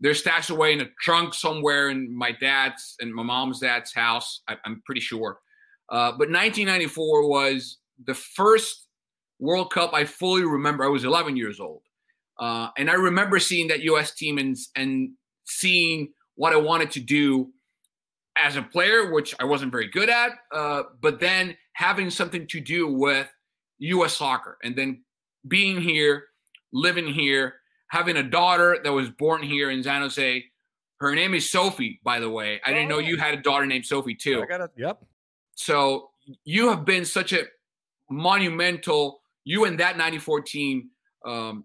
they're 0.00 0.14
stashed 0.14 0.50
away 0.50 0.72
in 0.72 0.80
a 0.80 0.86
trunk 1.00 1.34
somewhere 1.34 1.90
in 1.90 2.16
my 2.16 2.32
dad's 2.32 2.94
and 3.00 3.12
my 3.14 3.22
mom's 3.22 3.60
dad's 3.60 3.92
house. 3.92 4.42
I, 4.48 4.56
am 4.64 4.82
pretty 4.86 5.00
sure. 5.00 5.38
Uh, 5.90 6.10
but 6.12 6.30
1994 6.30 7.28
was 7.28 7.78
the 8.06 8.14
first 8.14 8.86
World 9.38 9.72
Cup 9.72 9.92
I 9.94 10.04
fully 10.04 10.44
remember. 10.44 10.84
I 10.84 10.88
was 10.88 11.04
11 11.04 11.36
years 11.36 11.60
old. 11.60 11.82
Uh, 12.38 12.68
and 12.76 12.88
I 12.88 12.94
remember 12.94 13.38
seeing 13.38 13.68
that 13.68 13.80
U.S. 13.82 14.14
team 14.14 14.38
and, 14.38 14.56
and 14.76 15.10
seeing 15.44 16.12
what 16.36 16.52
I 16.52 16.56
wanted 16.56 16.90
to 16.92 17.00
do 17.00 17.50
as 18.42 18.56
a 18.56 18.62
player, 18.62 19.12
which 19.12 19.34
I 19.40 19.44
wasn't 19.44 19.72
very 19.72 19.88
good 19.88 20.08
at, 20.08 20.32
uh, 20.52 20.84
but 21.00 21.20
then 21.20 21.56
having 21.74 22.10
something 22.10 22.46
to 22.48 22.60
do 22.60 22.86
with 22.86 23.28
U.S. 23.78 24.16
soccer 24.16 24.58
and 24.62 24.76
then 24.76 25.02
being 25.46 25.80
here, 25.80 26.24
living 26.72 27.06
here, 27.06 27.54
having 27.90 28.16
a 28.16 28.22
daughter 28.22 28.78
that 28.82 28.92
was 28.92 29.10
born 29.10 29.42
here 29.42 29.70
in 29.70 29.82
San 29.82 30.02
Jose. 30.02 30.44
Her 31.00 31.14
name 31.14 31.34
is 31.34 31.48
Sophie, 31.50 32.00
by 32.04 32.18
the 32.18 32.28
way. 32.28 32.60
I 32.64 32.72
didn't 32.72 32.88
know 32.88 32.98
you 32.98 33.16
had 33.16 33.34
a 33.34 33.42
daughter 33.42 33.66
named 33.66 33.86
Sophie 33.86 34.14
too. 34.14 34.42
I 34.42 34.46
got 34.46 34.60
it. 34.62 34.70
Yep. 34.76 35.04
So 35.54 36.10
you 36.44 36.68
have 36.68 36.84
been 36.84 37.04
such 37.04 37.32
a 37.32 37.44
monumental, 38.10 39.20
you 39.44 39.64
and 39.64 39.78
that 39.80 39.96
94 39.96 40.42
team 40.42 40.90
um, 41.24 41.64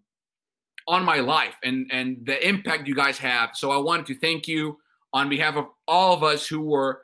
on 0.87 1.03
my 1.03 1.17
life 1.17 1.55
and 1.63 1.89
and 1.91 2.17
the 2.25 2.47
impact 2.47 2.87
you 2.87 2.95
guys 2.95 3.17
have. 3.17 3.51
So 3.55 3.71
I 3.71 3.77
wanted 3.77 4.05
to 4.07 4.15
thank 4.15 4.47
you 4.47 4.77
on 5.13 5.29
behalf 5.29 5.55
of 5.55 5.67
all 5.87 6.13
of 6.13 6.23
us 6.23 6.47
who 6.47 6.61
were 6.61 7.01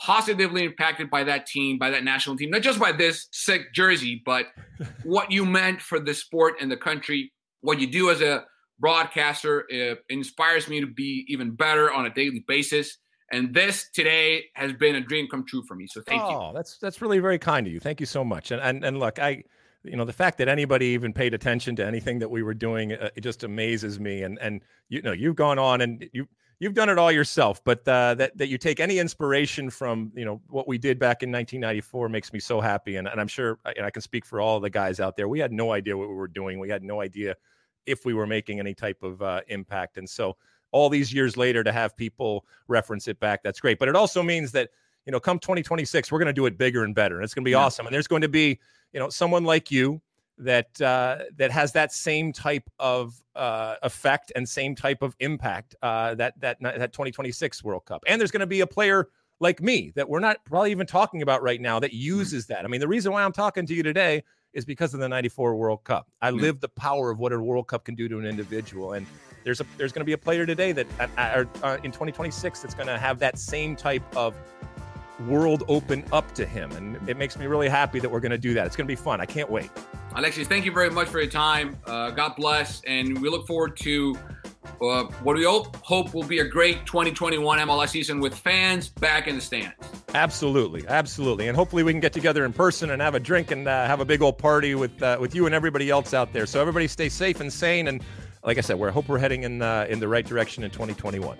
positively 0.00 0.64
impacted 0.64 1.10
by 1.10 1.24
that 1.24 1.46
team, 1.46 1.78
by 1.78 1.90
that 1.90 2.04
national 2.04 2.36
team, 2.36 2.50
not 2.50 2.62
just 2.62 2.78
by 2.78 2.92
this 2.92 3.26
sick 3.32 3.74
jersey, 3.74 4.22
but 4.24 4.46
what 5.04 5.30
you 5.30 5.44
meant 5.44 5.80
for 5.80 5.98
the 5.98 6.14
sport 6.14 6.54
and 6.60 6.70
the 6.70 6.76
country, 6.76 7.32
what 7.60 7.80
you 7.80 7.86
do 7.86 8.10
as 8.10 8.20
a 8.20 8.44
broadcaster 8.78 9.66
inspires 10.08 10.68
me 10.68 10.80
to 10.80 10.86
be 10.86 11.24
even 11.28 11.50
better 11.50 11.92
on 11.92 12.06
a 12.06 12.10
daily 12.10 12.44
basis. 12.46 12.98
And 13.32 13.52
this 13.52 13.90
today 13.92 14.44
has 14.54 14.72
been 14.72 14.94
a 14.94 15.00
dream 15.00 15.26
come 15.28 15.44
true 15.44 15.62
for 15.66 15.74
me. 15.74 15.86
So 15.86 16.00
thank 16.06 16.22
oh, 16.22 16.30
you. 16.30 16.36
Oh, 16.36 16.52
that's 16.54 16.78
that's 16.78 17.02
really 17.02 17.18
very 17.18 17.38
kind 17.38 17.66
of 17.66 17.72
you. 17.72 17.80
Thank 17.80 18.00
you 18.00 18.06
so 18.06 18.24
much. 18.24 18.52
And 18.52 18.62
and 18.62 18.84
and 18.84 18.98
look, 18.98 19.18
I 19.18 19.42
you 19.84 19.96
know 19.96 20.06
the 20.06 20.12
fact 20.12 20.38
that 20.38 20.48
anybody 20.48 20.86
even 20.86 21.12
paid 21.12 21.34
attention 21.34 21.76
to 21.76 21.86
anything 21.86 22.18
that 22.20 22.30
we 22.30 22.42
were 22.42 22.54
doing 22.54 22.92
uh, 22.92 23.10
it 23.14 23.20
just 23.20 23.44
amazes 23.44 24.00
me 24.00 24.22
and 24.22 24.38
and 24.40 24.60
you 24.88 25.00
know 25.02 25.12
you've 25.12 25.36
gone 25.36 25.58
on 25.58 25.80
and 25.80 26.08
you 26.12 26.26
you've 26.60 26.74
done 26.74 26.88
it 26.88 26.98
all 26.98 27.12
yourself, 27.12 27.62
but 27.64 27.86
uh, 27.86 28.14
that 28.14 28.36
that 28.36 28.48
you 28.48 28.58
take 28.58 28.80
any 28.80 28.98
inspiration 28.98 29.70
from 29.70 30.12
you 30.14 30.24
know 30.24 30.40
what 30.48 30.66
we 30.66 30.78
did 30.78 30.98
back 30.98 31.22
in 31.22 31.30
1994 31.30 32.08
makes 32.08 32.32
me 32.32 32.40
so 32.40 32.60
happy, 32.60 32.96
and, 32.96 33.08
and 33.08 33.20
I'm 33.20 33.28
sure 33.28 33.58
and 33.76 33.84
I 33.84 33.90
can 33.90 34.02
speak 34.02 34.24
for 34.24 34.40
all 34.40 34.60
the 34.60 34.70
guys 34.70 35.00
out 35.00 35.16
there. 35.16 35.28
We 35.28 35.38
had 35.38 35.52
no 35.52 35.72
idea 35.72 35.96
what 35.96 36.08
we 36.08 36.14
were 36.14 36.28
doing. 36.28 36.58
We 36.58 36.68
had 36.68 36.82
no 36.82 37.00
idea 37.00 37.36
if 37.86 38.04
we 38.04 38.14
were 38.14 38.26
making 38.26 38.60
any 38.60 38.74
type 38.74 39.02
of 39.02 39.22
uh, 39.22 39.40
impact, 39.48 39.98
and 39.98 40.08
so 40.08 40.36
all 40.70 40.88
these 40.88 41.12
years 41.12 41.36
later 41.36 41.64
to 41.64 41.72
have 41.72 41.96
people 41.96 42.44
reference 42.66 43.08
it 43.08 43.18
back, 43.20 43.42
that's 43.42 43.60
great. 43.60 43.78
But 43.78 43.88
it 43.88 43.96
also 43.96 44.22
means 44.22 44.52
that 44.52 44.70
you 45.06 45.12
know, 45.12 45.20
come 45.20 45.38
2026, 45.38 46.12
we're 46.12 46.18
going 46.18 46.26
to 46.26 46.34
do 46.34 46.44
it 46.44 46.58
bigger 46.58 46.84
and 46.84 46.94
better, 46.94 47.14
and 47.14 47.24
it's 47.24 47.32
going 47.32 47.42
to 47.42 47.48
be 47.48 47.52
yeah. 47.52 47.64
awesome. 47.64 47.86
And 47.86 47.94
there's 47.94 48.06
going 48.06 48.20
to 48.22 48.28
be 48.28 48.58
you 48.92 49.00
know 49.00 49.08
someone 49.08 49.44
like 49.44 49.70
you 49.70 50.02
that 50.38 50.80
uh, 50.80 51.18
that 51.36 51.50
has 51.50 51.72
that 51.72 51.92
same 51.92 52.32
type 52.32 52.68
of 52.78 53.20
uh, 53.34 53.76
effect 53.82 54.32
and 54.34 54.48
same 54.48 54.74
type 54.74 55.02
of 55.02 55.14
impact 55.20 55.74
uh, 55.82 56.14
that 56.14 56.38
that 56.40 56.58
that 56.60 56.92
2026 56.92 57.64
World 57.64 57.84
Cup. 57.84 58.02
And 58.06 58.20
there's 58.20 58.30
going 58.30 58.40
to 58.40 58.46
be 58.46 58.60
a 58.60 58.66
player 58.66 59.08
like 59.40 59.60
me 59.60 59.92
that 59.94 60.08
we're 60.08 60.20
not 60.20 60.44
probably 60.44 60.70
even 60.70 60.86
talking 60.86 61.22
about 61.22 61.42
right 61.42 61.60
now 61.60 61.78
that 61.80 61.90
mm-hmm. 61.90 62.18
uses 62.18 62.46
that. 62.46 62.64
I 62.64 62.68
mean, 62.68 62.80
the 62.80 62.88
reason 62.88 63.12
why 63.12 63.22
I'm 63.22 63.32
talking 63.32 63.66
to 63.66 63.74
you 63.74 63.82
today 63.82 64.22
is 64.52 64.64
because 64.64 64.94
of 64.94 65.00
the 65.00 65.08
94 65.08 65.54
World 65.56 65.84
Cup. 65.84 66.08
I 66.20 66.30
mm-hmm. 66.30 66.40
live 66.40 66.60
the 66.60 66.68
power 66.68 67.10
of 67.10 67.18
what 67.18 67.32
a 67.32 67.40
World 67.40 67.68
Cup 67.68 67.84
can 67.84 67.94
do 67.94 68.08
to 68.08 68.18
an 68.18 68.26
individual 68.26 68.94
and 68.94 69.06
there's 69.44 69.60
a 69.60 69.66
there's 69.76 69.92
going 69.92 70.00
to 70.00 70.06
be 70.06 70.12
a 70.12 70.18
player 70.18 70.44
today 70.44 70.72
that 70.72 70.86
uh, 71.00 71.44
uh, 71.62 71.78
in 71.82 71.90
2026 71.90 72.60
that's 72.60 72.74
going 72.74 72.86
to 72.86 72.98
have 72.98 73.18
that 73.18 73.38
same 73.38 73.76
type 73.76 74.02
of 74.16 74.34
world 75.26 75.64
open 75.68 76.04
up 76.12 76.32
to 76.34 76.46
him. 76.46 76.70
And 76.72 76.96
it 77.08 77.16
makes 77.16 77.38
me 77.38 77.46
really 77.46 77.68
happy 77.68 77.98
that 78.00 78.08
we're 78.08 78.20
going 78.20 78.32
to 78.32 78.38
do 78.38 78.54
that. 78.54 78.66
It's 78.66 78.76
going 78.76 78.86
to 78.86 78.92
be 78.92 78.96
fun. 78.96 79.20
I 79.20 79.26
can't 79.26 79.50
wait. 79.50 79.70
Alexis, 80.14 80.48
thank 80.48 80.64
you 80.64 80.72
very 80.72 80.90
much 80.90 81.08
for 81.08 81.20
your 81.20 81.30
time. 81.30 81.76
Uh, 81.86 82.10
God 82.10 82.34
bless. 82.36 82.82
And 82.84 83.20
we 83.20 83.28
look 83.28 83.46
forward 83.46 83.76
to 83.78 84.16
uh, 84.80 85.04
what 85.22 85.36
we 85.36 85.44
hope, 85.44 85.76
hope 85.76 86.14
will 86.14 86.22
be 86.22 86.38
a 86.38 86.44
great 86.44 86.86
2021 86.86 87.58
MLS 87.58 87.88
season 87.88 88.20
with 88.20 88.34
fans 88.34 88.88
back 88.88 89.26
in 89.26 89.34
the 89.34 89.40
stands. 89.40 89.74
Absolutely. 90.14 90.86
Absolutely. 90.88 91.48
And 91.48 91.56
hopefully 91.56 91.82
we 91.82 91.92
can 91.92 92.00
get 92.00 92.12
together 92.12 92.44
in 92.44 92.52
person 92.52 92.90
and 92.90 93.02
have 93.02 93.14
a 93.14 93.20
drink 93.20 93.50
and 93.50 93.66
uh, 93.66 93.86
have 93.86 94.00
a 94.00 94.04
big 94.04 94.22
old 94.22 94.38
party 94.38 94.74
with, 94.74 95.02
uh, 95.02 95.18
with 95.20 95.34
you 95.34 95.46
and 95.46 95.54
everybody 95.54 95.90
else 95.90 96.14
out 96.14 96.32
there. 96.32 96.46
So 96.46 96.60
everybody 96.60 96.88
stay 96.88 97.08
safe 97.08 97.40
and 97.40 97.52
sane. 97.52 97.88
And 97.88 98.02
like 98.44 98.56
I 98.56 98.60
said, 98.60 98.78
we 98.78 98.90
hope 98.90 99.08
we're 99.08 99.18
heading 99.18 99.42
in, 99.42 99.62
uh, 99.62 99.86
in 99.88 100.00
the 100.00 100.08
right 100.08 100.24
direction 100.24 100.64
in 100.64 100.70
2021. 100.70 101.36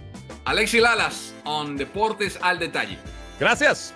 Alexi 0.47 0.83
Lalas 0.83 1.33
on 1.47 1.79
Deportes 1.79 2.41
al 2.41 2.57
Detalle. 2.57 2.97
Gracias. 3.39 3.95